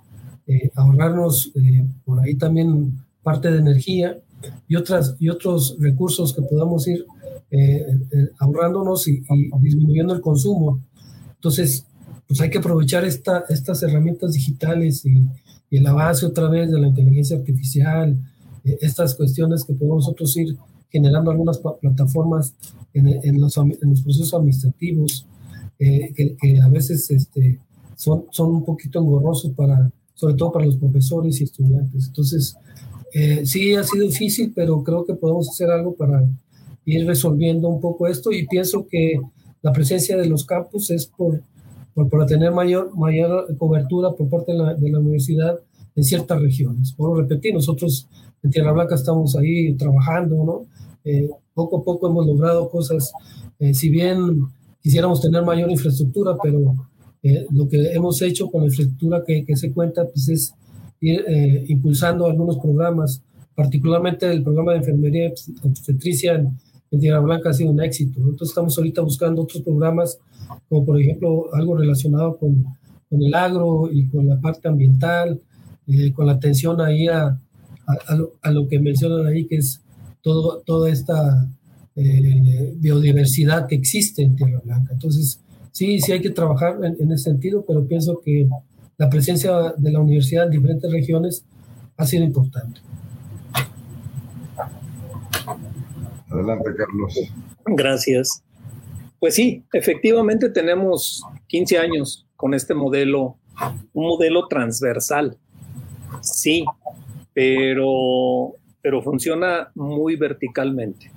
eh, 0.46 0.70
ahorrarnos 0.74 1.50
eh, 1.56 1.86
por 2.04 2.20
ahí 2.20 2.36
también 2.36 2.98
parte 3.22 3.50
de 3.50 3.58
energía 3.58 4.18
y, 4.68 4.76
otras, 4.76 5.16
y 5.18 5.28
otros 5.28 5.76
recursos 5.80 6.32
que 6.32 6.42
podamos 6.42 6.86
ir 6.86 7.04
ahorrándonos 8.38 9.08
y, 9.08 9.22
disminuyendo 9.60 10.14
el 10.14 10.20
consumo. 10.20 10.80
Entonces, 11.34 11.86
pues 12.28 12.40
hay 12.40 12.50
que 12.50 12.58
aprovechar 12.58 13.04
esta, 13.04 13.44
estas 13.48 13.82
herramientas 13.82 14.32
digitales 14.32 15.04
y, 15.04 15.26
y 15.70 15.78
el 15.78 15.86
avance 15.86 16.26
otra 16.26 16.48
vez 16.48 16.70
de 16.70 16.80
la 16.80 16.88
inteligencia 16.88 17.36
artificial, 17.36 18.16
estas 18.80 19.14
cuestiones 19.14 19.64
que 19.64 19.74
podemos 19.74 20.04
nosotros 20.04 20.36
ir 20.36 20.56
generando 20.90 21.30
algunas 21.30 21.58
plataformas 21.80 22.54
en, 22.94 23.40
los, 23.40 23.54
procesos 24.02 24.34
administrativos 24.34 25.26
eh, 25.78 26.12
que, 26.14 26.60
a 26.60 26.68
veces 26.68 27.10
este, 27.10 27.60
son, 27.96 28.24
son 28.30 28.50
un 28.50 28.64
poquito 28.64 29.00
engorrosos 29.00 29.52
para, 29.52 29.90
sobre 30.14 30.34
todo 30.34 30.52
para 30.52 30.66
los 30.66 30.76
profesores 30.76 31.40
y 31.40 31.44
estudiantes. 31.44 32.06
Entonces, 32.06 32.56
eh, 33.12 33.44
sí 33.44 33.74
ha 33.74 33.84
sido 33.84 34.06
difícil, 34.06 34.52
pero 34.54 34.82
creo 34.82 35.04
que 35.04 35.14
podemos 35.14 35.48
hacer 35.48 35.70
algo 35.70 35.94
para 35.94 36.24
ir 36.84 37.06
resolviendo 37.06 37.68
un 37.68 37.80
poco 37.80 38.06
esto 38.06 38.32
y 38.32 38.46
pienso 38.46 38.86
que 38.86 39.20
la 39.62 39.72
presencia 39.72 40.16
de 40.16 40.26
los 40.26 40.44
campus 40.44 40.90
es 40.90 41.06
por, 41.06 41.42
por 41.96 42.10
para 42.10 42.26
tener 42.26 42.52
mayor, 42.52 42.94
mayor 42.94 43.56
cobertura 43.56 44.12
por 44.12 44.28
parte 44.28 44.52
de 44.52 44.58
la, 44.58 44.74
de 44.74 44.90
la 44.90 44.98
universidad 44.98 45.58
en 45.94 46.04
ciertas 46.04 46.42
regiones. 46.42 46.92
Por 46.92 47.16
repetir, 47.16 47.54
nosotros 47.54 48.06
en 48.42 48.50
Tierra 48.50 48.72
Blanca 48.72 48.96
estamos 48.96 49.34
ahí 49.34 49.72
trabajando, 49.76 50.44
¿no? 50.44 50.66
Eh, 51.04 51.30
poco 51.54 51.78
a 51.78 51.82
poco 51.82 52.08
hemos 52.08 52.26
logrado 52.26 52.68
cosas, 52.68 53.12
eh, 53.58 53.72
si 53.72 53.88
bien 53.88 54.42
quisiéramos 54.82 55.22
tener 55.22 55.42
mayor 55.42 55.70
infraestructura, 55.70 56.36
pero 56.42 56.86
eh, 57.22 57.46
lo 57.50 57.66
que 57.66 57.78
hemos 57.94 58.20
hecho 58.20 58.50
con 58.50 58.60
la 58.60 58.66
infraestructura 58.66 59.24
que, 59.26 59.46
que 59.46 59.56
se 59.56 59.72
cuenta, 59.72 60.04
pues 60.04 60.28
es 60.28 60.54
ir 61.00 61.24
impulsando 61.68 62.26
algunos 62.26 62.58
programas, 62.58 63.22
particularmente 63.54 64.30
el 64.30 64.42
programa 64.42 64.72
de 64.72 64.78
enfermería 64.78 65.32
obstetricia 65.62 66.44
Tierra 66.90 67.20
Blanca 67.20 67.50
ha 67.50 67.52
sido 67.52 67.70
un 67.70 67.82
éxito. 67.82 68.20
Entonces 68.20 68.48
estamos 68.48 68.76
ahorita 68.78 69.02
buscando 69.02 69.42
otros 69.42 69.62
programas, 69.62 70.18
como 70.68 70.84
por 70.84 71.00
ejemplo 71.00 71.54
algo 71.54 71.76
relacionado 71.76 72.36
con, 72.36 72.64
con 73.08 73.22
el 73.22 73.34
agro 73.34 73.90
y 73.92 74.08
con 74.08 74.28
la 74.28 74.40
parte 74.40 74.68
ambiental, 74.68 75.40
con 76.14 76.26
la 76.26 76.32
atención 76.32 76.80
ahí 76.80 77.06
a, 77.08 77.38
a, 77.86 78.14
lo, 78.14 78.32
a, 78.42 78.50
lo, 78.50 78.66
que 78.66 78.80
mencionan 78.80 79.26
ahí, 79.26 79.46
que 79.46 79.56
es 79.56 79.80
toda 80.22 80.90
esta 80.90 81.48
eh, 81.94 82.74
biodiversidad 82.76 83.66
que 83.66 83.76
existe 83.76 84.22
en 84.22 84.34
Tierra 84.36 84.60
Blanca. 84.64 84.92
Entonces, 84.92 85.40
sí, 85.72 86.00
sí 86.00 86.12
hay 86.12 86.20
que 86.20 86.30
trabajar 86.30 86.78
en, 86.82 87.12
ese 87.12 87.24
sentido, 87.24 87.64
pero 87.66 87.86
pienso 87.86 88.20
que 88.24 88.48
la 88.98 89.08
presencia 89.08 89.72
de 89.76 89.92
la 89.92 90.00
universidad 90.00 90.44
en 90.44 90.50
diferentes 90.50 90.90
regiones 90.90 91.44
ha 91.96 92.04
sido 92.04 92.24
importante. 92.24 92.80
Adelante, 96.30 96.70
Carlos. 96.76 97.32
Gracias. 97.64 98.42
Pues 99.18 99.34
sí, 99.34 99.64
efectivamente 99.72 100.50
tenemos 100.50 101.22
15 101.48 101.78
años 101.78 102.26
con 102.36 102.54
este 102.54 102.74
modelo, 102.74 103.38
un 103.92 104.06
modelo 104.06 104.46
transversal. 104.48 105.38
Sí, 106.20 106.64
pero 107.32 108.54
pero 108.86 109.02
funciona 109.02 109.72
muy 109.74 110.14
verticalmente. 110.14 111.10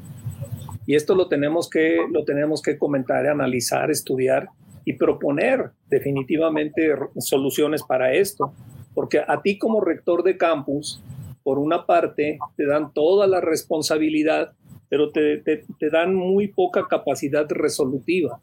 Y 0.87 0.95
esto 0.95 1.13
lo 1.13 1.27
tenemos 1.27 1.69
que, 1.69 1.97
lo 2.11 2.25
tenemos 2.25 2.63
que 2.63 2.79
comentar, 2.79 3.27
analizar, 3.27 3.91
estudiar 3.91 4.49
y 4.85 4.93
proponer 4.93 5.69
definitivamente 5.87 6.95
soluciones 7.19 7.83
para 7.83 8.11
esto. 8.11 8.55
Porque 8.95 9.19
a 9.19 9.43
ti 9.43 9.59
como 9.59 9.81
rector 9.81 10.23
de 10.23 10.35
campus, 10.35 10.99
por 11.43 11.59
una 11.59 11.85
parte, 11.85 12.39
te 12.57 12.65
dan 12.65 12.91
toda 12.91 13.27
la 13.27 13.39
responsabilidad, 13.39 14.53
pero 14.89 15.11
te, 15.11 15.37
te, 15.37 15.63
te 15.79 15.89
dan 15.89 16.15
muy 16.15 16.47
poca 16.47 16.87
capacidad 16.89 17.47
resolutiva. 17.49 18.39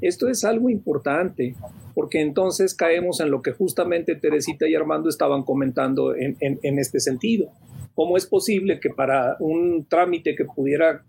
Esto 0.00 0.28
es 0.28 0.44
algo 0.44 0.70
importante, 0.70 1.54
porque 1.94 2.20
entonces 2.20 2.74
caemos 2.74 3.20
en 3.20 3.30
lo 3.30 3.42
que 3.42 3.52
justamente 3.52 4.14
Teresita 4.14 4.68
y 4.68 4.74
Armando 4.74 5.08
estaban 5.08 5.42
comentando 5.42 6.14
en, 6.14 6.36
en, 6.40 6.60
en 6.62 6.78
este 6.78 7.00
sentido. 7.00 7.50
¿Cómo 7.94 8.16
es 8.16 8.26
posible 8.26 8.78
que 8.78 8.90
para 8.90 9.36
un 9.40 9.86
trámite 9.88 10.36
que 10.36 10.44
pudiera 10.44 11.02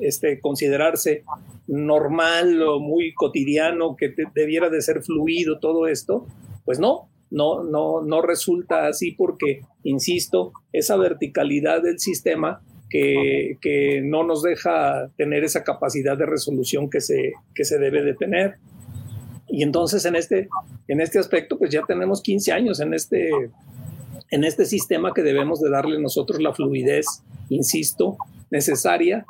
este, 0.00 0.40
considerarse 0.40 1.24
normal 1.66 2.62
o 2.62 2.80
muy 2.80 3.12
cotidiano, 3.12 3.96
que 3.96 4.14
debiera 4.34 4.70
de 4.70 4.80
ser 4.80 5.02
fluido 5.02 5.58
todo 5.58 5.86
esto, 5.86 6.26
pues 6.64 6.78
no, 6.78 7.10
no, 7.30 7.62
no, 7.64 8.00
no 8.02 8.22
resulta 8.22 8.86
así 8.86 9.12
porque, 9.12 9.60
insisto, 9.82 10.52
esa 10.72 10.96
verticalidad 10.96 11.82
del 11.82 11.98
sistema 11.98 12.62
que, 12.90 14.00
no 14.04 14.24
nos 14.24 14.42
deja 14.42 15.10
tener 15.16 15.44
esa 15.44 15.64
capacidad 15.64 16.16
de 16.16 16.26
resolución 16.26 16.88
que 16.90 17.00
se, 17.00 17.32
que 17.54 17.64
se 17.64 17.78
debe 17.78 18.02
de 18.02 18.14
tener. 18.14 18.56
Y 19.48 19.62
entonces 19.62 20.04
en 20.04 20.16
este, 20.16 20.48
en 20.88 21.00
este 21.00 21.18
aspecto, 21.18 21.58
pues 21.58 21.70
ya 21.70 21.82
tenemos 21.86 22.22
15 22.22 22.52
años 22.52 22.80
en 22.80 22.94
este 22.94 23.30
en 24.30 24.44
este 24.44 24.66
sistema 24.66 25.12
que 25.14 25.22
debemos 25.22 25.60
de 25.60 25.70
darle 25.70 25.98
nosotros 26.00 26.40
la 26.40 26.52
fluidez, 26.52 27.22
insisto, 27.48 28.18
necesaria 28.50 29.24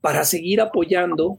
para 0.00 0.24
seguir 0.24 0.60
apoyando 0.60 1.38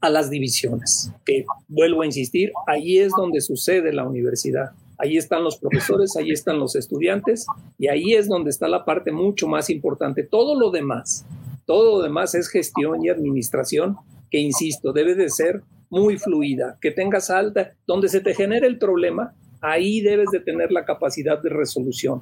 a 0.00 0.10
las 0.10 0.30
divisiones, 0.30 1.10
que 1.24 1.44
vuelvo 1.66 2.02
a 2.02 2.06
insistir, 2.06 2.52
ahí 2.66 2.98
es 2.98 3.12
donde 3.16 3.40
sucede 3.40 3.92
la 3.92 4.06
universidad. 4.06 4.72
Ahí 4.98 5.16
están 5.16 5.44
los 5.44 5.58
profesores, 5.58 6.16
ahí 6.16 6.30
están 6.30 6.58
los 6.58 6.74
estudiantes 6.74 7.46
y 7.78 7.88
ahí 7.88 8.14
es 8.14 8.28
donde 8.28 8.50
está 8.50 8.68
la 8.68 8.84
parte 8.84 9.12
mucho 9.12 9.46
más 9.46 9.70
importante. 9.70 10.24
Todo 10.24 10.58
lo 10.58 10.70
demás, 10.70 11.24
todo 11.66 11.98
lo 11.98 12.02
demás 12.02 12.34
es 12.34 12.48
gestión 12.48 13.04
y 13.04 13.08
administración 13.08 13.96
que, 14.30 14.38
insisto, 14.38 14.92
debe 14.92 15.14
de 15.14 15.30
ser 15.30 15.62
muy 15.90 16.18
fluida, 16.18 16.78
que 16.80 16.90
tengas 16.90 17.30
alta, 17.30 17.72
donde 17.86 18.08
se 18.08 18.20
te 18.20 18.34
genere 18.34 18.66
el 18.66 18.78
problema, 18.78 19.34
ahí 19.60 20.00
debes 20.00 20.30
de 20.32 20.40
tener 20.40 20.72
la 20.72 20.84
capacidad 20.84 21.40
de 21.40 21.48
resolución. 21.48 22.20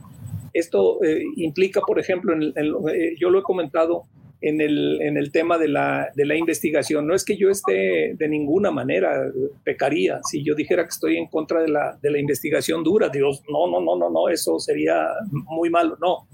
Esto 0.53 1.03
eh, 1.03 1.22
implica, 1.37 1.81
por 1.81 1.99
ejemplo, 1.99 2.33
en 2.33 2.53
eh, 2.55 3.14
yo 3.18 3.31
lo 3.31 3.41
he 3.41 3.43
comentado 3.43 4.05
en 4.41 4.61
el, 4.61 5.01
en 5.03 5.16
el 5.16 5.32
tema 5.32 5.59
de 5.59 5.68
la, 5.68 6.11
de 6.14 6.26
la, 6.26 6.37
investigación. 6.37 7.07
No 7.07 7.14
es 7.14 7.24
que 7.24 7.37
yo 7.37 7.51
esté 7.51 8.14
de 8.14 8.28
ninguna 8.28 8.70
manera, 8.70 9.32
pecaría, 9.64 10.20
si 10.30 10.45
yo 10.45 10.55
dijera 10.55 10.82
que 10.84 10.91
estoy 10.91 11.16
en 11.16 11.26
contra 11.26 11.62
de 11.62 11.68
la, 11.68 11.99
de 12.01 12.11
la 12.11 12.18
investigación 12.18 12.84
dura. 12.84 13.09
Dios, 13.09 13.43
no, 13.51 13.66
no, 13.70 13.80
no, 13.80 13.97
no, 13.97 14.11
no, 14.11 14.28
eso 14.28 14.59
sería 14.59 15.07
muy 15.30 15.70
malo. 15.70 15.97
No, 16.01 16.28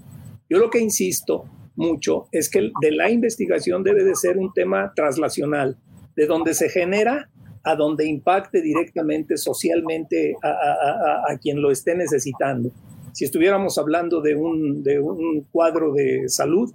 yo 0.49 0.59
lo 0.59 0.69
que 0.69 0.79
insisto 0.79 1.45
mucho 1.75 2.27
es 2.31 2.49
que 2.49 2.71
de 2.81 2.91
la 2.91 3.09
investigación 3.09 3.83
debe 3.83 4.03
de 4.03 4.15
ser 4.15 4.37
un 4.37 4.53
tema 4.53 4.93
traslacional, 4.95 5.77
de 6.15 6.27
donde 6.27 6.53
se 6.53 6.69
genera 6.69 7.29
a 7.63 7.75
donde 7.75 8.05
impacte 8.05 8.61
directamente 8.61 9.37
socialmente 9.37 10.35
a, 10.43 11.37
quien 11.41 11.61
lo 11.61 11.71
esté 11.71 11.95
necesitando. 11.95 12.71
Si 13.13 13.25
estuviéramos 13.25 13.77
hablando 13.77 14.21
de 14.21 14.35
un, 14.35 14.83
de 14.83 14.99
un 14.99 15.47
cuadro 15.51 15.93
de 15.93 16.27
salud, 16.27 16.69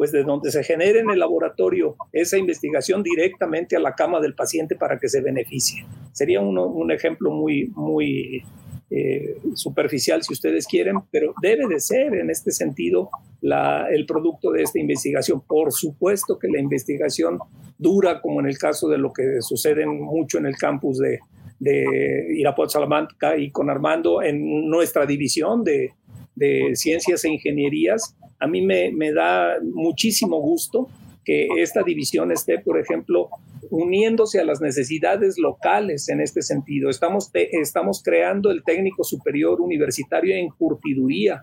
pues 0.00 0.12
de 0.12 0.24
donde 0.24 0.50
se 0.50 0.64
genere 0.64 1.00
en 1.00 1.10
el 1.10 1.18
laboratorio 1.18 1.94
esa 2.10 2.38
investigación 2.38 3.02
directamente 3.02 3.76
a 3.76 3.80
la 3.80 3.94
cama 3.94 4.18
del 4.18 4.34
paciente 4.34 4.74
para 4.74 4.98
que 4.98 5.10
se 5.10 5.20
beneficie. 5.20 5.84
Sería 6.12 6.40
un 6.40 6.90
ejemplo 6.90 7.30
muy, 7.30 7.70
muy 7.76 8.42
eh, 8.88 9.36
superficial 9.52 10.22
si 10.22 10.32
ustedes 10.32 10.66
quieren, 10.66 11.00
pero 11.10 11.34
debe 11.42 11.68
de 11.68 11.80
ser 11.80 12.14
en 12.14 12.30
este 12.30 12.50
sentido 12.50 13.10
la, 13.42 13.88
el 13.90 14.06
producto 14.06 14.50
de 14.52 14.62
esta 14.62 14.78
investigación. 14.78 15.42
Por 15.46 15.70
supuesto 15.70 16.38
que 16.38 16.48
la 16.48 16.60
investigación 16.60 17.38
dura, 17.76 18.22
como 18.22 18.40
en 18.40 18.46
el 18.46 18.56
caso 18.56 18.88
de 18.88 18.96
lo 18.96 19.12
que 19.12 19.42
sucede 19.42 19.84
mucho 19.84 20.38
en 20.38 20.46
el 20.46 20.56
campus 20.56 20.96
de, 20.96 21.18
de 21.58 22.38
Irapuato 22.38 22.70
Salamanca 22.70 23.36
y 23.36 23.50
con 23.50 23.68
Armando 23.68 24.22
en 24.22 24.66
nuestra 24.70 25.04
división 25.04 25.62
de, 25.62 25.90
de 26.34 26.74
ciencias 26.74 27.22
e 27.26 27.28
ingenierías. 27.28 28.16
A 28.40 28.46
mí 28.46 28.62
me, 28.62 28.90
me, 28.90 29.12
da 29.12 29.56
muchísimo 29.62 30.40
gusto 30.40 30.88
que 31.24 31.48
esta 31.58 31.82
división 31.82 32.32
esté, 32.32 32.58
por 32.58 32.78
ejemplo, 32.78 33.28
uniéndose 33.70 34.40
a 34.40 34.44
las 34.44 34.60
necesidades 34.60 35.38
locales 35.38 36.08
en 36.08 36.20
este 36.20 36.42
sentido. 36.42 36.90
Estamos, 36.90 37.30
estamos 37.34 38.02
creando 38.02 38.50
el 38.50 38.64
técnico 38.64 39.04
superior 39.04 39.60
universitario 39.60 40.34
en 40.34 40.48
curtiduría, 40.48 41.42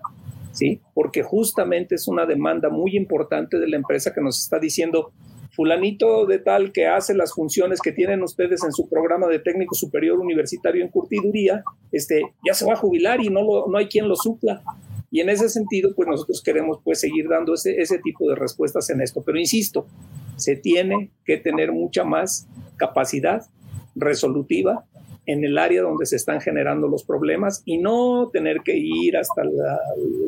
¿sí? 0.52 0.80
Porque 0.94 1.22
justamente 1.22 1.94
es 1.94 2.08
una 2.08 2.26
demanda 2.26 2.68
muy 2.68 2.96
importante 2.96 3.58
de 3.58 3.68
la 3.68 3.76
empresa 3.76 4.12
que 4.12 4.20
nos 4.20 4.42
está 4.42 4.58
diciendo, 4.58 5.12
fulanito 5.52 6.26
de 6.26 6.38
tal 6.38 6.72
que 6.72 6.86
hace 6.86 7.14
las 7.14 7.32
funciones 7.32 7.80
que 7.80 7.92
tienen 7.92 8.22
ustedes 8.22 8.62
en 8.64 8.72
su 8.72 8.88
programa 8.88 9.26
de 9.26 9.38
técnico 9.38 9.74
superior 9.74 10.18
universitario 10.18 10.84
en 10.84 10.90
curtiduría, 10.90 11.62
este, 11.90 12.22
ya 12.46 12.54
se 12.54 12.66
va 12.66 12.74
a 12.74 12.76
jubilar 12.76 13.20
y 13.22 13.28
no, 13.28 13.42
no 13.66 13.78
hay 13.78 13.86
quien 13.86 14.08
lo 14.08 14.16
supla. 14.16 14.62
Y 15.10 15.20
en 15.20 15.30
ese 15.30 15.48
sentido, 15.48 15.94
pues 15.94 16.08
nosotros 16.08 16.42
queremos 16.42 16.80
pues 16.84 17.00
seguir 17.00 17.28
dando 17.28 17.54
ese, 17.54 17.80
ese 17.80 17.98
tipo 17.98 18.28
de 18.28 18.34
respuestas 18.34 18.90
en 18.90 19.00
esto. 19.00 19.22
Pero 19.22 19.38
insisto, 19.38 19.86
se 20.36 20.56
tiene 20.56 21.10
que 21.24 21.38
tener 21.38 21.72
mucha 21.72 22.04
más 22.04 22.46
capacidad 22.76 23.46
resolutiva 23.94 24.84
en 25.26 25.44
el 25.44 25.58
área 25.58 25.82
donde 25.82 26.06
se 26.06 26.16
están 26.16 26.40
generando 26.40 26.88
los 26.88 27.04
problemas 27.04 27.62
y 27.64 27.78
no 27.78 28.30
tener 28.32 28.60
que 28.64 28.76
ir 28.76 29.16
hasta 29.16 29.44
la 29.44 29.78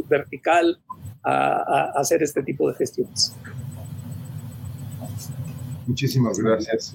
vertical 0.09 0.79
a, 1.23 1.57
a 1.57 2.01
hacer 2.01 2.23
este 2.23 2.43
tipo 2.43 2.69
de 2.69 2.75
gestiones. 2.75 3.35
Muchísimas 5.87 6.39
gracias. 6.39 6.95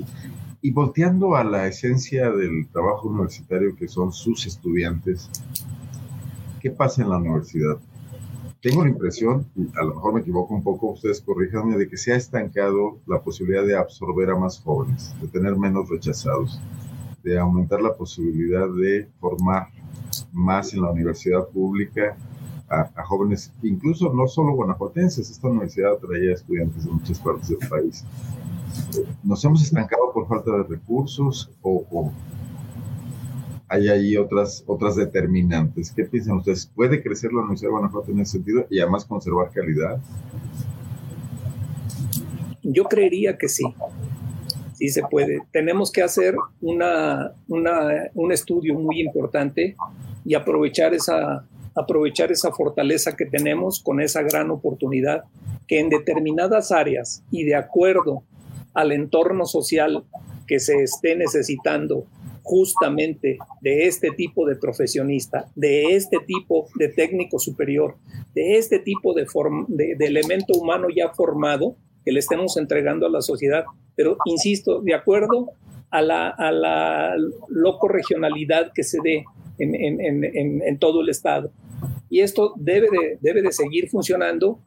Y 0.61 0.71
volteando 0.71 1.35
a 1.35 1.43
la 1.43 1.67
esencia 1.67 2.31
del 2.31 2.67
trabajo 2.71 3.09
universitario 3.09 3.75
que 3.75 3.87
son 3.87 4.11
sus 4.11 4.45
estudiantes, 4.45 5.29
¿qué 6.65 6.71
pasa 6.71 7.03
en 7.03 7.11
la 7.11 7.17
universidad? 7.17 7.77
Tengo 8.59 8.83
la 8.83 8.89
impresión, 8.89 9.45
y 9.55 9.67
a 9.77 9.83
lo 9.83 9.93
mejor 9.93 10.15
me 10.15 10.21
equivoco 10.21 10.55
un 10.55 10.63
poco, 10.63 10.93
ustedes 10.93 11.21
corríjanme, 11.21 11.77
de 11.77 11.87
que 11.87 11.95
se 11.95 12.11
ha 12.11 12.15
estancado 12.15 12.97
la 13.05 13.21
posibilidad 13.21 13.63
de 13.63 13.77
absorber 13.77 14.31
a 14.31 14.35
más 14.35 14.61
jóvenes, 14.61 15.13
de 15.21 15.27
tener 15.27 15.55
menos 15.55 15.87
rechazados, 15.87 16.59
de 17.23 17.37
aumentar 17.37 17.83
la 17.83 17.93
posibilidad 17.93 18.67
de 18.67 19.07
formar 19.19 19.67
más 20.33 20.73
en 20.73 20.81
la 20.81 20.89
universidad 20.89 21.47
pública 21.49 22.17
a, 22.67 22.89
a, 22.95 23.05
jóvenes, 23.05 23.53
incluso 23.61 24.11
no 24.11 24.27
solo 24.27 24.53
guanajuatenses, 24.53 25.29
esta 25.29 25.47
universidad 25.47 25.97
traía 25.97 26.33
estudiantes 26.33 26.83
de 26.83 26.89
muchas 26.89 27.19
partes 27.19 27.49
del 27.49 27.69
país. 27.69 28.03
¿Nos 29.23 29.45
hemos 29.45 29.61
estancado 29.61 30.11
por 30.11 30.27
falta 30.27 30.49
de 30.49 30.63
recursos 30.63 31.51
o, 31.61 32.11
hay 33.67 33.89
ahí 33.89 34.17
otras, 34.17 34.63
otras 34.67 34.95
determinantes? 34.95 35.91
¿Qué 35.91 36.03
piensan 36.05 36.37
ustedes? 36.37 36.71
¿Puede 36.75 37.01
crecer 37.01 37.31
la 37.31 37.39
Universidad 37.39 37.69
de 37.69 37.73
Guanajuato 37.73 38.11
en 38.11 38.19
ese 38.19 38.33
sentido 38.33 38.65
y 38.69 38.79
además 38.79 39.05
conservar 39.05 39.51
calidad? 39.51 39.99
Yo 42.63 42.85
creería 42.85 43.37
que 43.37 43.47
sí. 43.47 43.63
Sí 44.73 44.89
se 44.89 45.03
puede. 45.03 45.41
Tenemos 45.51 45.91
que 45.91 46.01
hacer 46.01 46.35
una, 46.61 47.33
un 47.47 48.31
estudio 48.31 48.73
muy 48.75 48.99
importante 48.99 49.75
y 50.25 50.33
aprovechar 50.33 50.93
esa, 50.93 51.45
aprovechar 51.75 52.31
esa 52.31 52.51
fortaleza 52.51 53.15
que 53.15 53.25
tenemos 53.25 53.81
con 53.81 54.01
esa 54.01 54.21
gran 54.21 54.49
oportunidad 54.49 55.23
que 55.67 55.79
en 55.79 55.89
determinadas 55.89 56.71
áreas 56.71 57.23
y 57.31 57.43
de 57.43 57.55
acuerdo 57.55 58.23
al 58.73 58.91
entorno 58.91 59.45
social 59.45 60.03
que 60.47 60.59
se 60.59 60.83
esté 60.83 61.15
necesitando 61.15 62.05
justamente 62.45 63.39
de 63.59 63.87
este 63.87 64.11
tipo 64.11 64.47
de 64.47 64.55
profesionista, 64.55 65.51
de 65.55 65.95
este 65.95 66.19
tipo 66.19 66.67
de 66.75 66.89
técnico 66.89 67.39
superior, 67.39 67.95
de 68.33 68.57
este 68.57 68.79
tipo 68.79 69.13
de, 69.13 69.25
de, 69.67 70.05
elemento 70.05 70.53
humano 70.53 70.87
ya 70.95 71.09
formado 71.09 71.75
que 72.05 72.11
le 72.11 72.19
estemos 72.19 72.55
entregando 72.57 73.07
a 73.07 73.09
la 73.09 73.21
sociedad. 73.21 73.65
Pero, 73.95 74.17
insisto, 74.25 74.79
de 74.81 74.93
acuerdo 74.93 75.49
a 75.89 76.01
la, 76.01 76.29
a 76.29 76.51
la 76.51 77.15
loco 77.49 77.89
que 78.73 78.83
se 78.83 78.99
dé 79.03 79.25
en, 79.57 80.63
en, 80.63 80.79
todo 80.79 81.01
el 81.01 81.09
Estado 81.09 81.51
y 82.09 82.21
esto 82.21 82.53
debe 82.55 82.87
de, 82.91 83.17
debe 83.21 83.41
de 83.41 83.51
seguir 83.51 83.89
funcionando. 83.89 84.59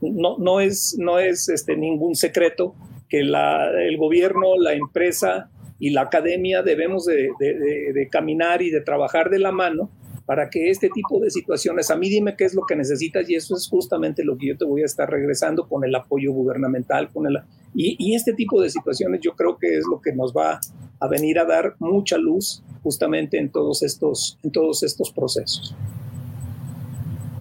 No, 0.00 0.38
no, 0.38 0.60
es, 0.60 0.96
no 0.98 1.18
es 1.18 1.48
este, 1.48 1.76
ningún 1.76 2.14
secreto 2.14 2.74
que 3.08 3.22
la, 3.22 3.70
el 3.82 3.96
gobierno, 3.98 4.56
la 4.58 4.72
empresa 4.72 5.50
y 5.80 5.90
la 5.90 6.02
academia 6.02 6.62
debemos 6.62 7.06
de, 7.06 7.30
de, 7.38 8.08
caminar 8.08 8.62
y 8.62 8.70
de 8.70 8.82
trabajar 8.82 9.30
de 9.30 9.38
la 9.38 9.50
mano 9.50 9.90
para 10.26 10.50
que 10.50 10.70
este 10.70 10.90
tipo 10.90 11.18
de 11.18 11.30
situaciones, 11.30 11.90
a 11.90 11.96
mí 11.96 12.08
dime 12.08 12.36
qué 12.36 12.44
es 12.44 12.54
lo 12.54 12.62
que 12.62 12.76
necesitas 12.76 13.28
y 13.28 13.34
eso 13.34 13.56
es 13.56 13.66
justamente 13.68 14.22
lo 14.22 14.36
que 14.36 14.48
yo 14.48 14.56
te 14.56 14.64
voy 14.64 14.82
a 14.82 14.84
estar 14.84 15.10
regresando 15.10 15.66
con 15.66 15.82
el 15.84 15.92
apoyo 15.94 16.32
gubernamental, 16.32 17.10
con 17.10 17.26
el, 17.26 17.38
y, 17.74 17.96
y 17.98 18.14
este 18.14 18.34
tipo 18.34 18.60
de 18.60 18.70
situaciones 18.70 19.20
yo 19.22 19.34
creo 19.34 19.56
que 19.58 19.78
es 19.78 19.84
lo 19.90 20.00
que 20.00 20.12
nos 20.12 20.32
va 20.32 20.60
a 21.00 21.08
venir 21.08 21.38
a 21.38 21.46
dar 21.46 21.74
mucha 21.78 22.18
luz 22.18 22.62
justamente 22.82 23.38
en 23.38 23.50
todos 23.50 23.82
estos, 23.82 24.38
en 24.42 24.52
todos 24.52 24.82
estos 24.82 25.10
procesos. 25.10 25.74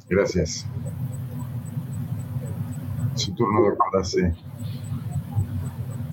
Gracias. 0.09 0.65
Su 3.15 3.35
turno, 3.35 3.61
doctora, 3.61 4.03
sí. 4.03 4.21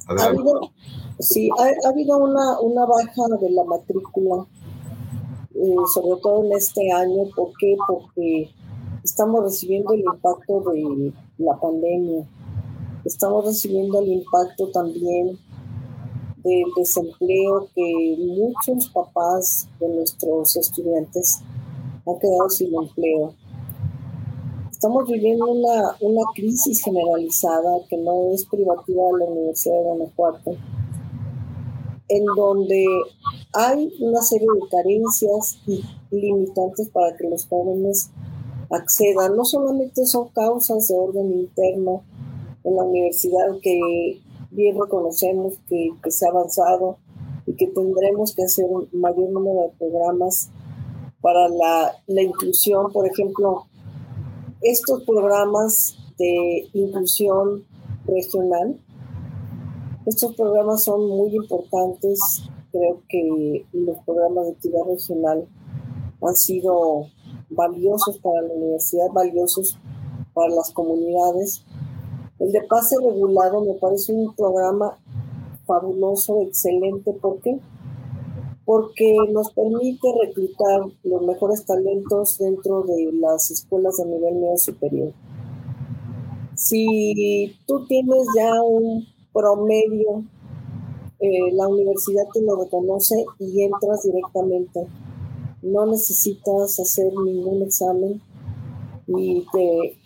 Habido, 0.09 0.73
sí, 1.19 1.49
ha, 1.59 1.89
habido 1.89 2.19
una, 2.19 2.87
baja 2.87 3.37
de 3.41 3.51
la 3.51 3.65
matrícula, 3.65 4.47
eh, 5.55 5.75
sobre 5.93 6.21
todo 6.21 6.45
en 6.45 6.53
este 6.53 6.93
año. 6.93 7.25
¿Por 7.35 7.53
qué? 7.59 7.77
Porque 7.87 8.51
estamos 9.03 9.45
recibiendo 9.45 9.93
el 9.95 10.01
impacto 10.01 10.61
de 10.73 11.13
la 11.39 11.59
pandemia. 11.59 12.27
Estamos 13.05 13.45
recibiendo 13.45 14.01
el 14.01 14.09
impacto 14.09 14.69
también 14.71 15.39
del 16.43 16.65
desempleo 16.77 17.69
que 17.75 18.17
muchos 18.19 18.89
papás 18.91 19.69
de 19.81 19.89
nuestros 19.89 20.57
estudiantes 20.57 21.41
han 22.07 22.19
quedado 22.19 22.49
sin 22.51 22.75
empleo 22.75 23.35
estamos 24.77 25.09
viviendo 25.11 25.47
una, 25.47 25.97
una 26.01 26.23
crisis 26.35 26.83
generalizada 26.85 27.79
que 27.89 27.97
no 27.97 28.31
es 28.33 28.45
privativa 28.45 29.05
de 29.05 29.19
la 29.19 29.33
Universidad 29.33 29.75
de 29.75 29.83
Guanajuato, 29.83 30.57
en 32.09 32.25
donde 32.37 32.85
hay 33.53 33.93
una 34.01 34.23
serie 34.23 34.47
de 34.55 34.69
carencias 34.69 35.59
y 35.67 35.83
limitantes 36.11 36.89
para 36.91 37.17
que 37.17 37.29
los 37.29 37.47
jóvenes 37.47 38.11
accedan. 38.71 39.37
No 39.37 39.45
solamente 39.45 40.07
son 40.07 40.29
causas 40.29 40.89
de 40.89 40.95
orden 40.95 41.33
interno 41.33 42.03
en 42.65 42.77
la 42.77 42.85
universidad 42.85 43.59
que 43.63 44.21
bien 44.51 44.79
reconocemos 44.81 45.55
que, 45.69 45.91
que 46.03 46.11
se 46.11 46.27
ha 46.27 46.31
avanzado 46.31 46.99
y 47.47 47.55
que 47.55 47.69
tendremos 47.69 48.35
que 48.35 48.43
hacer 48.43 48.67
un 48.67 48.89
mayor 48.93 49.31
número 49.31 49.63
de 49.63 49.71
programas 49.79 50.51
para 51.21 51.49
la, 51.49 51.93
la 52.07 52.23
inclusión, 52.23 52.93
por 52.93 53.07
ejemplo, 53.07 53.67
estos 54.63 55.03
programas 55.05 55.97
de 56.19 56.69
inclusión 56.73 57.65
regional, 58.07 58.81
estos 60.07 60.35
programas 60.35 60.85
son 60.85 61.09
muy 61.09 61.35
importantes. 61.35 62.49
Creo 62.71 63.03
que 63.09 63.67
los 63.73 63.99
programas 64.05 64.47
de 64.47 64.53
actividad 64.53 64.85
regional 64.87 65.49
han 66.23 66.37
sido 66.37 67.07
valiosos 67.51 68.19
para 68.19 68.43
la 68.43 68.55
universidad, 68.55 69.07
valiosos 69.13 69.79
para 70.33 70.55
las 70.55 70.71
comunidades. 70.71 71.65
El 72.39 72.53
de 72.53 72.63
pase 72.63 72.97
regulado 73.05 73.63
me 73.63 73.75
parece 73.75 74.13
un 74.13 74.35
programa 74.35 74.99
fabuloso, 75.67 76.43
excelente. 76.43 77.13
¿Por 77.13 77.41
qué? 77.41 77.61
porque 78.67 79.15
nos 79.33 79.53
permite 79.53 80.09
reclutar 80.21 80.81
los 81.05 81.23
mejores 81.23 81.65
talentos 81.65 82.37
dentro 82.37 82.83
de 82.83 83.13
las 83.13 83.49
escuelas 83.53 83.97
de 83.97 84.07
nivel 84.07 84.35
medio 84.35 84.59
superior. 84.59 85.13
Si 86.57 87.57
tú 87.65 87.87
tienes 87.87 88.27
ya 88.37 88.61
un 88.61 89.07
promedio, 89.37 90.25
eh, 91.21 91.53
la 91.53 91.69
universidad 91.69 92.25
te 92.33 92.41
lo 92.41 92.57
reconoce 92.57 93.25
y 93.39 93.63
entras 93.63 94.03
directamente. 94.03 94.87
No 95.63 95.85
necesitas 95.87 96.81
hacer 96.81 97.13
ningún 97.13 97.63
examen 97.63 98.23
y, 99.07 99.45
te, 99.53 99.99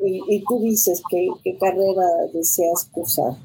y, 0.00 0.44
tú 0.44 0.60
dices 0.60 1.02
qué, 1.08 1.56
carrera 1.58 2.04
deseas 2.32 2.88
cursar. 2.90 3.36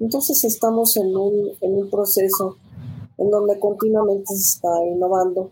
Entonces 0.00 0.44
estamos 0.44 0.96
en 0.96 1.16
un, 1.16 1.50
en 1.60 1.74
un 1.74 1.88
proceso 1.88 2.56
en 3.18 3.30
donde 3.30 3.58
continuamente 3.58 4.34
se 4.34 4.56
está 4.56 4.84
innovando. 4.84 5.50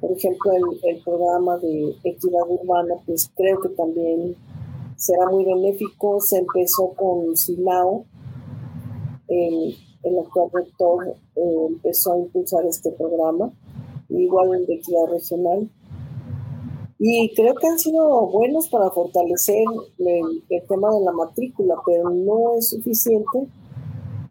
Por 0.00 0.12
ejemplo, 0.12 0.52
el, 0.52 1.02
programa 1.02 1.58
de 1.58 1.96
equidad 2.04 2.42
urbana, 2.48 2.94
pues 3.04 3.30
creo 3.34 3.60
que 3.60 3.70
también 3.70 4.36
será 4.96 5.26
muy 5.28 5.44
benéfico. 5.44 6.20
Se 6.20 6.38
empezó 6.38 6.92
con 6.94 7.36
Silao, 7.36 8.04
el, 9.28 9.76
el 10.02 10.18
actual 10.18 10.50
rector 10.52 11.16
eh, 11.36 11.66
empezó 11.68 12.12
a 12.12 12.18
impulsar 12.18 12.64
este 12.66 12.90
programa, 12.92 13.52
igual 14.08 14.54
el 14.54 14.66
de 14.66 14.74
equidad 14.74 15.06
regional. 15.10 15.70
Y 16.98 17.32
creo 17.34 17.54
que 17.54 17.68
han 17.68 17.78
sido 17.78 18.26
buenos 18.26 18.68
para 18.68 18.90
fortalecer 18.90 19.62
el, 19.98 20.42
el, 20.48 20.66
tema 20.66 20.92
de 20.92 21.00
la 21.04 21.12
matrícula, 21.12 21.76
pero 21.86 22.10
no 22.10 22.56
es 22.58 22.70
suficiente 22.70 23.48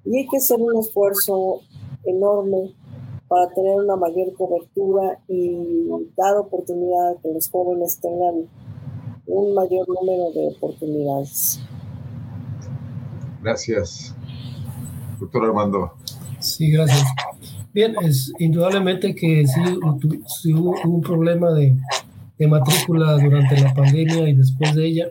y 0.03 0.17
hay 0.17 0.27
que 0.27 0.37
hacer 0.37 0.59
un 0.59 0.77
esfuerzo 0.79 1.61
enorme 2.05 2.73
para 3.27 3.49
tener 3.49 3.75
una 3.75 3.95
mayor 3.95 4.33
cobertura 4.33 5.19
y 5.27 5.89
dar 6.15 6.37
oportunidad 6.37 7.11
a 7.11 7.21
que 7.21 7.33
los 7.33 7.49
jóvenes 7.49 7.99
tengan 7.99 8.47
un 9.27 9.53
mayor 9.53 9.85
número 9.89 10.31
de 10.31 10.55
oportunidades. 10.55 11.59
Gracias. 13.41 14.15
Doctor 15.19 15.45
Armando. 15.45 15.93
Sí, 16.39 16.71
gracias. 16.71 17.03
Bien, 17.73 17.95
es 18.01 18.31
indudablemente 18.39 19.13
que 19.13 19.45
sí, 19.45 20.53
hubo 20.53 20.75
un 20.83 21.01
problema 21.01 21.51
de, 21.51 21.75
matrícula 22.47 23.17
durante 23.17 23.59
la 23.59 23.73
pandemia 23.73 24.29
y 24.29 24.33
después 24.33 24.75
de 24.75 24.87
ella. 24.87 25.07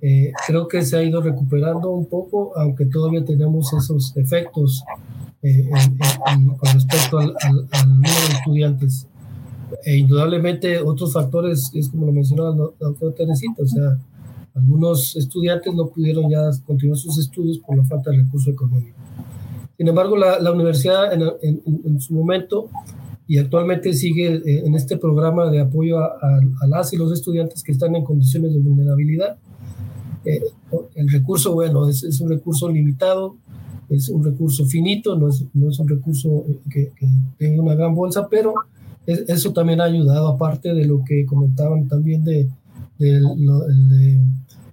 Eh, 0.00 0.32
creo 0.46 0.66
que 0.66 0.82
se 0.82 0.96
ha 0.96 1.02
ido 1.02 1.20
recuperando 1.20 1.90
un 1.90 2.06
poco, 2.06 2.56
aunque 2.56 2.86
todavía 2.86 3.24
tenemos 3.24 3.72
esos 3.72 4.16
efectos 4.16 4.82
eh, 5.42 5.68
con 6.58 6.72
respecto 6.72 7.18
al, 7.18 7.34
número 7.86 8.20
de 8.28 8.34
estudiantes. 8.34 9.06
E 9.84 9.96
indudablemente 9.96 10.80
otros 10.80 11.12
factores, 11.12 11.70
es 11.74 11.88
como 11.88 12.06
lo 12.06 12.12
mencionaba 12.12 12.50
el 12.50 12.56
doctor 12.78 13.14
Teresita, 13.14 13.62
o 13.62 13.66
sea, 13.66 13.98
algunos 14.54 15.16
estudiantes 15.16 15.74
no 15.74 15.86
pudieron 15.86 16.28
ya 16.30 16.50
continuar 16.66 16.98
sus 16.98 17.18
estudios 17.18 17.58
por 17.58 17.76
la 17.76 17.84
falta 17.84 18.10
de 18.10 18.18
recurso 18.18 18.50
económico. 18.50 19.01
Sin 19.76 19.88
embargo, 19.88 20.16
la, 20.16 20.52
universidad 20.52 21.12
en, 21.12 22.00
su 22.00 22.14
momento 22.14 22.68
y 23.26 23.38
actualmente 23.38 23.92
sigue 23.94 24.34
eh, 24.34 24.62
en 24.66 24.74
este 24.74 24.96
programa 24.96 25.50
de 25.50 25.60
apoyo 25.60 25.98
a, 25.98 26.40
las 26.66 26.92
y 26.92 26.96
los 26.96 27.12
estudiantes 27.12 27.62
que 27.62 27.72
están 27.72 27.96
en 27.96 28.04
condiciones 28.04 28.52
de 28.52 28.60
vulnerabilidad. 28.60 29.36
Eh, 30.24 30.42
el 30.94 31.10
recurso, 31.10 31.52
bueno, 31.54 31.88
es, 31.88 32.20
un 32.20 32.28
recurso 32.28 32.68
limitado, 32.68 33.36
es 33.88 34.08
un 34.08 34.24
recurso 34.24 34.66
finito, 34.66 35.16
no 35.16 35.28
es, 35.28 35.44
un 35.78 35.88
recurso 35.88 36.44
que, 36.70 36.92
que 36.96 37.08
tenga 37.38 37.62
una 37.62 37.74
gran 37.74 37.94
bolsa, 37.94 38.28
pero 38.28 38.54
eso 39.06 39.52
también 39.52 39.80
ha 39.80 39.84
ayudado, 39.84 40.28
aparte 40.28 40.74
de 40.74 40.84
lo 40.84 41.04
que 41.04 41.26
comentaban 41.26 41.88
también 41.88 42.24
de, 42.24 42.48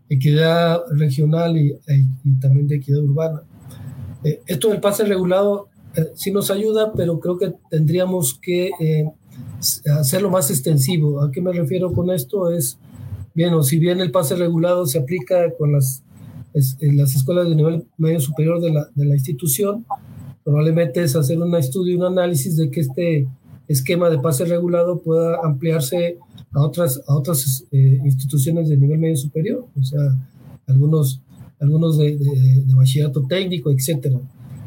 equidad 0.10 0.82
regional 0.91 1.58
y, 1.58 1.76
también 2.39 2.68
de 2.68 2.76
equidad 2.76 3.00
urbana. 3.00 3.41
Eh, 4.24 4.41
esto 4.47 4.70
del 4.70 4.80
pase 4.80 5.05
regulado 5.05 5.67
eh, 5.95 6.11
sí 6.15 6.32
nos 6.32 6.51
ayuda, 6.51 6.93
pero 6.93 7.20
creo 7.20 7.38
que 7.38 7.53
tendríamos 7.70 8.39
que 8.41 8.72
eh, 8.80 9.11
hacerlo 9.97 10.30
más 10.30 10.49
extensivo. 10.49 11.22
¿A 11.22 11.32
qué 11.32 11.41
me 11.41 11.53
refiero 11.53 11.91
con 11.93 12.09
esto? 12.11 12.51
Es, 12.51 12.78
bien, 13.34 13.53
o 13.53 13.63
si 13.63 13.80
bien 13.80 13.99
el 13.99 14.11
pase 14.11 14.36
regulado 14.36 14.86
se 14.86 14.99
aplica 14.99 15.53
con 15.57 15.74
las, 15.74 16.03
en 16.53 16.97
las 16.97 17.15
escuelas 17.15 17.49
de 17.49 17.55
nivel 17.55 17.86
medio 17.97 18.20
superior 18.20 18.59
de 18.61 18.72
la, 18.72 18.88
de 18.95 19.05
la 19.05 19.15
institución, 19.15 19.86
probablemente 20.43 21.03
es 21.03 21.15
hacer 21.15 21.39
un 21.39 21.55
estudio 21.55 21.93
y 21.93 21.97
un 21.97 22.05
análisis 22.05 22.57
de 22.57 22.70
que 22.72 22.82
este 22.82 23.28
esquema 23.67 24.09
de 24.09 24.20
pase 24.20 24.45
regulado 24.45 24.99
pueda 24.99 25.39
ampliarse 25.43 26.17
a 26.51 26.61
otras, 26.61 27.01
a 27.07 27.15
otras 27.15 27.65
eh, 27.72 27.99
instituciones 28.03 28.67
de 28.67 28.78
nivel 28.78 28.97
medio 28.97 29.15
superior, 29.15 29.67
o 29.80 29.84
sea, 29.84 30.01
algunos, 30.67 31.22
algunos 31.60 31.97
de, 31.97 32.18
de, 32.18 32.64
de 32.66 32.74
bachillerato 32.76 33.26
técnico, 33.28 33.72
etcétera. 33.72 34.20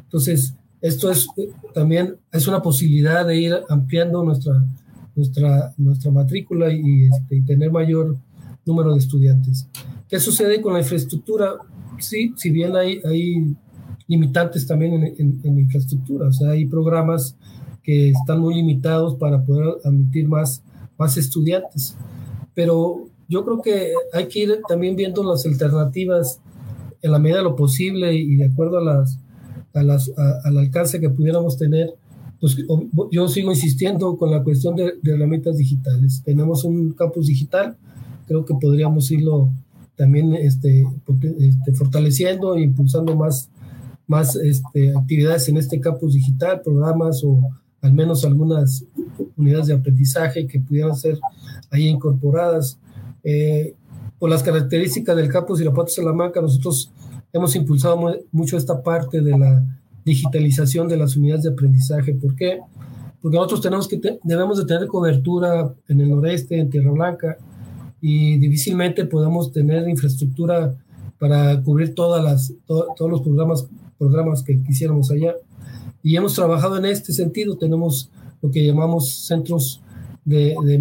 Entonces, 0.02 0.54
esto 0.80 1.10
es 1.10 1.26
también 1.72 2.16
es 2.32 2.46
una 2.48 2.60
posibilidad 2.60 3.26
de 3.26 3.40
ir 3.40 3.54
ampliando 3.68 4.22
nuestra, 4.24 4.64
nuestra, 5.14 5.72
nuestra 5.76 6.10
matrícula 6.10 6.72
y, 6.72 7.04
este, 7.04 7.36
y 7.36 7.42
tener 7.42 7.70
mayor 7.70 8.16
número 8.66 8.92
de 8.92 8.98
estudiantes. 8.98 9.68
¿Qué 10.08 10.20
sucede 10.20 10.60
con 10.60 10.74
la 10.74 10.80
infraestructura? 10.80 11.54
Sí, 11.98 12.34
si 12.36 12.50
bien 12.50 12.76
hay, 12.76 13.00
hay 13.04 13.54
limitantes 14.08 14.66
también 14.66 14.94
en, 14.94 15.04
en, 15.18 15.40
en 15.44 15.58
infraestructura, 15.58 16.28
o 16.28 16.32
sea, 16.32 16.50
hay 16.50 16.66
programas 16.66 17.36
que 17.82 18.10
están 18.10 18.40
muy 18.40 18.54
limitados 18.54 19.16
para 19.16 19.44
poder 19.44 19.74
admitir 19.84 20.28
más, 20.28 20.62
más 20.98 21.16
estudiantes. 21.16 21.96
Pero 22.54 23.06
yo 23.28 23.44
creo 23.44 23.62
que 23.62 23.92
hay 24.12 24.28
que 24.28 24.40
ir 24.40 24.60
también 24.68 24.94
viendo 24.94 25.24
las 25.24 25.44
alternativas 25.46 26.40
en 27.02 27.12
la 27.12 27.18
medida 27.18 27.38
de 27.38 27.44
lo 27.44 27.56
posible 27.56 28.14
y 28.14 28.36
de 28.36 28.46
acuerdo 28.46 28.78
a 28.78 28.84
las, 28.84 29.18
a 29.74 29.82
las, 29.82 30.10
al 30.44 30.56
alcance 30.58 31.00
que 31.00 31.10
pudiéramos 31.10 31.58
tener. 31.58 31.94
Pues 32.40 32.56
yo 33.12 33.28
sigo 33.28 33.50
insistiendo 33.50 34.16
con 34.16 34.30
la 34.30 34.42
cuestión 34.42 34.74
de, 34.74 34.94
de 35.00 35.12
herramientas 35.12 35.58
digitales. 35.58 36.22
Tenemos 36.24 36.64
un 36.64 36.92
campus 36.92 37.28
digital, 37.28 37.76
creo 38.26 38.44
que 38.44 38.54
podríamos 38.54 39.10
irlo 39.10 39.50
también 39.96 40.34
este, 40.34 40.84
este, 41.38 41.72
fortaleciendo 41.74 42.56
e 42.56 42.62
impulsando 42.62 43.14
más, 43.14 43.50
más 44.06 44.36
este, 44.36 44.96
actividades 44.96 45.48
en 45.48 45.58
este 45.58 45.80
campus 45.80 46.14
digital, 46.14 46.60
programas 46.62 47.22
o 47.24 47.40
al 47.80 47.92
menos 47.92 48.24
algunas 48.24 48.84
unidades 49.36 49.66
de 49.66 49.74
aprendizaje 49.74 50.46
que 50.46 50.60
pudieran 50.60 50.96
ser 50.96 51.18
ahí 51.70 51.88
incorporadas. 51.88 52.78
Eh, 53.24 53.74
por 54.22 54.30
las 54.30 54.44
características 54.44 55.16
del 55.16 55.28
campus 55.28 55.60
Irapuato 55.60 55.90
Salamanca, 55.90 56.40
nosotros 56.40 56.92
hemos 57.32 57.56
impulsado 57.56 57.98
mucho 58.30 58.56
esta 58.56 58.80
parte 58.80 59.20
de 59.20 59.36
la 59.36 59.64
digitalización 60.04 60.86
de 60.86 60.96
las 60.96 61.16
unidades 61.16 61.42
de 61.42 61.50
aprendizaje. 61.50 62.14
¿Por 62.14 62.36
qué? 62.36 62.60
Porque 63.20 63.36
nosotros 63.36 63.62
tenemos 63.62 63.88
que 63.88 64.00
debemos 64.22 64.58
de 64.58 64.64
tener 64.64 64.86
cobertura 64.86 65.74
en 65.88 66.00
el 66.00 66.10
noreste, 66.10 66.56
en 66.56 66.70
Tierra 66.70 66.92
Blanca, 66.92 67.36
y 68.00 68.38
difícilmente 68.38 69.06
podemos 69.06 69.50
tener 69.50 69.88
infraestructura 69.88 70.72
para 71.18 71.60
cubrir 71.60 71.92
todas 71.92 72.22
las, 72.22 72.54
todos 72.68 73.10
los 73.10 73.22
programas, 73.22 73.66
programas 73.98 74.44
que 74.44 74.62
quisiéramos 74.62 75.10
allá. 75.10 75.34
Y 76.00 76.14
hemos 76.14 76.34
trabajado 76.34 76.76
en 76.76 76.84
este 76.84 77.12
sentido. 77.12 77.56
Tenemos 77.56 78.08
lo 78.40 78.52
que 78.52 78.64
llamamos 78.64 79.26
centros 79.26 79.82
de, 80.24 80.54
de 80.64 80.74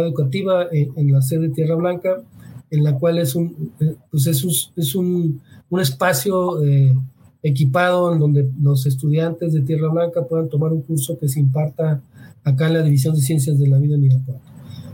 educativa 0.00 0.66
en, 0.70 1.12
la 1.12 1.22
sede 1.22 1.48
de 1.48 1.48
Tierra 1.50 1.74
Blanca, 1.74 2.22
en 2.70 2.84
la 2.84 2.98
cual 2.98 3.18
es 3.18 3.34
un, 3.34 3.72
eh, 3.80 3.96
pues 4.10 4.26
es 4.26 4.44
un, 4.44 4.52
es 4.76 4.94
un, 4.94 5.40
un 5.70 5.80
espacio 5.80 6.62
eh, 6.62 6.94
equipado 7.42 8.12
en 8.12 8.18
donde 8.18 8.50
los 8.60 8.86
estudiantes 8.86 9.52
de 9.52 9.62
Tierra 9.62 9.88
Blanca 9.88 10.24
puedan 10.24 10.48
tomar 10.48 10.72
un 10.72 10.82
curso 10.82 11.18
que 11.18 11.28
se 11.28 11.40
imparta 11.40 12.02
acá 12.44 12.68
en 12.68 12.74
la 12.74 12.82
División 12.82 13.14
de 13.14 13.22
Ciencias 13.22 13.58
de 13.58 13.68
la 13.68 13.78
Vida 13.78 13.96
en 13.96 14.04
Irapuato. 14.04 14.40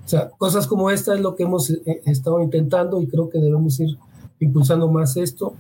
O 0.05 0.09
sea, 0.09 0.29
cosas 0.37 0.67
como 0.67 0.91
esta 0.91 1.15
es 1.15 1.21
lo 1.21 1.35
que 1.35 1.45
hemos 1.45 1.71
eh, 1.71 2.03
estado 2.07 2.43
intentando 2.43 3.01
y 3.01 3.07
creo 3.07 3.29
que 3.29 3.39
debemos 3.39 3.79
ir 3.81 3.97
impulsando 4.41 4.91
más 4.91 5.17
esto. 5.17 5.55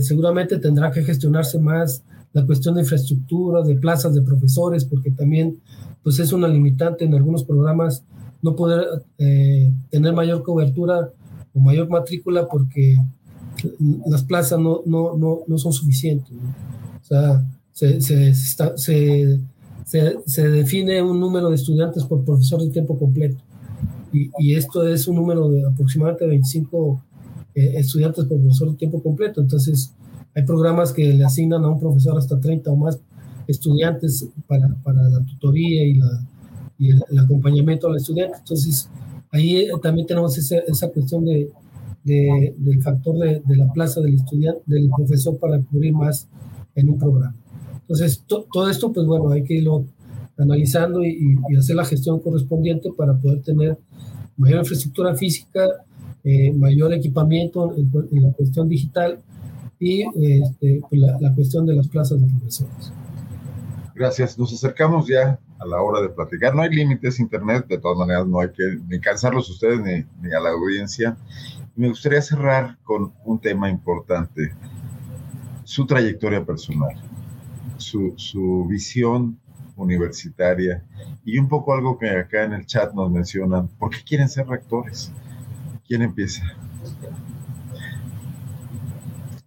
Seguramente 0.00 0.58
tendrá 0.58 0.90
que 0.90 1.04
gestionarse 1.04 1.60
más 1.60 2.02
la 2.32 2.46
cuestión 2.46 2.74
de 2.74 2.82
infraestructura, 2.82 3.62
de 3.62 3.76
plazas 3.76 4.14
de 4.14 4.22
profesores, 4.22 4.84
porque 4.84 5.10
también 5.10 5.58
pues 6.02 6.18
es 6.18 6.32
una 6.32 6.48
limitante 6.48 7.04
en 7.04 7.14
algunos 7.14 7.44
programas 7.44 8.04
no 8.42 8.56
poder 8.56 9.04
eh, 9.18 9.72
tener 9.90 10.14
mayor 10.14 10.42
cobertura 10.42 11.10
o 11.52 11.60
mayor 11.60 11.88
matrícula 11.88 12.48
porque 12.48 12.96
las 14.06 14.24
plazas 14.24 14.58
no, 14.58 14.82
no, 14.86 15.16
no, 15.16 15.40
no 15.46 15.58
son 15.58 15.72
suficientes. 15.72 16.32
O 16.32 17.04
sea, 17.04 17.44
se, 17.72 18.00
se, 18.00 18.34
se, 18.34 19.40
se, 20.24 20.48
define 20.48 21.02
un 21.02 21.20
número 21.20 21.50
de 21.50 21.56
estudiantes 21.56 22.04
por 22.04 22.24
profesor 22.24 22.62
de 22.62 22.70
tiempo 22.70 22.98
completo. 22.98 23.42
Y, 24.12 24.30
y 24.38 24.54
esto 24.54 24.86
es 24.86 25.06
un 25.06 25.16
número 25.16 25.48
de 25.50 25.64
aproximadamente 25.66 26.26
25 26.26 27.02
eh, 27.54 27.72
estudiantes 27.76 28.24
por 28.24 28.40
profesor 28.40 28.70
de 28.70 28.76
tiempo 28.76 29.02
completo. 29.02 29.40
Entonces, 29.40 29.92
hay 30.34 30.44
programas 30.44 30.92
que 30.92 31.12
le 31.12 31.24
asignan 31.24 31.64
a 31.64 31.68
un 31.68 31.80
profesor 31.80 32.16
hasta 32.16 32.38
30 32.38 32.70
o 32.70 32.76
más 32.76 33.00
estudiantes 33.46 34.28
para, 34.46 34.68
para 34.82 35.02
la 35.08 35.20
tutoría 35.24 35.84
y, 35.84 35.94
la, 35.94 36.24
y 36.78 36.90
el, 36.90 37.18
acompañamiento 37.18 37.88
al 37.88 37.96
estudiante. 37.96 38.38
Entonces, 38.38 38.88
ahí 39.32 39.56
eh, 39.56 39.70
también 39.82 40.06
tenemos 40.06 40.36
esa, 40.38 40.58
esa 40.58 40.88
cuestión 40.88 41.24
de, 41.24 41.50
de, 42.04 42.54
del 42.56 42.82
factor 42.82 43.18
de, 43.18 43.42
de, 43.44 43.56
la 43.56 43.72
plaza 43.72 44.00
del 44.00 44.14
estudiante, 44.14 44.62
del 44.66 44.88
profesor 44.96 45.36
para 45.38 45.60
cubrir 45.60 45.92
más 45.92 46.28
en 46.74 46.90
un 46.90 46.98
programa. 46.98 47.34
Entonces, 47.80 48.22
to, 48.26 48.46
todo 48.52 48.70
esto, 48.70 48.92
pues 48.92 49.06
bueno, 49.06 49.30
hay 49.30 49.42
que 49.42 49.54
irlo 49.54 49.84
analizando 50.38 51.02
y, 51.02 51.36
y, 51.48 51.56
hacer 51.56 51.74
la 51.74 51.84
gestión 51.84 52.20
correspondiente 52.20 52.90
para 52.96 53.14
poder 53.18 53.42
tener 53.42 53.76
mayor 54.36 54.60
infraestructura 54.60 55.14
física, 55.16 55.66
eh, 56.22 56.52
mayor 56.52 56.94
equipamiento 56.94 57.74
en, 57.76 57.90
en 58.12 58.22
la 58.22 58.32
cuestión 58.32 58.68
digital 58.68 59.18
y 59.80 60.02
este, 60.02 60.80
pues, 60.88 61.00
la, 61.00 61.34
cuestión 61.34 61.66
de 61.66 61.74
las 61.74 61.88
plazas 61.88 62.20
de 62.20 62.28
profesores. 62.28 62.92
Gracias. 63.94 64.38
Nos 64.38 64.52
acercamos 64.52 65.08
ya 65.08 65.40
a 65.58 65.66
la 65.66 65.82
hora 65.82 66.02
de 66.02 66.10
platicar. 66.10 66.54
No 66.54 66.62
hay 66.62 66.70
límites, 66.70 67.18
Internet, 67.18 67.66
de 67.66 67.78
todas 67.78 67.98
maneras 67.98 68.26
no 68.26 68.40
hay 68.40 68.50
que 68.50 68.78
ni 68.88 69.00
cansarlos 69.00 69.48
ustedes 69.50 69.80
ni, 69.80 70.04
ni 70.22 70.34
a 70.34 70.40
la 70.40 70.50
audiencia. 70.50 71.16
Me 71.74 71.88
gustaría 71.88 72.20
cerrar 72.20 72.78
con 72.84 73.12
un 73.24 73.40
tema 73.40 73.70
importante, 73.70 74.54
su 75.64 75.86
trayectoria 75.86 76.44
personal, 76.44 76.94
su, 77.78 78.12
su 78.16 78.66
visión 78.68 79.38
universitaria 79.76 80.84
y 81.24 81.38
un 81.38 81.48
poco 81.48 81.72
algo 81.72 81.98
que 81.98 82.10
acá 82.10 82.44
en 82.44 82.52
el 82.52 82.66
chat 82.66 82.92
nos 82.92 83.10
mencionan, 83.10 83.68
¿por 83.68 83.90
qué 83.90 83.98
quieren 84.04 84.28
ser 84.28 84.46
rectores? 84.46 85.10
¿Quién 85.86 86.02
empieza? 86.02 86.42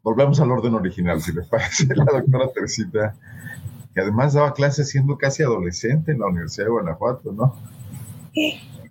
Volvemos 0.03 0.39
al 0.39 0.51
orden 0.51 0.75
original, 0.75 1.21
si 1.21 1.31
le 1.31 1.41
parece, 1.49 1.87
la 1.95 2.05
doctora 2.05 2.51
Teresita, 2.53 3.15
que 3.93 4.01
además 4.01 4.33
daba 4.33 4.53
clases 4.53 4.89
siendo 4.89 5.17
casi 5.17 5.43
adolescente 5.43 6.11
en 6.11 6.19
la 6.19 6.27
Universidad 6.27 6.65
de 6.65 6.71
Guanajuato, 6.71 7.31
¿no? 7.31 7.55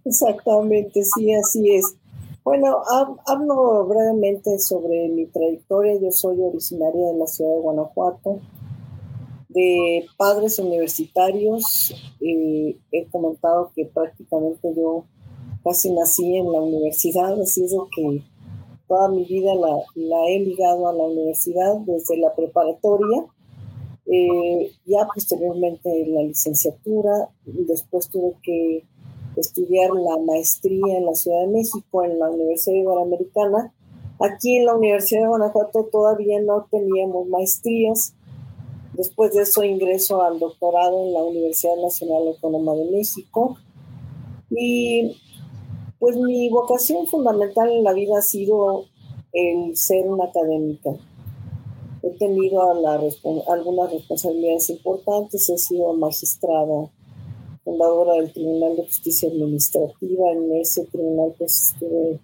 Exactamente, 0.05 1.05
sí, 1.05 1.33
así 1.35 1.75
es. 1.75 1.97
Bueno, 2.45 2.79
hablo 3.27 3.87
brevemente 3.87 4.59
sobre 4.59 5.09
mi 5.09 5.27
trayectoria. 5.27 6.01
Yo 6.01 6.11
soy 6.11 6.41
originaria 6.41 7.09
de 7.09 7.19
la 7.19 7.27
ciudad 7.27 7.55
de 7.55 7.61
Guanajuato, 7.61 8.41
de 9.49 10.07
padres 10.17 10.59
universitarios. 10.59 11.95
Eh, 12.21 12.77
he 12.91 13.07
comentado 13.11 13.71
que 13.77 13.85
prácticamente 13.87 14.75
yo 14.77 15.05
casi 15.63 15.93
nací 15.93 16.37
en 16.37 16.51
la 16.51 16.61
universidad, 16.61 17.41
así 17.41 17.65
es 17.65 17.73
lo 17.73 17.89
que 17.95 18.25
toda 18.93 19.09
mi 19.09 19.25
vida 19.25 19.55
la, 19.55 19.75
la, 19.95 20.27
he 20.29 20.39
ligado 20.41 20.87
a 20.87 20.93
la 20.93 21.05
universidad 21.05 21.79
desde 21.87 22.19
la 22.19 22.35
preparatoria, 22.35 23.25
eh, 24.05 24.71
ya 24.85 25.09
posteriormente 25.15 26.07
la 26.09 26.23
licenciatura, 26.25 27.31
después 27.47 28.11
tuve 28.11 28.35
que 28.43 28.85
estudiar 29.39 29.93
la 29.93 30.19
maestría 30.19 30.99
en 30.99 31.07
la 31.07 31.15
Ciudad 31.15 31.41
de 31.41 31.47
México, 31.47 32.05
en 32.05 32.19
la 32.19 32.29
Universidad 32.29 32.77
Iberoamericana. 32.77 33.73
Aquí 34.21 34.59
en 34.59 34.67
la 34.67 34.75
Universidad 34.75 35.23
de 35.23 35.29
Guanajuato 35.29 35.89
todavía 35.91 36.43
no 36.43 36.67
teníamos 36.71 37.27
maestrías. 37.29 38.13
Después 38.93 39.33
de 39.33 39.45
eso 39.45 39.65
ingreso 39.65 40.23
al 40.23 40.39
doctorado 40.39 41.03
en 41.07 41.15
la 41.15 41.23
Universidad 41.23 41.77
Nacional 41.83 42.29
Autónoma 42.29 42.75
de 42.75 42.91
México. 42.91 43.57
Y 44.51 45.17
pues 46.03 46.17
mi 46.17 46.49
vocación 46.49 47.07
fundamental 47.07 47.71
en 47.71 47.85
la 47.85 47.93
vida 47.93 48.19
ha 48.19 48.23
sido 48.23 48.87
el 49.33 49.77
ser 49.77 50.05
una 50.05 50.25
académica. 50.25 50.91
He 52.03 52.11
tenido 52.19 52.61
algunas 53.49 53.93
responsabilidades 53.93 54.69
importantes, 54.71 55.49
he 55.49 55.57
sido 55.57 55.95
magistrada, 55.95 56.91
fundadora 57.63 58.15
del 58.15 58.33
Tribunal 58.33 58.75
de 58.75 58.87
Justicia 58.87 59.29
Administrativa, 59.29 60.33
en 60.33 60.57
ese 60.57 60.87
tribunal 60.87 61.37
pues 61.39 61.73
estuve 61.73 62.19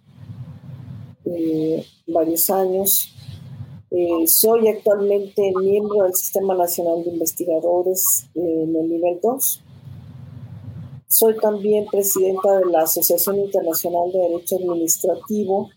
eh, 1.27 1.85
varios 2.09 2.51
años. 2.51 3.15
Eh, 3.93 4.27
soy 4.27 4.67
actualmente 4.67 5.53
miembro 5.61 6.03
del 6.03 6.15
Sistema 6.15 6.57
Nacional 6.57 7.05
de 7.05 7.11
Investigadores 7.11 8.27
eh, 8.35 8.41
en 8.41 8.75
el 8.75 8.89
nivel 8.89 9.21
2. 9.23 9.63
Soy 11.11 11.37
también 11.39 11.87
presidenta 11.91 12.59
de 12.59 12.67
la 12.67 12.83
Asociación 12.83 13.39
Internacional 13.39 14.13
de 14.13 14.19
Derecho 14.19 14.57
Administrativo 14.57 15.71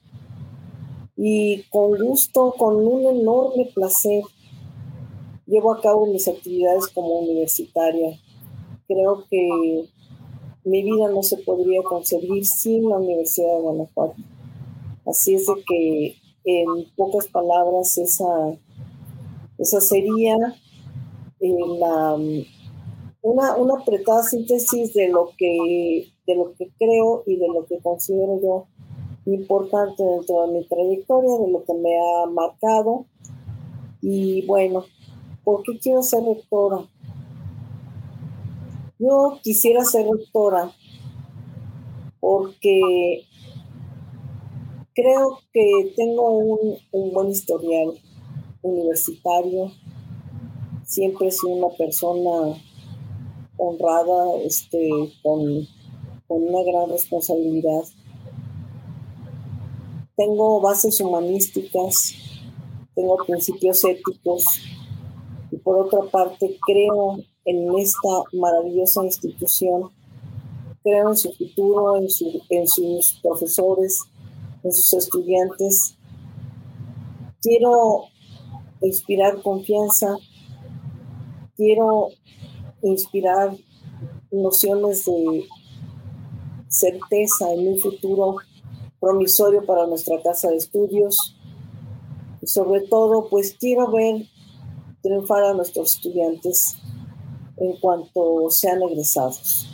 y 1.15 1.63
con 1.69 1.97
gusto, 1.97 2.53
con 2.57 2.85
un 2.85 3.05
enorme 3.05 3.71
placer, 3.73 4.23
llevo 5.45 5.73
a 5.73 5.79
cabo 5.79 6.05
mis 6.05 6.27
actividades 6.27 6.89
como 6.89 7.19
universitaria. 7.19 8.19
Creo 8.87 9.23
que 9.29 9.85
mi 10.65 10.83
vida 10.83 11.09
no 11.09 11.23
se 11.23 11.37
podría 11.37 11.81
concebir 11.83 12.45
sin 12.45 12.89
la 12.89 12.97
Universidad 12.97 13.55
de 13.55 13.61
Guanajuato. 13.61 14.15
Así 15.05 15.35
es 15.35 15.47
de 15.47 15.53
que, 15.65 16.15
en 16.43 16.91
pocas 16.97 17.27
palabras, 17.27 17.97
esa, 17.97 18.57
esa 19.57 19.79
sería 19.79 20.35
eh, 21.39 21.55
la, 21.79 22.17
una, 23.21 23.55
una 23.55 23.81
apretada 23.81 24.23
síntesis 24.23 24.93
de 24.93 25.09
lo 25.09 25.31
que 25.37 26.07
de 26.25 26.35
lo 26.35 26.53
que 26.53 26.69
creo 26.77 27.23
y 27.25 27.35
de 27.35 27.47
lo 27.47 27.65
que 27.65 27.79
considero 27.79 28.39
yo 28.41 28.67
importante 29.25 30.03
dentro 30.03 30.47
de 30.47 30.53
mi 30.53 30.65
trayectoria, 30.65 31.45
de 31.45 31.51
lo 31.51 31.63
que 31.63 31.73
me 31.73 31.95
ha 31.97 32.25
marcado. 32.29 33.05
Y 34.01 34.45
bueno, 34.45 34.85
¿por 35.43 35.61
qué 35.63 35.77
quiero 35.77 36.01
ser 36.01 36.23
rectora? 36.23 36.89
Yo 38.97 39.39
quisiera 39.43 39.83
ser 39.83 40.07
rectora 40.07 40.71
porque 42.19 43.23
creo 44.93 45.39
que 45.51 45.93
tengo 45.95 46.37
un, 46.37 46.77
un 46.91 47.13
buen 47.13 47.29
historial 47.29 47.93
universitario. 48.61 49.71
Siempre 50.83 51.31
sido 51.31 51.53
una 51.53 51.75
persona 51.75 52.57
honrada, 53.63 54.37
este, 54.43 54.89
con, 55.21 55.67
con 56.27 56.43
una 56.43 56.63
gran 56.63 56.89
responsabilidad 56.89 57.83
tengo 60.21 60.61
bases 60.61 61.01
humanísticas, 61.01 62.13
tengo 62.93 63.17
principios 63.25 63.83
éticos 63.83 64.45
y 65.51 65.57
por 65.57 65.79
otra 65.79 66.01
parte 66.11 66.59
creo 66.63 67.17
en 67.45 67.75
esta 67.79 68.09
maravillosa 68.33 69.03
institución, 69.03 69.89
creo 70.83 71.09
en 71.09 71.17
su 71.17 71.31
futuro, 71.33 71.97
en, 71.97 72.07
en 72.49 72.67
sus 72.67 73.19
profesores, 73.23 73.99
en 74.63 74.71
sus 74.71 74.93
estudiantes. 74.93 75.97
Quiero 77.41 78.03
inspirar 78.81 79.41
confianza, 79.41 80.17
quiero 81.55 82.09
inspirar 82.81 83.55
nociones 84.31 85.05
de 85.05 85.45
certeza 86.67 87.51
en 87.53 87.67
un 87.67 87.79
futuro 87.79 88.37
promisorio 88.99 89.65
para 89.65 89.87
nuestra 89.87 90.21
casa 90.21 90.49
de 90.49 90.57
estudios. 90.57 91.35
Y 92.41 92.47
sobre 92.47 92.81
todo, 92.81 93.27
pues 93.29 93.55
quiero 93.59 93.91
ver 93.91 94.25
triunfar 95.01 95.43
a 95.43 95.53
nuestros 95.53 95.95
estudiantes 95.95 96.75
en 97.57 97.75
cuanto 97.77 98.49
sean 98.49 98.81
egresados. 98.83 99.67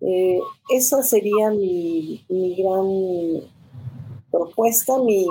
Eh, 0.00 0.38
esa 0.70 1.02
sería 1.02 1.50
mi, 1.50 2.24
gran 2.56 3.48
propuesta, 4.30 4.98
mi, 4.98 5.26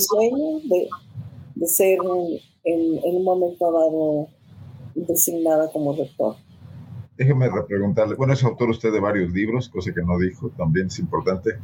sueño 0.00 0.60
de, 0.64 1.66
ser 1.66 1.98
en, 2.64 2.98
en 3.04 3.16
un 3.16 3.24
momento 3.24 3.70
dado 3.70 4.28
designada 5.06 5.70
como 5.72 5.94
rector. 5.94 6.36
Déjeme 7.16 7.48
repreguntarle, 7.48 8.14
bueno, 8.14 8.32
es 8.32 8.44
autor 8.44 8.70
usted 8.70 8.92
de 8.92 9.00
varios 9.00 9.32
libros, 9.32 9.68
cosa 9.68 9.92
que 9.92 10.02
no 10.02 10.18
dijo, 10.18 10.50
también 10.50 10.86
es 10.86 11.00
importante. 11.00 11.58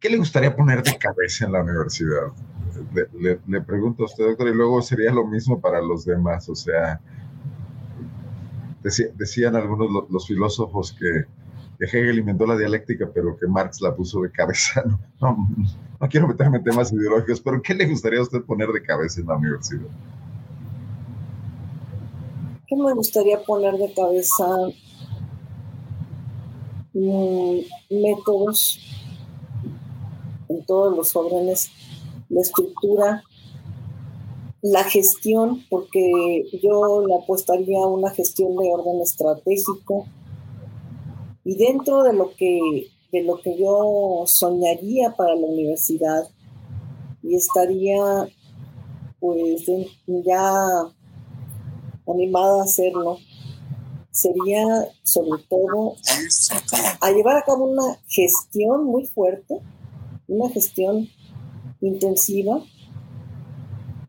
¿Qué 0.00 0.10
le 0.10 0.16
gustaría 0.16 0.56
poner 0.56 0.82
de 0.82 0.98
cabeza 0.98 1.46
en 1.46 1.52
la 1.52 1.62
universidad? 1.62 2.32
Le, 3.46 3.60
pregunto 3.60 4.02
a 4.02 4.06
usted, 4.06 4.24
doctor, 4.24 4.48
y 4.48 4.54
luego 4.54 4.82
sería 4.82 5.12
lo 5.12 5.24
mismo 5.24 5.60
para 5.60 5.80
los 5.80 6.04
demás. 6.04 6.48
O 6.48 6.56
sea, 6.56 7.00
decían 8.82 9.54
algunos 9.54 9.88
los, 10.10 10.26
filósofos 10.26 10.92
que, 10.98 11.26
Hegel 11.80 12.18
inventó 12.18 12.44
la 12.44 12.56
dialéctica, 12.56 13.08
pero 13.14 13.36
que 13.36 13.46
Marx 13.46 13.80
la 13.80 13.94
puso 13.94 14.22
de 14.22 14.32
cabeza. 14.32 14.82
No, 15.20 15.48
no 16.00 16.08
quiero 16.08 16.28
meterme 16.28 16.58
en 16.58 16.64
temas 16.64 16.92
ideológicos, 16.92 17.40
pero 17.40 17.60
¿qué 17.60 17.74
le 17.74 17.86
gustaría 17.86 18.20
a 18.20 18.22
usted 18.22 18.42
poner 18.42 18.68
de 18.68 18.82
cabeza 18.82 19.20
en 19.20 19.26
la 19.26 19.36
universidad? 19.36 19.88
¿Qué 22.68 22.76
me 22.76 22.92
gustaría 22.92 23.42
poner 23.42 23.78
de 23.78 23.92
cabeza? 23.94 24.44
métodos 27.90 28.80
en 30.48 30.66
todos 30.66 30.96
los 30.96 31.14
órdenes, 31.14 31.70
la 32.28 32.40
estructura, 32.40 33.22
la 34.62 34.84
gestión, 34.84 35.64
porque 35.70 36.44
yo 36.62 37.06
le 37.06 37.14
apostaría 37.14 37.78
a 37.78 37.86
una 37.86 38.10
gestión 38.10 38.56
de 38.56 38.68
orden 38.68 39.00
estratégico 39.00 40.06
y 41.44 41.54
dentro 41.54 42.02
de 42.02 42.12
lo 42.12 42.34
que 42.34 42.88
de 43.12 43.22
lo 43.22 43.40
que 43.40 43.56
yo 43.56 44.24
soñaría 44.26 45.14
para 45.16 45.34
la 45.34 45.46
universidad 45.46 46.28
y 47.22 47.36
estaría 47.36 48.28
pues 49.18 49.64
ya 50.06 50.92
animada 52.12 52.60
a 52.60 52.64
hacerlo 52.64 53.18
sería 54.10 54.64
sobre 55.02 55.42
todo 55.48 55.94
a 57.00 57.10
llevar 57.12 57.36
a 57.36 57.42
cabo 57.42 57.66
una 57.66 57.98
gestión 58.08 58.84
muy 58.84 59.06
fuerte, 59.06 59.60
una 60.26 60.50
gestión 60.50 61.08
intensiva 61.80 62.60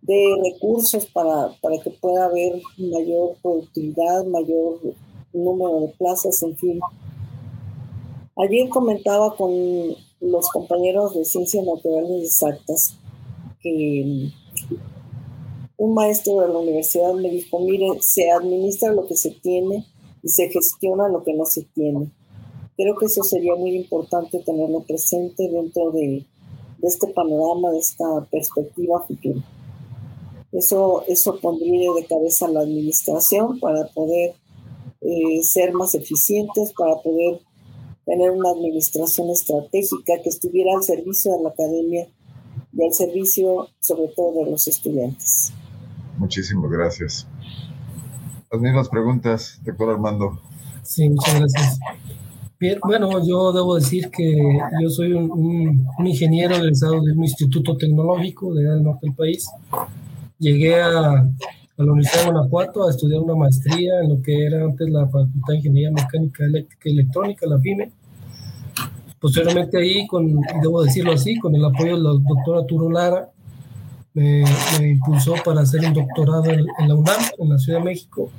de 0.02 0.36
recursos 0.44 1.06
para, 1.06 1.50
para 1.62 1.78
que 1.84 1.92
pueda 1.92 2.26
haber 2.26 2.60
mayor 2.78 3.36
productividad, 3.44 4.26
mayor 4.26 4.80
número 5.32 5.82
de 5.82 5.88
plazas, 5.90 6.42
en 6.42 6.58
fin. 6.58 6.80
Ayer 8.36 8.68
comentaba 8.70 9.36
con 9.36 9.52
los 10.22 10.50
compañeros 10.50 11.14
de 11.14 11.26
Ciencias 11.26 11.64
Naturales 11.64 12.24
Exactas 12.24 12.96
que 13.62 14.32
un 15.80 15.94
maestro 15.94 16.42
de 16.42 16.50
la 16.50 16.60
universidad 16.60 17.14
me 17.14 17.30
dijo, 17.30 17.58
mire, 17.62 17.88
se 18.02 18.30
administra 18.30 18.92
lo 18.92 19.08
que 19.08 19.16
se 19.16 19.32
tiene 19.32 19.86
y 20.22 20.28
se 20.28 20.50
gestiona 20.50 21.08
lo 21.08 21.24
que 21.24 21.34
no 21.34 21.46
se 21.46 21.64
tiene. 21.74 22.12
Creo 22.76 22.98
que 22.98 23.06
eso 23.06 23.24
sería 23.24 23.56
muy 23.56 23.78
importante 23.78 24.40
tenerlo 24.40 24.82
presente 24.82 25.48
dentro 25.50 25.92
de, 25.92 26.26
este 26.84 27.08
panorama, 27.08 27.72
de 27.72 27.80
esta 27.80 28.06
perspectiva 28.30 29.06
futura. 29.08 29.42
Eso, 30.52 31.04
eso 31.08 31.40
pondría 31.40 31.94
de 31.94 32.06
cabeza 32.06 32.50
la 32.50 32.60
administración 32.60 33.58
para 33.62 33.88
poder 33.88 34.36
eh, 35.00 35.44
ser 35.44 35.72
más 35.72 35.96
eficientes, 35.96 36.74
para 36.78 37.02
poder 37.02 37.40
tener 38.06 38.32
una 38.32 38.50
administración 38.50 39.30
estratégica 39.30 40.22
que 40.22 40.30
estuviera 40.30 40.76
al 40.76 40.84
servicio 40.84 41.32
de 41.38 41.44
la 41.44 41.50
academia 41.50 42.10
y 42.74 42.84
al 42.84 42.94
servicio 42.94 43.70
sobre 43.80 44.10
todo 44.10 44.44
de 44.44 44.52
los 44.52 44.68
estudiantes. 44.68 45.54
Muchísimas 46.20 46.70
gracias. 46.70 47.28
Las 48.52 48.62
mismas 48.62 48.90
preguntas, 48.90 49.60
doctor 49.64 49.92
Armando. 49.92 50.40
Sí, 50.84 51.10
muchas 51.10 51.40
gracias. 51.40 51.80
Bueno, 52.84 53.26
yo 53.26 53.54
debo 53.54 53.76
decir 53.76 54.10
que 54.10 54.38
yo 54.82 54.90
soy 54.90 55.14
un, 55.14 55.88
ingeniero 56.06 56.56
egresado 56.56 57.02
de 57.02 57.14
un 57.14 57.24
instituto 57.24 57.78
tecnológico 57.78 58.54
de 58.54 58.64
del 58.66 58.84
norte 58.84 59.08
del 59.08 59.16
país. 59.16 59.50
Llegué 60.40 60.82
a, 60.82 60.92
la 61.78 61.86
Universidad 61.86 62.26
de 62.26 62.32
Guanajuato 62.32 62.86
a 62.86 62.90
estudiar 62.90 63.22
una 63.22 63.36
maestría 63.36 64.02
en 64.04 64.10
lo 64.10 64.22
que 64.22 64.46
era 64.46 64.66
antes 64.66 64.90
la 64.90 65.06
Facultad 65.06 65.48
de 65.48 65.56
Ingeniería 65.56 65.92
Mecánica 65.92 66.44
Eléctrica 66.44 66.90
y 66.90 66.92
Electrónica, 66.92 67.48
la 67.48 67.60
FIME. 67.60 67.92
Posteriormente 69.22 69.78
ahí, 69.78 70.06
con, 70.06 70.42
debo 70.62 70.84
decirlo 70.84 71.14
así, 71.14 71.40
con 71.40 71.56
el 71.56 71.64
apoyo 71.64 71.96
de 71.96 72.04
la 72.04 72.10
doctora 72.10 72.66
Turo 72.66 72.90
Lara, 72.90 73.30
me, 74.20 74.90
impulsó 74.90 75.36
para 75.46 75.62
hacer 75.62 75.86
un 75.86 75.94
doctorado 75.94 76.46
en, 76.46 76.66
la 76.88 76.96
UNAM, 76.96 77.22
en 77.38 77.50
la 77.50 77.58
Ciudad 77.58 77.80
de 77.80 77.86
México. 77.86 78.30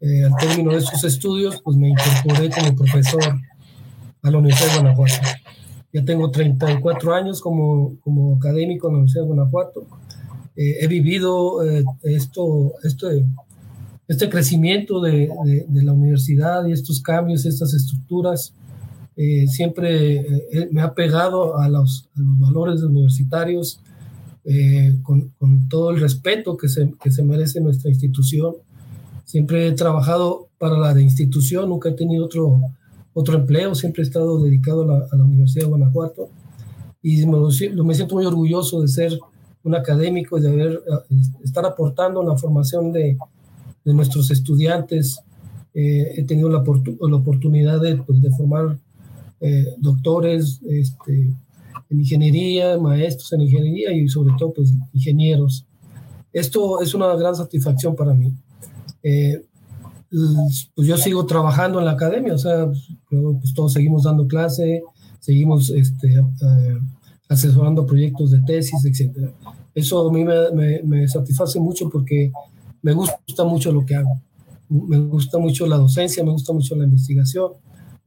Eh, 0.00 0.24
al 0.24 0.34
término 0.36 0.72
de 0.72 0.80
sus 0.80 1.02
estudios, 1.04 1.60
pues 1.62 1.76
me 1.76 1.88
incorporé 1.88 2.50
como 2.50 2.74
profesor 2.76 3.22
a 4.22 4.30
la 4.30 4.38
Universidad 4.38 4.68
de 4.68 4.80
Guanajuato. 4.80 5.28
Ya 5.92 6.04
tengo 6.04 6.30
34 6.30 7.14
años 7.14 7.40
como, 7.40 7.98
como 8.00 8.36
académico 8.36 8.88
en 8.88 8.94
la 8.94 8.98
Universidad 8.98 9.22
de 9.24 9.28
Guanajuato. 9.28 9.86
Eh, 10.56 10.76
he 10.80 10.86
vivido 10.86 11.64
eh, 11.64 11.84
esto, 12.04 12.72
esto, 12.82 13.08
este 14.06 14.28
crecimiento 14.28 15.00
de, 15.00 15.30
de, 15.68 15.82
la 15.82 15.92
universidad 15.92 16.66
y 16.66 16.72
estos 16.72 17.00
cambios, 17.00 17.44
estas 17.44 17.74
estructuras. 17.74 18.54
siempre 19.48 20.24
me 20.70 20.80
ha 20.80 20.94
pegado 20.94 21.58
a 21.58 21.68
los, 21.68 22.08
a 22.16 22.20
los 22.20 22.38
valores 22.38 22.82
universitarios, 22.82 23.80
eh, 24.50 24.98
con, 25.02 25.28
con, 25.38 25.68
todo 25.68 25.90
el 25.90 26.00
respeto 26.00 26.56
que 26.56 26.70
se, 26.70 26.94
que 27.02 27.10
se 27.10 27.22
merece 27.22 27.60
nuestra 27.60 27.90
institución. 27.90 28.54
Siempre 29.26 29.68
he 29.68 29.72
trabajado 29.72 30.48
para 30.56 30.78
la 30.78 30.98
institución, 30.98 31.68
nunca 31.68 31.90
he 31.90 31.92
tenido 31.92 32.24
otro, 32.24 32.58
otro 33.12 33.36
empleo, 33.36 33.74
siempre 33.74 34.02
he 34.02 34.06
estado 34.06 34.42
dedicado 34.42 34.84
a 34.84 34.86
la, 34.86 35.06
a 35.12 35.16
la 35.16 35.24
Universidad 35.24 35.64
de 35.64 35.68
Guanajuato 35.68 36.30
y 37.02 37.26
me, 37.26 37.36
me, 37.84 37.94
siento 37.94 38.14
muy 38.14 38.24
orgulloso 38.24 38.80
de 38.80 38.88
ser 38.88 39.18
un 39.64 39.74
académico 39.74 40.38
y 40.38 40.40
de 40.40 40.48
haber, 40.48 40.72
eh, 40.72 41.16
estar 41.44 41.66
aportando 41.66 42.22
en 42.22 42.28
la 42.28 42.38
formación 42.38 42.90
de, 42.90 43.18
de 43.84 43.92
nuestros 43.92 44.30
estudiantes. 44.30 45.20
Eh, 45.74 46.14
he 46.16 46.24
tenido 46.24 46.48
la, 46.48 46.64
la 46.64 47.16
oportunidad 47.16 47.82
de, 47.82 47.98
pues, 47.98 48.22
de 48.22 48.30
formar 48.30 48.78
doctores, 49.78 50.60
este, 50.66 51.34
en 51.90 52.00
ingeniería, 52.00 52.78
maestros 52.78 53.32
en 53.32 53.42
ingeniería 53.42 53.92
y 53.92 54.08
sobre 54.08 54.34
todo 54.38 54.52
pues 54.52 54.72
ingenieros. 54.92 55.66
Esto 56.32 56.80
es 56.82 56.94
una 56.94 57.14
gran 57.14 57.34
satisfacción 57.34 57.96
para 57.96 58.14
mí. 58.14 58.32
Eh, 59.02 59.42
pues 60.74 60.88
yo 60.88 60.96
sigo 60.96 61.26
trabajando 61.26 61.78
en 61.78 61.84
la 61.84 61.92
academia, 61.92 62.34
o 62.34 62.38
sea, 62.38 62.66
pues 63.08 63.54
todos 63.54 63.72
seguimos 63.72 64.04
dando 64.04 64.26
clase, 64.26 64.82
seguimos 65.20 65.70
este, 65.70 66.14
eh, 66.14 66.78
asesorando 67.28 67.84
proyectos 67.84 68.30
de 68.30 68.40
tesis, 68.42 68.84
etc. 68.84 69.30
Eso 69.74 70.08
a 70.08 70.12
mí 70.12 70.24
me, 70.24 70.82
me, 70.82 71.08
satisface 71.08 71.60
mucho 71.60 71.90
porque 71.90 72.32
me 72.82 72.92
gusta 72.92 73.44
mucho 73.44 73.72
lo 73.72 73.84
que 73.84 73.96
hago. 73.96 74.20
Me 74.68 74.98
gusta 74.98 75.38
mucho 75.38 75.66
la 75.66 75.76
docencia, 75.76 76.24
me 76.24 76.30
gusta 76.30 76.52
mucho 76.52 76.74
la 76.74 76.84
investigación. 76.84 77.52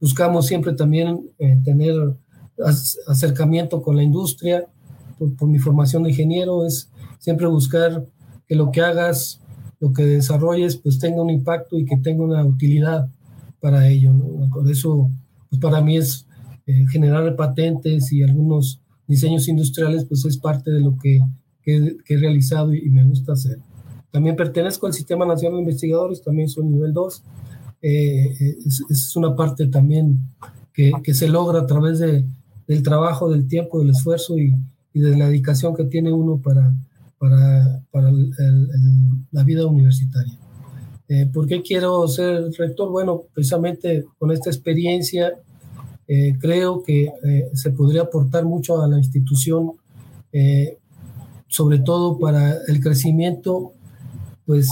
Buscamos 0.00 0.46
siempre 0.46 0.74
también 0.74 1.20
eh, 1.38 1.58
tener 1.64 1.94
acercamiento 3.06 3.82
con 3.82 3.96
la 3.96 4.02
industria, 4.02 4.66
por, 5.18 5.48
mi 5.48 5.58
formación 5.58 6.02
de 6.02 6.10
ingeniero, 6.10 6.66
es 6.66 6.90
siempre 7.18 7.46
buscar 7.46 8.06
que 8.46 8.54
lo 8.54 8.70
que 8.70 8.80
hagas, 8.80 9.40
lo 9.80 9.92
que 9.92 10.04
desarrolles, 10.04 10.76
pues 10.76 10.98
tenga 10.98 11.22
un 11.22 11.30
impacto 11.30 11.78
y 11.78 11.84
que 11.84 11.96
tenga 11.96 12.24
una 12.24 12.44
utilidad 12.44 13.08
para 13.60 13.88
ello. 13.88 14.12
Por 14.52 14.70
eso, 14.70 15.10
pues 15.48 15.60
para 15.60 15.80
mí 15.80 15.96
es 15.96 16.26
eh, 16.66 16.84
generar 16.90 17.34
patentes 17.36 18.12
y 18.12 18.22
algunos 18.22 18.80
diseños 19.06 19.48
industriales, 19.48 20.04
pues 20.04 20.24
es 20.24 20.36
parte 20.36 20.70
de 20.70 20.80
lo 20.80 20.96
que, 20.96 21.20
que, 21.62 21.96
he 22.08 22.16
realizado 22.16 22.74
y, 22.74 22.88
me 22.90 23.04
gusta 23.04 23.32
hacer. 23.32 23.58
También 24.10 24.36
pertenezco 24.36 24.86
al 24.86 24.92
Sistema 24.92 25.24
Nacional 25.24 25.58
de 25.58 25.62
Investigadores, 25.62 26.22
también 26.22 26.48
soy 26.48 26.66
nivel 26.66 26.92
2. 26.92 27.22
Eh, 27.84 28.56
es, 28.64 28.84
es, 28.88 29.16
una 29.16 29.34
parte 29.34 29.66
también 29.66 30.20
que 30.72 31.14
se 31.14 31.28
logra 31.28 31.60
a 31.60 31.66
través 31.66 31.98
de, 31.98 32.24
del 32.72 32.82
trabajo, 32.82 33.30
del 33.30 33.46
tiempo, 33.46 33.80
del 33.80 33.90
esfuerzo 33.90 34.36
y, 34.38 34.54
de 34.94 35.16
la 35.16 35.26
dedicación 35.26 35.74
que 35.74 35.84
tiene 35.84 36.12
uno 36.12 36.36
para, 36.36 36.72
para, 37.18 37.82
para 37.90 38.10
la 39.30 39.42
vida 39.44 39.66
universitaria. 39.66 40.38
Eh, 41.08 41.26
¿Por 41.32 41.46
qué 41.46 41.62
quiero 41.62 42.06
ser 42.08 42.50
rector? 42.58 42.90
Bueno, 42.90 43.22
precisamente 43.34 44.04
con 44.18 44.30
esta 44.32 44.50
experiencia 44.50 45.32
eh, 46.08 46.36
creo 46.38 46.82
que 46.82 47.04
eh, 47.04 47.50
se 47.54 47.70
podría 47.70 48.02
aportar 48.02 48.44
mucho 48.44 48.82
a 48.82 48.88
la 48.88 48.98
institución, 48.98 49.72
eh, 50.32 50.76
sobre 51.48 51.78
todo 51.78 52.18
para 52.18 52.58
el 52.66 52.80
crecimiento, 52.80 53.72
pues 54.44 54.68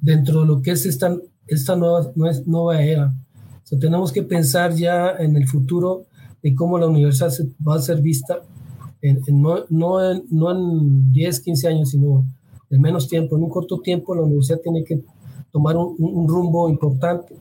dentro 0.00 0.42
de 0.42 0.46
lo 0.46 0.62
que 0.62 0.72
es 0.72 0.84
esta, 0.86 1.16
esta 1.46 1.74
nueva, 1.74 2.12
nueva 2.46 2.82
era. 2.82 3.14
Tenemos 3.80 4.12
que 4.12 4.22
pensar 4.22 4.74
ya 4.74 5.10
en 5.18 5.36
el 5.36 5.48
futuro 5.48 6.04
de 6.42 6.54
cómo 6.54 6.78
la 6.78 6.86
universidad 6.86 7.32
va 7.66 7.76
a 7.76 7.82
ser 7.82 8.00
vista 8.00 8.40
en, 9.02 9.22
no, 9.40 9.64
no, 9.68 10.10
en, 10.10 10.24
no 10.30 10.50
en 10.50 11.12
10, 11.12 11.40
15 11.40 11.68
años, 11.68 11.90
sino 11.90 12.24
en 12.68 12.80
menos 12.80 13.08
tiempo, 13.08 13.36
en 13.36 13.44
un 13.44 13.50
corto 13.50 13.80
tiempo, 13.80 14.14
la 14.14 14.22
universidad 14.22 14.60
tiene 14.60 14.84
que 14.84 15.02
tomar 15.50 15.76
un, 15.76 15.96
un 15.98 16.28
rumbo 16.28 16.68
importante 16.68 17.34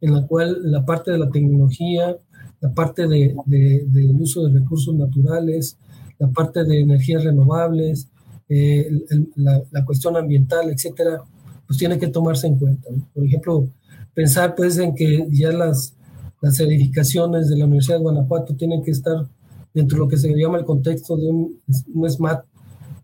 en 0.00 0.14
la 0.14 0.26
cual 0.26 0.58
la 0.62 0.84
parte 0.84 1.10
de 1.12 1.18
la 1.18 1.30
tecnología, 1.30 2.16
la 2.60 2.74
parte 2.74 3.06
de, 3.06 3.34
de, 3.46 3.84
del 3.88 4.20
uso 4.20 4.46
de 4.46 4.58
recursos 4.58 4.94
naturales, 4.94 5.78
la 6.18 6.28
parte 6.28 6.64
de 6.64 6.80
energías 6.80 7.24
renovables, 7.24 8.08
eh, 8.48 8.88
la, 9.36 9.62
la, 9.70 9.84
cuestión 9.84 10.16
ambiental, 10.16 10.70
etcétera, 10.70 11.22
pues 11.66 11.78
tiene 11.78 11.98
que 11.98 12.08
tomarse 12.08 12.46
en 12.46 12.58
cuenta. 12.58 12.88
Por 13.12 13.24
ejemplo, 13.24 13.68
pensar 14.14 14.54
pues 14.54 14.78
en 14.78 14.94
que 14.94 15.26
ya 15.30 15.50
las, 15.52 15.95
las 16.40 16.56
certificaciones 16.56 17.48
de 17.48 17.56
la 17.56 17.64
Universidad 17.64 17.96
de 17.96 18.02
Guanajuato 18.02 18.54
tienen 18.54 18.82
que 18.82 18.90
estar 18.90 19.26
dentro 19.72 19.96
de 19.96 20.04
lo 20.04 20.08
que 20.08 20.16
se 20.16 20.32
llama 20.34 20.58
el 20.58 20.64
contexto 20.64 21.16
de 21.16 21.28
un, 21.28 21.60
un 21.94 22.10
SMART, 22.10 22.44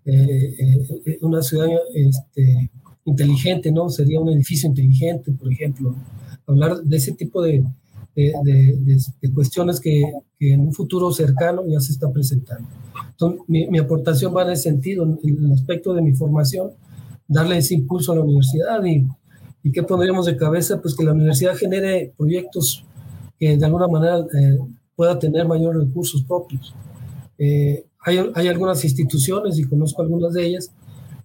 eh, 0.04 0.54
eh, 1.06 1.18
una 1.20 1.42
ciudad 1.42 1.68
este, 1.94 2.70
inteligente, 3.04 3.70
¿no? 3.70 3.88
Sería 3.88 4.20
un 4.20 4.30
edificio 4.30 4.68
inteligente, 4.68 5.32
por 5.32 5.52
ejemplo. 5.52 5.94
Hablar 6.46 6.78
de 6.82 6.96
ese 6.96 7.12
tipo 7.12 7.42
de, 7.42 7.64
de, 8.14 8.32
de, 9.20 9.32
cuestiones 9.32 9.80
que, 9.80 10.02
que, 10.38 10.52
en 10.52 10.60
un 10.60 10.72
futuro 10.72 11.12
cercano 11.12 11.62
ya 11.66 11.80
se 11.80 11.92
está 11.92 12.10
presentando. 12.10 12.68
Entonces, 13.10 13.40
mi, 13.46 13.66
mi, 13.68 13.78
aportación 13.78 14.34
va 14.34 14.42
en 14.42 14.50
ese 14.50 14.64
sentido, 14.64 15.04
en 15.04 15.44
el 15.44 15.52
aspecto 15.52 15.94
de 15.94 16.02
mi 16.02 16.14
formación, 16.14 16.72
darle 17.28 17.58
ese 17.58 17.74
impulso 17.74 18.12
a 18.12 18.16
la 18.16 18.22
universidad 18.22 18.84
y, 18.84 19.06
y 19.62 19.72
qué 19.72 19.82
pondríamos 19.82 20.26
de 20.26 20.36
cabeza, 20.36 20.80
pues 20.80 20.94
que 20.94 21.04
la 21.04 21.12
universidad 21.12 21.54
genere 21.54 22.12
proyectos 22.16 22.84
que 23.42 23.56
de 23.56 23.64
alguna 23.66 23.88
manera 23.88 24.20
eh, 24.20 24.56
pueda 24.94 25.18
tener 25.18 25.48
mayores 25.48 25.82
recursos 25.82 26.22
propios. 26.22 26.72
Eh, 27.36 27.84
hay, 28.04 28.18
hay, 28.36 28.46
algunas 28.46 28.84
instituciones, 28.84 29.58
y 29.58 29.64
conozco 29.64 30.00
algunas 30.00 30.32
de 30.34 30.46
ellas, 30.46 30.70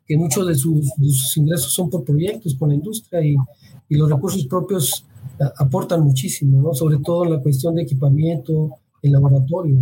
que 0.03 0.17
muchos 0.17 0.47
de 0.47 0.55
sus, 0.55 1.37
ingresos 1.37 1.71
son 1.71 1.91
por 1.91 2.03
proyectos 2.03 2.55
con 2.55 2.69
la 2.69 2.75
industria 2.75 3.23
y, 3.23 3.35
y 3.87 3.95
los 3.97 4.09
recursos 4.09 4.47
propios 4.47 5.05
aportan 5.59 6.01
muchísimo, 6.01 6.59
¿no? 6.59 6.73
sobre 6.73 6.97
todo 7.05 7.23
en 7.25 7.33
la 7.33 7.39
cuestión 7.39 7.75
de 7.75 7.83
equipamiento, 7.83 8.71
el 9.03 9.11
laboratorio, 9.11 9.77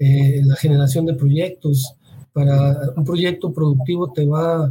eh, 0.00 0.40
la 0.44 0.56
generación 0.56 1.06
de 1.06 1.14
proyectos. 1.14 1.94
Para 2.32 2.76
un 2.96 3.04
proyecto 3.04 3.52
productivo 3.52 4.10
te 4.12 4.26
va 4.26 4.64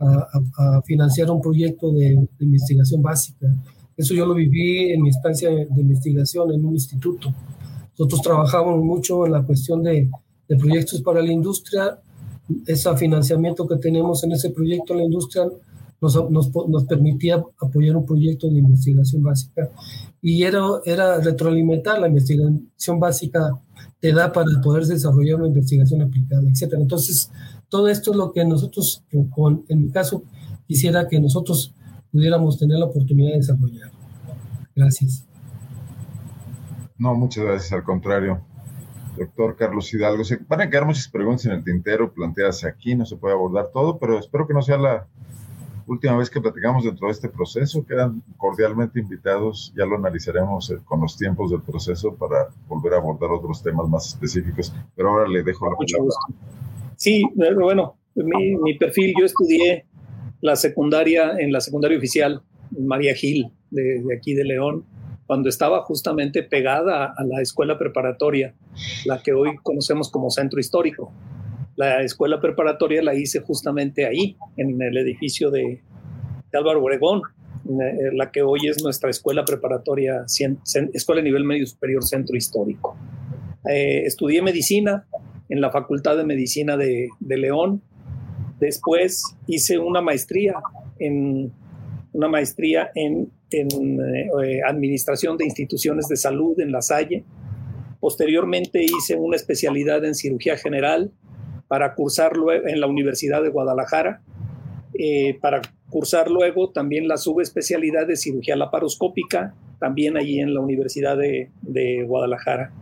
a, 0.00 0.82
financiar 0.84 1.30
un 1.30 1.40
proyecto 1.40 1.92
de 1.92 2.18
investigación 2.40 3.00
básica, 3.00 3.46
eso 3.96 4.14
yo 4.14 4.26
lo 4.26 4.34
viví 4.34 4.90
en 4.90 5.02
mi 5.02 5.10
estancia 5.10 5.50
de 5.50 5.80
investigación 5.80 6.52
en 6.52 6.64
un 6.64 6.74
instituto. 6.74 7.32
Nosotros 7.98 8.22
trabajamos 8.22 8.82
mucho 8.82 9.26
en 9.26 9.32
la 9.32 9.42
cuestión 9.42 9.82
de, 9.82 10.10
de 10.48 10.56
proyectos 10.56 11.02
para 11.02 11.22
la 11.22 11.32
industria. 11.32 11.98
Ese 12.66 12.96
financiamiento 12.96 13.66
que 13.66 13.76
tenemos 13.76 14.24
en 14.24 14.32
ese 14.32 14.50
proyecto 14.50 14.92
en 14.94 14.98
la 15.00 15.04
industria 15.04 15.44
nos, 16.00 16.30
nos, 16.30 16.50
nos, 16.68 16.84
permitía 16.84 17.42
apoyar 17.60 17.96
un 17.96 18.04
proyecto 18.04 18.48
de 18.48 18.58
investigación 18.58 19.22
básica. 19.22 19.70
Y 20.20 20.42
era, 20.42 20.60
era 20.84 21.20
retroalimentar 21.20 22.00
la 22.00 22.08
investigación 22.08 22.98
básica, 22.98 23.52
te 24.00 24.12
da 24.12 24.32
para 24.32 24.60
poder 24.60 24.84
desarrollar 24.84 25.36
una 25.36 25.48
investigación 25.48 26.02
aplicada, 26.02 26.42
etc. 26.42 26.74
Entonces, 26.74 27.30
todo 27.68 27.86
esto 27.86 28.10
es 28.10 28.16
lo 28.16 28.32
que 28.32 28.44
nosotros, 28.44 29.04
en 29.12 29.80
mi 29.80 29.90
caso, 29.90 30.24
quisiera 30.66 31.06
que 31.06 31.20
nosotros 31.20 31.72
pudiéramos 32.12 32.58
tener 32.58 32.78
la 32.78 32.86
oportunidad 32.86 33.32
de 33.32 33.36
desarrollar. 33.38 33.90
Gracias. 34.76 35.26
No, 36.98 37.14
muchas 37.14 37.44
gracias, 37.44 37.72
al 37.72 37.82
contrario. 37.82 38.40
Doctor 39.16 39.56
Carlos 39.56 39.92
Hidalgo, 39.92 40.24
se 40.24 40.38
van 40.48 40.60
a 40.60 40.70
quedar 40.70 40.86
muchas 40.86 41.08
preguntas 41.08 41.44
en 41.46 41.52
el 41.52 41.64
tintero 41.64 42.12
planteadas 42.12 42.64
aquí, 42.64 42.94
no 42.94 43.04
se 43.04 43.16
puede 43.16 43.34
abordar 43.34 43.70
todo, 43.72 43.98
pero 43.98 44.18
espero 44.18 44.46
que 44.46 44.54
no 44.54 44.62
sea 44.62 44.78
la 44.78 45.06
última 45.86 46.16
vez 46.16 46.30
que 46.30 46.40
platicamos 46.40 46.84
dentro 46.84 47.08
de 47.08 47.12
este 47.12 47.28
proceso. 47.28 47.84
Quedan 47.84 48.22
cordialmente 48.38 49.00
invitados, 49.00 49.72
ya 49.76 49.84
lo 49.84 49.96
analizaremos 49.96 50.70
eh, 50.70 50.78
con 50.84 51.00
los 51.00 51.18
tiempos 51.18 51.50
del 51.50 51.60
proceso 51.60 52.14
para 52.14 52.48
volver 52.68 52.94
a 52.94 52.96
abordar 52.98 53.30
otros 53.30 53.62
temas 53.62 53.88
más 53.88 54.08
específicos, 54.08 54.74
pero 54.96 55.10
ahora 55.10 55.28
le 55.28 55.42
dejo 55.42 55.66
la 55.68 55.76
palabra. 55.76 56.14
Sí, 56.96 57.22
bueno, 57.34 57.96
mi, 58.14 58.56
mi 58.56 58.78
perfil, 58.78 59.12
yo 59.18 59.26
estudié 59.26 59.84
la 60.42 60.56
secundaria, 60.56 61.32
en 61.38 61.52
la 61.52 61.62
secundaria 61.62 61.96
oficial, 61.96 62.42
María 62.78 63.14
Gil, 63.14 63.50
de, 63.70 64.02
aquí 64.14 64.34
de 64.34 64.44
León, 64.44 64.84
cuando 65.26 65.48
estaba 65.48 65.82
justamente 65.84 66.42
pegada 66.42 67.14
a 67.16 67.24
la 67.24 67.40
escuela 67.40 67.78
preparatoria, 67.78 68.54
la 69.06 69.22
que 69.22 69.32
hoy 69.32 69.56
conocemos 69.62 70.10
como 70.10 70.28
centro 70.28 70.60
histórico. 70.60 71.10
La 71.76 72.02
escuela 72.02 72.40
preparatoria 72.40 73.02
la 73.02 73.14
hice 73.14 73.40
justamente 73.40 74.04
ahí, 74.04 74.36
en 74.58 74.82
el 74.82 74.98
edificio 74.98 75.50
de, 75.50 75.80
Álvaro 76.52 76.82
Obregón, 76.82 77.22
eh, 77.64 78.10
la 78.12 78.30
que 78.30 78.42
hoy 78.42 78.66
es 78.68 78.82
nuestra 78.82 79.08
escuela 79.08 79.42
preparatoria, 79.44 80.26
escuela 80.92 81.20
de 81.20 81.24
nivel 81.24 81.44
medio 81.44 81.66
superior 81.66 82.04
centro 82.04 82.36
histórico. 82.36 82.94
Eh, 83.70 84.02
estudié 84.04 84.42
medicina 84.42 85.06
en 85.48 85.60
la 85.60 85.70
Facultad 85.70 86.16
de 86.16 86.24
Medicina 86.24 86.76
de, 86.76 87.08
León. 87.20 87.82
Después 88.62 89.36
hice 89.48 89.76
una 89.76 90.00
maestría 90.00 90.54
en 91.00 91.50
una 92.12 92.28
maestría 92.28 92.92
en, 92.94 93.32
eh, 93.50 94.60
administración 94.64 95.36
de 95.36 95.46
instituciones 95.46 96.06
de 96.06 96.16
salud 96.16 96.60
en 96.60 96.70
La 96.70 96.80
Salle. 96.80 97.24
Posteriormente 97.98 98.84
hice 98.84 99.16
una 99.16 99.34
especialidad 99.34 100.04
en 100.04 100.14
cirugía 100.14 100.56
general 100.56 101.10
para 101.66 101.96
cursar 101.96 102.34
en 102.64 102.80
la 102.80 102.86
Universidad 102.86 103.42
de 103.42 103.48
Guadalajara. 103.48 104.22
Eh, 104.96 105.36
para 105.40 105.60
cursar 105.90 106.30
luego 106.30 106.70
también 106.70 107.08
la 107.08 107.16
subespecialidad 107.16 108.06
de 108.06 108.14
cirugía 108.16 108.54
laparoscópica, 108.54 109.56
también 109.80 110.16
allí 110.16 110.38
en 110.38 110.54
la 110.54 110.60
Universidad 110.60 111.16
de 111.18 112.04
Guadalajara. 112.06 112.72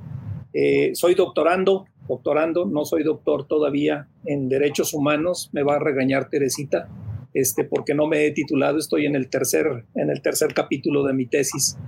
Eh, 0.53 0.91
soy 0.95 1.15
doctorando, 1.15 1.87
doctorando, 2.11 2.67
no 2.67 2.85
soy 2.85 3.05
doctor 3.05 3.47
todavía 3.47 4.09
en 4.27 4.49
derechos 4.49 4.93
humanos, 4.93 5.49
me 5.53 5.63
va 5.63 5.77
a 5.77 5.79
regañar 5.79 6.29
Teresita, 6.29 6.89
este, 7.33 7.65
porque 7.65 7.95
no 7.95 8.09
me 8.09 8.27
he 8.27 8.33
titulado, 8.33 8.79
estoy 8.79 9.07
en 9.07 9.15
el 9.15 9.31
tercer, 9.31 9.85
en 9.95 10.11
el 10.11 10.21
tercer 10.21 10.53
capítulo 10.53 11.05
de 11.05 11.15
mi 11.15 11.27
tesis 11.27 11.79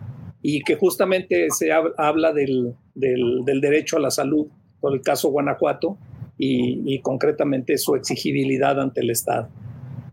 y 0.40 0.62
que 0.62 0.76
justamente 0.76 1.48
se 1.50 1.70
habla 1.72 2.32
del, 2.32 2.74
derecho 2.94 3.96
a 3.96 4.00
la 4.00 4.10
salud 4.10 4.46
por 4.80 4.94
el 4.94 5.02
caso 5.02 5.30
Guanajuato 5.30 5.98
y, 6.38 7.00
concretamente 7.00 7.78
su 7.78 7.94
exigibilidad 7.94 8.80
ante 8.80 9.00
el 9.00 9.10
Estado. 9.10 9.48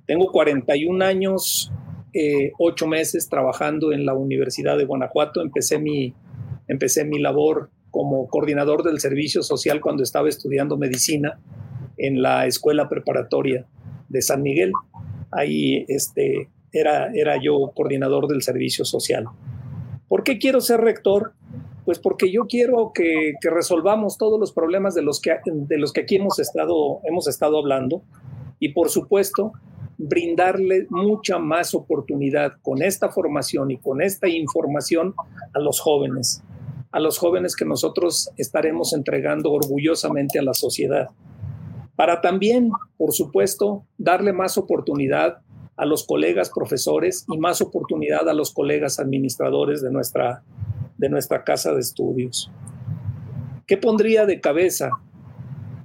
Tengo 0.06 0.32
41 0.32 1.06
años, 1.06 1.72
eh, 2.14 2.52
8 2.58 2.88
meses 2.88 3.30
trabajando 3.30 3.92
en 3.92 4.06
la 4.06 4.14
Universidad 4.14 4.78
de 4.78 4.86
Guanajuato, 4.86 5.42
empecé 5.42 5.80
mi, 5.80 6.14
empecé 6.68 7.06
mi 7.06 7.20
labor 7.20 7.70
como 7.92 8.28
coordinador 8.28 8.84
del 8.84 9.00
servicio 9.00 9.44
social 9.44 9.82
cuando 9.82 10.04
estaba 10.04 10.30
estudiando 10.30 10.78
medicina 10.78 11.40
en 11.98 12.22
la 12.22 12.46
escuela 12.46 12.90
preparatoria 12.90 13.66
de 14.08 14.22
San 14.22 14.42
Miguel. 14.42 14.72
Ahí 15.32 15.86
este, 15.88 16.50
era, 16.72 17.12
era 17.14 17.42
yo 17.42 17.72
coordinador 17.76 18.28
del 18.28 18.42
servicio 18.42 18.86
social. 18.86 19.26
¿Por 20.08 20.24
qué 20.24 20.40
quiero 20.40 20.62
ser 20.62 20.82
rector? 20.82 21.34
Pues 21.86 22.00
porque 22.00 22.32
yo 22.32 22.46
quiero 22.48 22.92
que, 22.94 23.34
que, 23.42 23.50
resolvamos 23.50 24.18
todos 24.18 24.40
los 24.40 24.52
problemas 24.52 24.94
de 24.94 25.02
los 25.02 25.20
que, 25.22 25.32
de 25.46 25.78
los 25.78 25.92
que 25.92 26.02
aquí 26.02 26.16
hemos 26.16 26.40
estado, 26.40 27.00
hemos 27.04 27.28
estado 27.28 27.58
hablando 27.58 28.04
y 28.60 28.74
por 28.74 28.90
supuesto 28.90 29.54
brindarle 29.98 30.88
mucha 30.90 31.40
más 31.40 31.74
oportunidad 31.74 32.54
con 32.62 32.82
esta 32.82 33.10
formación 33.10 33.72
y 33.72 33.78
con 33.78 34.02
esta 34.02 34.30
información 34.30 35.14
a 35.54 35.60
los 35.60 35.80
jóvenes 35.80 36.44
a 36.92 37.00
los 37.00 37.18
jóvenes 37.18 37.56
que 37.56 37.66
nosotros 37.66 38.32
estaremos 38.38 38.94
entregando 38.94 39.52
orgullosamente 39.52 40.40
a 40.40 40.44
la 40.44 40.54
sociedad. 40.54 41.10
Para 41.96 42.22
también, 42.22 42.72
por 42.98 43.14
supuesto, 43.14 43.84
darle 43.98 44.34
más 44.34 44.58
oportunidad 44.58 45.40
a 45.76 45.86
los 45.86 46.06
colegas 46.06 46.50
profesores 46.50 47.26
y 47.30 47.38
más 47.38 47.62
oportunidad 47.62 48.28
a 48.28 48.34
los 48.34 48.54
colegas 48.54 49.00
administradores 49.00 49.82
de 49.82 49.92
nuestra, 49.92 50.44
de 50.98 51.10
nuestra 51.10 51.44
casa 51.44 51.74
de 51.74 51.80
estudios. 51.80 52.52
¿Qué 53.68 53.78
pondría 53.78 54.26
de 54.26 54.42
cabeza? 54.42 54.90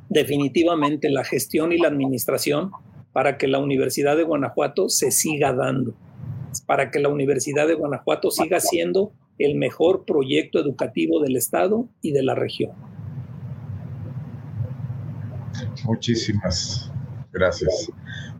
Definitivamente 0.09 1.11
la 1.11 1.25
gestión 1.25 1.73
y 1.73 1.79
la 1.79 1.89
administración 1.89 2.71
para 3.13 3.37
que 3.37 3.47
la 3.47 3.59
Universidad 3.59 4.17
de 4.17 4.25
Guanajuato 4.25 4.89
se 4.89 5.11
siga 5.11 5.53
dando, 5.53 5.95
para 6.67 6.91
que 6.91 6.99
la 6.99 7.09
Universidad 7.09 7.69
de 7.69 7.75
Guanajuato 7.75 8.31
siga 8.31 8.59
siendo 8.59 9.13
el 9.39 9.57
mejor 9.57 10.05
proyecto 10.05 10.59
educativo 10.59 11.21
del 11.21 11.37
Estado 11.37 11.89
y 12.01 12.13
de 12.13 12.23
la 12.23 12.35
región. 12.35 12.73
Muchísimas 15.85 16.93
gracias. 17.33 17.91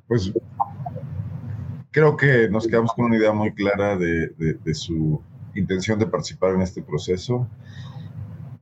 Pues 0.07 0.33
creo 1.91 2.17
que 2.17 2.49
nos 2.49 2.67
quedamos 2.67 2.93
con 2.93 3.07
una 3.07 3.17
idea 3.17 3.33
muy 3.33 3.53
clara 3.53 3.97
de, 3.97 4.31
su 4.75 5.21
intención 5.55 5.99
de 5.99 6.07
participar 6.07 6.55
en 6.55 6.63
este 6.63 6.83
proceso 6.83 7.49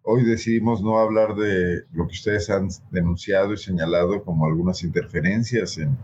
Hoy 0.04 0.24
decidimos 0.24 0.82
no 0.82 0.98
hablar 0.98 1.36
de 1.36 1.84
lo 1.92 2.08
que 2.08 2.14
ustedes 2.14 2.50
han 2.50 2.68
denunciado 2.90 3.52
y 3.52 3.56
señalado 3.56 4.24
como 4.24 4.46
algunas 4.46 4.82
interferencias 4.82 5.78
en, 5.78 5.96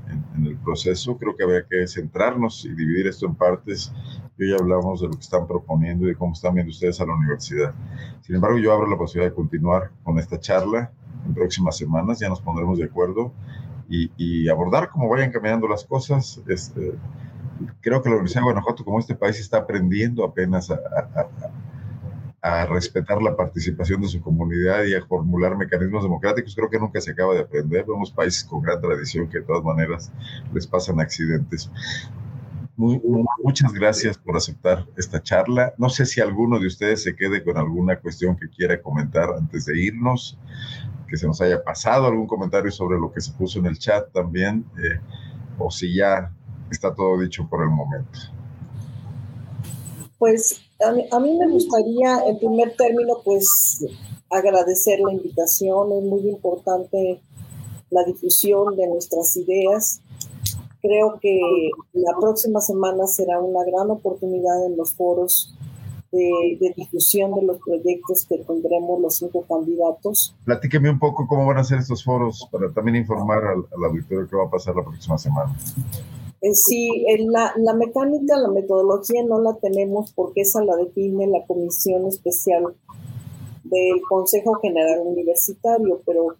el 0.46 0.56
proceso. 0.58 1.18
Creo 1.18 1.34
que 1.34 1.42
habría 1.42 1.66
que 1.68 1.84
centrarnos 1.88 2.64
y 2.64 2.68
dividir 2.74 3.08
esto 3.08 3.26
en 3.26 3.34
partes. 3.34 3.92
Hoy 4.40 4.52
hablamos 4.52 5.00
de 5.00 5.08
lo 5.08 5.14
que 5.14 5.20
están 5.20 5.46
proponiendo 5.46 6.04
y 6.04 6.08
de 6.08 6.14
cómo 6.14 6.32
están 6.32 6.54
viendo 6.54 6.70
ustedes 6.70 7.00
a 7.00 7.06
la 7.06 7.14
universidad. 7.14 7.74
Sin 8.22 8.36
embargo, 8.36 8.58
yo 8.58 8.72
abro 8.72 8.88
la 8.88 8.96
posibilidad 8.96 9.30
de 9.30 9.34
continuar 9.34 9.90
con 10.04 10.18
esta 10.18 10.38
charla 10.38 10.92
en 11.26 11.34
próximas 11.34 11.76
semanas. 11.76 12.20
Ya 12.20 12.28
nos 12.28 12.40
pondremos 12.40 12.78
de 12.78 12.84
acuerdo 12.84 13.32
y, 13.88 14.48
abordar 14.48 14.90
cómo 14.90 15.08
vayan 15.08 15.32
caminando 15.32 15.66
las 15.66 15.84
cosas. 15.84 16.40
Este, 16.46 16.94
creo 17.80 18.00
que 18.00 18.08
la 18.10 18.16
Universidad 18.16 18.42
de 18.42 18.44
Guanajuato, 18.44 18.84
como 18.84 19.00
este 19.00 19.14
país, 19.14 19.40
está 19.40 19.58
aprendiendo 19.58 20.24
apenas 20.24 20.70
a 20.70 20.78
a 22.40 22.66
respetar 22.66 23.20
la 23.20 23.36
participación 23.36 24.00
de 24.00 24.08
su 24.08 24.20
comunidad 24.20 24.84
y 24.84 24.94
a 24.94 25.04
formular 25.04 25.56
mecanismos 25.56 26.02
democráticos. 26.04 26.54
Creo 26.54 26.70
que 26.70 26.78
nunca 26.78 27.00
se 27.00 27.10
acaba 27.10 27.34
de 27.34 27.40
aprender. 27.40 27.84
Vemos 27.86 28.12
países 28.12 28.44
con 28.44 28.62
gran 28.62 28.80
tradición 28.80 29.28
que 29.28 29.40
de 29.40 29.44
todas 29.44 29.64
maneras 29.64 30.12
les 30.54 30.66
pasan 30.66 31.00
accidentes. 31.00 31.70
Muchas 32.78 33.72
gracias 33.72 34.16
por 34.16 34.36
aceptar 34.36 34.86
esta 34.96 35.22
charla. 35.22 35.74
No 35.78 35.88
sé 35.88 36.06
si 36.06 36.20
alguno 36.20 36.60
de 36.60 36.68
ustedes 36.68 37.02
se 37.02 37.16
quede 37.16 37.42
con 37.42 37.58
alguna 37.58 37.98
cuestión 38.00 38.36
que 38.36 38.48
quiera 38.48 38.80
comentar 38.80 39.30
antes 39.36 39.66
de 39.66 39.80
irnos, 39.80 40.38
que 41.08 41.16
se 41.16 41.26
nos 41.26 41.40
haya 41.40 41.62
pasado 41.62 42.06
algún 42.06 42.26
comentario 42.26 42.70
sobre 42.70 42.98
lo 42.98 43.12
que 43.12 43.20
se 43.20 43.32
puso 43.32 43.58
en 43.58 43.66
el 43.66 43.78
chat 43.78 44.12
también, 44.12 44.64
eh, 44.76 45.00
o 45.58 45.70
si 45.70 45.94
ya 45.94 46.32
está 46.70 46.94
todo 46.94 47.18
dicho 47.20 47.48
por 47.48 47.62
el 47.62 47.70
momento. 47.70 48.18
Pues 50.18 50.60
a 50.80 51.20
mí, 51.20 51.38
me 51.38 51.48
gustaría, 51.48 52.24
en 52.26 52.38
primer 52.38 52.76
término, 52.76 53.14
pues 53.24 53.84
agradecer 54.30 55.00
la 55.00 55.12
invitación. 55.12 55.92
Es 55.92 56.04
muy 56.04 56.28
importante 56.28 57.20
la 57.90 58.04
difusión 58.04 58.76
de 58.76 58.86
nuestras 58.86 59.36
ideas. 59.36 60.00
Creo 60.88 61.18
que 61.20 61.38
la 61.92 62.16
próxima 62.18 62.62
semana 62.62 63.06
será 63.06 63.38
una 63.40 63.62
gran 63.62 63.90
oportunidad 63.90 64.64
en 64.64 64.74
los 64.74 64.94
foros 64.94 65.54
de, 66.10 66.72
difusión 66.74 67.34
de 67.34 67.42
los 67.42 67.58
proyectos 67.58 68.24
que 68.26 68.38
tendremos 68.38 68.98
los 68.98 69.16
cinco 69.16 69.44
candidatos. 69.46 70.34
Platíqueme 70.46 70.88
un 70.88 70.98
poco 70.98 71.26
cómo 71.28 71.44
van 71.44 71.58
a 71.58 71.64
ser 71.64 71.80
estos 71.80 72.02
foros 72.02 72.48
para 72.50 72.72
también 72.72 72.96
informar 72.96 73.44
al, 73.44 73.66
al 73.70 73.84
auditorio 73.84 74.26
qué 74.30 74.36
va 74.36 74.44
a 74.44 74.50
pasar 74.50 74.76
la 74.76 74.82
próxima 74.82 75.18
semana. 75.18 75.54
Eh, 76.40 76.54
sí, 76.54 76.88
la, 77.26 77.52
la 77.58 77.74
mecánica, 77.74 78.38
la 78.38 78.48
metodología 78.48 79.22
no 79.24 79.42
la 79.42 79.56
tenemos 79.56 80.12
porque 80.12 80.40
esa 80.40 80.64
la 80.64 80.74
define 80.76 81.26
la 81.26 81.44
Comisión 81.46 82.06
Especial 82.06 82.64
del 83.64 84.00
Consejo 84.08 84.54
General 84.62 85.00
Universitario, 85.04 86.00
pero 86.06 86.36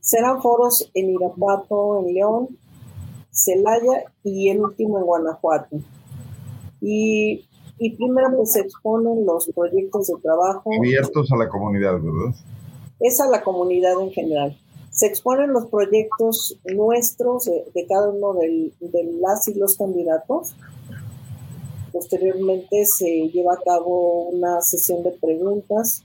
serán 0.00 0.40
foros 0.40 0.88
en 0.94 1.10
Irapuato, 1.10 1.98
en 2.06 2.14
León, 2.14 2.48
Celaya 3.44 4.04
y 4.22 4.48
el 4.50 4.60
último 4.60 4.98
en 4.98 5.04
Guanajuato. 5.04 5.76
Y, 6.80 7.46
y 7.78 7.96
primero 7.96 8.36
pues 8.36 8.52
se 8.52 8.60
exponen 8.60 9.24
los 9.24 9.50
proyectos 9.54 10.08
de 10.08 10.14
trabajo. 10.22 10.70
Abiertos 10.78 11.30
a 11.32 11.36
la 11.36 11.48
comunidad, 11.48 11.94
¿verdad? 11.94 12.34
Es 13.00 13.20
a 13.20 13.28
la 13.28 13.42
comunidad 13.42 14.00
en 14.00 14.10
general. 14.10 14.58
Se 14.90 15.06
exponen 15.06 15.52
los 15.52 15.66
proyectos 15.66 16.58
nuestros 16.64 17.44
de, 17.46 17.86
cada 17.88 18.10
uno 18.10 18.34
de 18.34 18.72
las 19.20 19.48
y 19.48 19.54
los 19.54 19.76
candidatos. 19.76 20.54
Posteriormente 21.92 22.84
se 22.84 23.28
lleva 23.28 23.54
a 23.54 23.60
cabo 23.64 24.28
una 24.28 24.60
sesión 24.60 25.02
de 25.02 25.12
preguntas 25.12 26.02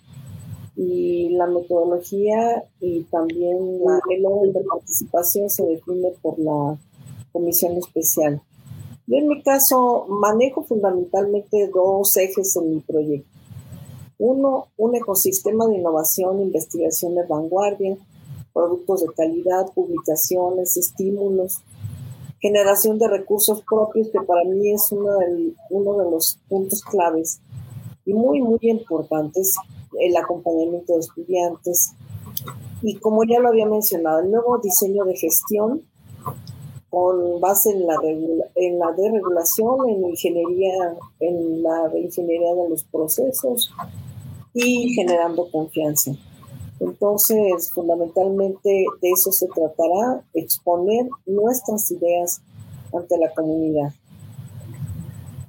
y 0.76 1.30
la 1.30 1.48
metodología 1.48 2.64
y 2.80 3.04
también 3.04 3.84
la, 3.84 4.00
el 4.10 4.26
orden 4.26 4.54
de 4.54 4.62
participación 4.62 5.50
se 5.50 5.66
define 5.66 6.12
por 6.22 6.38
la 6.40 6.78
comisión 7.36 7.78
especial. 7.78 8.42
Yo 9.08 9.18
en 9.18 9.28
mi 9.28 9.44
caso 9.44 10.06
manejo 10.08 10.64
fundamentalmente 10.64 11.68
dos 11.68 12.16
ejes 12.16 12.56
en 12.56 12.70
mi 12.70 12.80
proyecto. 12.80 13.30
Uno, 14.18 14.68
un 14.78 14.96
ecosistema 14.96 15.68
de 15.68 15.76
innovación 15.76 16.40
investigación 16.40 17.16
de 17.16 17.28
vanguardia 17.28 17.98
productos 18.56 19.02
de 19.02 19.14
calidad, 19.14 19.74
publicaciones, 19.76 20.78
estímulos. 20.78 21.62
generación 22.40 23.00
de 23.00 23.08
recursos 23.08 23.64
propios, 23.64 24.10
que 24.10 24.22
para 24.22 24.44
mí 24.46 24.72
es 24.72 24.92
uno, 24.92 25.10
uno 25.72 25.98
de 25.98 26.12
los 26.12 26.40
puntos 26.48 26.84
claves 26.84 27.42
y 28.06 28.14
muy, 28.14 28.40
muy 28.42 28.60
importantes, 28.62 29.56
el 30.00 30.16
acompañamiento 30.16 30.94
de 30.94 31.00
estudiantes. 31.00 31.94
Y 32.84 32.98
como 33.00 33.24
ya 33.24 33.40
lo 33.40 33.50
había 33.50 33.66
mencionado, 33.66 34.20
el 34.20 34.32
nuevo 34.32 34.60
diseño 34.60 35.06
de 35.06 35.16
gestión 35.18 35.82
con 36.96 37.42
base 37.42 37.72
en 37.72 37.86
la, 37.86 37.96
en 38.56 38.80
la 38.80 38.90
deregulación, 38.94 39.90
en 39.90 40.06
ingeniería, 40.12 40.96
en 41.20 41.62
la 41.62 41.92
ingeniería 41.94 42.54
de 42.54 42.70
los 42.70 42.86
procesos 42.86 43.70
y 44.54 44.94
generando 44.94 45.46
confianza. 45.52 46.12
Entonces, 46.80 47.70
fundamentalmente 47.74 48.86
de 49.02 49.12
eso 49.12 49.30
se 49.34 49.46
tratará, 49.48 50.24
exponer 50.34 51.10
nuestras 51.26 51.92
ideas 51.92 52.42
ante 52.94 53.18
la 53.18 53.30
comunidad. 53.34 53.94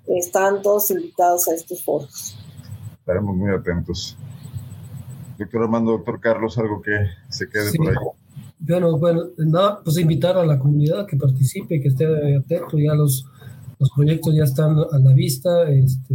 Están 0.09 0.63
todos 0.63 0.91
invitados 0.91 1.47
a 1.47 1.55
estos 1.55 1.85
foros. 1.85 2.37
Estaremos 2.99 3.37
muy 3.37 3.55
atentos. 3.55 4.19
Doctor 5.39 5.63
Armando, 5.63 5.93
doctor 5.93 6.19
Carlos, 6.19 6.59
algo 6.59 6.83
que 6.83 6.91
se 7.29 7.49
quede 7.49 7.73
por 7.79 7.89
ahí. 7.91 8.26
Bueno, 8.59 8.99
bueno, 8.99 9.23
nada, 9.39 9.81
pues 9.85 9.99
invitar 9.99 10.37
a 10.39 10.47
la 10.47 10.59
comunidad 10.59 11.07
que 11.07 11.17
participe, 11.17 11.81
que 11.81 11.89
esté 11.89 12.07
atento, 12.37 12.79
ya 12.79 12.95
los, 12.95 13.27
los 13.79 13.91
proyectos 13.91 14.35
ya 14.35 14.45
están 14.45 14.77
a 14.79 14.99
la 14.99 15.13
vista, 15.13 15.71
este, 15.71 16.15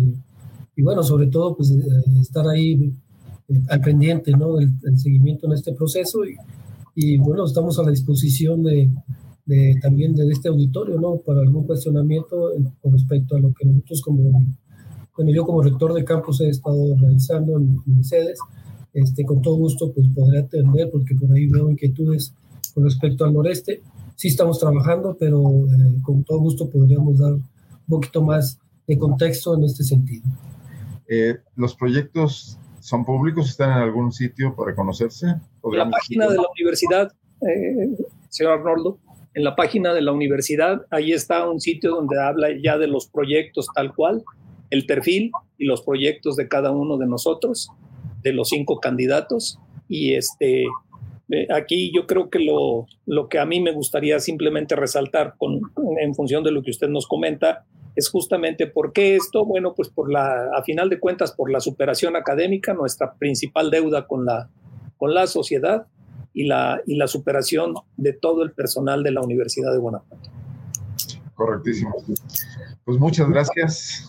y 0.75 0.81
bueno, 0.81 1.03
sobre 1.03 1.27
todo, 1.27 1.55
pues 1.55 1.71
eh, 1.71 1.81
estar 2.19 2.47
ahí 2.47 2.93
eh, 3.47 3.61
al 3.69 3.81
pendiente, 3.81 4.31
¿no? 4.31 4.55
Del, 4.55 4.71
seguimiento 4.97 5.45
en 5.45 5.53
este 5.53 5.73
proceso, 5.73 6.25
y, 6.25 6.35
y, 6.95 7.17
bueno, 7.17 7.45
estamos 7.45 7.77
a 7.77 7.83
la 7.83 7.91
disposición 7.91 8.63
de, 8.63 8.89
de, 9.45 9.75
también 9.79 10.15
de 10.15 10.27
este 10.31 10.49
auditorio, 10.49 10.99
¿no? 10.99 11.17
Para 11.17 11.41
algún 11.41 11.67
cuestionamiento 11.67 12.51
con 12.81 12.93
respecto 12.93 13.35
a 13.35 13.39
lo 13.39 13.53
que 13.53 13.67
nosotros 13.67 14.01
como, 14.01 14.23
bueno, 15.15 15.31
yo 15.31 15.45
como 15.45 15.61
rector 15.61 15.93
de 15.93 16.03
campus 16.03 16.41
he 16.41 16.49
estado 16.49 16.95
realizando 16.99 17.59
en, 17.59 17.77
en 17.85 18.03
sedes, 18.03 18.39
este, 18.93 19.25
con 19.25 19.41
todo 19.41 19.55
gusto 19.55 19.91
pues 19.93 20.07
podré 20.13 20.39
atender 20.39 20.89
porque 20.91 21.15
por 21.15 21.31
ahí 21.31 21.47
veo 21.47 21.69
inquietudes 21.69 22.33
con 22.73 22.83
respecto 22.83 23.25
al 23.25 23.33
noreste. 23.33 23.81
Sí 24.15 24.29
estamos 24.29 24.59
trabajando, 24.59 25.15
pero 25.19 25.39
eh, 25.39 26.01
con 26.03 26.23
todo 26.23 26.39
gusto 26.39 26.69
podríamos 26.69 27.19
dar 27.19 27.33
un 27.33 27.43
poquito 27.87 28.21
más 28.21 28.59
de 28.87 28.97
contexto 28.97 29.55
en 29.55 29.63
este 29.63 29.83
sentido. 29.83 30.23
Eh, 31.07 31.37
¿Los 31.55 31.75
proyectos 31.75 32.57
son 32.79 33.05
públicos? 33.05 33.49
¿Están 33.49 33.71
en 33.71 33.83
algún 33.83 34.11
sitio 34.11 34.55
para 34.55 34.75
conocerse? 34.75 35.27
En 35.27 35.77
la 35.77 35.89
página 35.89 36.27
de 36.27 36.35
la 36.35 36.47
universidad, 36.55 37.11
eh, 37.41 37.97
señor 38.29 38.53
Arnoldo, 38.53 38.99
en 39.33 39.43
la 39.43 39.55
página 39.55 39.93
de 39.93 40.01
la 40.01 40.11
universidad, 40.11 40.85
ahí 40.89 41.13
está 41.13 41.49
un 41.49 41.61
sitio 41.61 41.91
donde 41.91 42.21
habla 42.21 42.49
ya 42.61 42.77
de 42.77 42.87
los 42.87 43.07
proyectos 43.07 43.67
tal 43.73 43.93
cual, 43.93 44.23
el 44.69 44.85
perfil 44.85 45.31
y 45.57 45.65
los 45.65 45.81
proyectos 45.81 46.35
de 46.35 46.47
cada 46.47 46.71
uno 46.71 46.97
de 46.97 47.07
nosotros 47.07 47.71
de 48.23 48.33
los 48.33 48.49
cinco 48.49 48.79
candidatos. 48.79 49.59
Y 49.87 50.13
este, 50.13 50.63
eh, 51.29 51.47
aquí 51.53 51.91
yo 51.93 52.07
creo 52.07 52.29
que 52.29 52.39
lo, 52.39 52.87
lo, 53.05 53.29
que 53.29 53.39
a 53.39 53.45
mí 53.45 53.61
me 53.61 53.71
gustaría 53.71 54.19
simplemente 54.19 54.75
resaltar 54.75 55.35
con, 55.37 55.61
en 55.99 56.13
función 56.13 56.43
de 56.43 56.51
lo 56.51 56.61
que 56.61 56.71
usted 56.71 56.89
nos 56.89 57.07
comenta 57.07 57.65
es 57.95 58.09
justamente 58.09 58.67
por 58.67 58.93
qué 58.93 59.15
esto, 59.15 59.45
bueno, 59.45 59.73
pues 59.73 59.89
por 59.89 60.11
la, 60.11 60.49
a 60.55 60.63
final 60.63 60.89
de 60.89 60.99
cuentas, 60.99 61.31
por 61.31 61.51
la 61.51 61.59
superación 61.59 62.15
académica, 62.15 62.73
nuestra 62.73 63.13
principal 63.15 63.69
deuda 63.69 64.07
con 64.07 64.25
la, 64.25 64.49
con 64.97 65.13
la 65.13 65.27
sociedad 65.27 65.87
y 66.33 66.45
la, 66.45 66.81
y 66.85 66.95
la 66.95 67.07
superación 67.07 67.75
de 67.97 68.13
todo 68.13 68.43
el 68.43 68.51
personal 68.51 69.03
de 69.03 69.11
la 69.11 69.21
Universidad 69.21 69.71
de 69.71 69.77
Guanajuato. 69.77 70.29
Correctísimo. 71.35 71.93
Pues 72.85 72.97
muchas 72.97 73.29
gracias. 73.29 74.07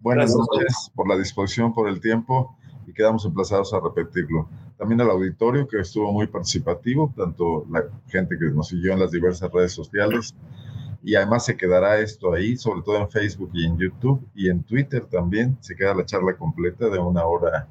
Buenas 0.00 0.34
noches 0.34 0.90
por 0.94 1.08
la 1.08 1.16
disposición, 1.16 1.72
por 1.74 1.88
el 1.88 2.00
tiempo 2.00 2.56
quedamos 2.96 3.24
emplazados 3.24 3.72
a 3.74 3.80
repetirlo. 3.80 4.48
También 4.78 5.00
al 5.00 5.10
auditorio 5.10 5.68
que 5.68 5.78
estuvo 5.78 6.12
muy 6.12 6.26
participativo, 6.26 7.12
tanto 7.16 7.66
la 7.70 7.84
gente 8.08 8.36
que 8.38 8.46
nos 8.46 8.68
siguió 8.68 8.92
en 8.92 9.00
las 9.00 9.10
diversas 9.10 9.52
redes 9.52 9.72
sociales 9.72 10.34
y 11.02 11.14
además 11.14 11.44
se 11.44 11.56
quedará 11.56 12.00
esto 12.00 12.32
ahí, 12.32 12.56
sobre 12.56 12.82
todo 12.82 12.96
en 12.96 13.08
Facebook 13.08 13.50
y 13.54 13.64
en 13.64 13.78
YouTube 13.78 14.26
y 14.34 14.48
en 14.50 14.64
Twitter 14.64 15.04
también. 15.04 15.56
Se 15.60 15.76
queda 15.76 15.94
la 15.94 16.04
charla 16.04 16.36
completa 16.36 16.88
de 16.88 16.98
una 16.98 17.24
hora 17.24 17.68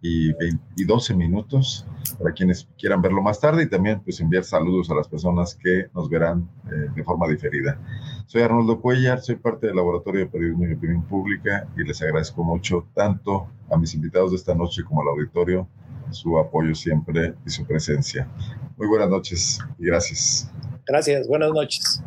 y, 0.00 0.32
12 0.84 1.14
minutos 1.14 1.86
para 2.18 2.32
quienes 2.32 2.68
quieran 2.78 3.00
verlo 3.00 3.22
más 3.22 3.40
tarde 3.40 3.62
y 3.62 3.68
también 3.68 4.00
pues 4.00 4.20
enviar 4.20 4.44
saludos 4.44 4.90
a 4.90 4.94
las 4.94 5.08
personas 5.08 5.54
que 5.54 5.86
nos 5.94 6.10
verán 6.10 6.48
eh, 6.66 6.90
de 6.94 7.04
forma 7.04 7.26
diferida. 7.26 7.78
Soy 8.26 8.42
Arnoldo 8.42 8.80
Cuellar, 8.80 9.20
soy 9.20 9.36
parte 9.36 9.66
del 9.66 9.76
Laboratorio 9.76 10.20
de 10.20 10.26
Periodismo 10.26 10.66
y 10.66 10.74
Opinión 10.74 11.02
Pública 11.04 11.66
y 11.76 11.84
les 11.84 12.02
agradezco 12.02 12.44
mucho 12.44 12.86
tanto 12.94 13.48
a 13.70 13.76
mis 13.76 13.94
invitados 13.94 14.30
de 14.30 14.36
esta 14.36 14.54
noche 14.54 14.82
como 14.84 15.02
al 15.02 15.08
auditorio 15.08 15.68
su 16.10 16.38
apoyo 16.38 16.74
siempre 16.74 17.34
y 17.44 17.50
su 17.50 17.64
presencia. 17.64 18.28
Muy 18.76 18.86
buenas 18.86 19.08
noches 19.08 19.58
y 19.78 19.86
gracias. 19.86 20.50
Gracias, 20.86 21.26
buenas 21.26 21.50
noches. 21.50 22.02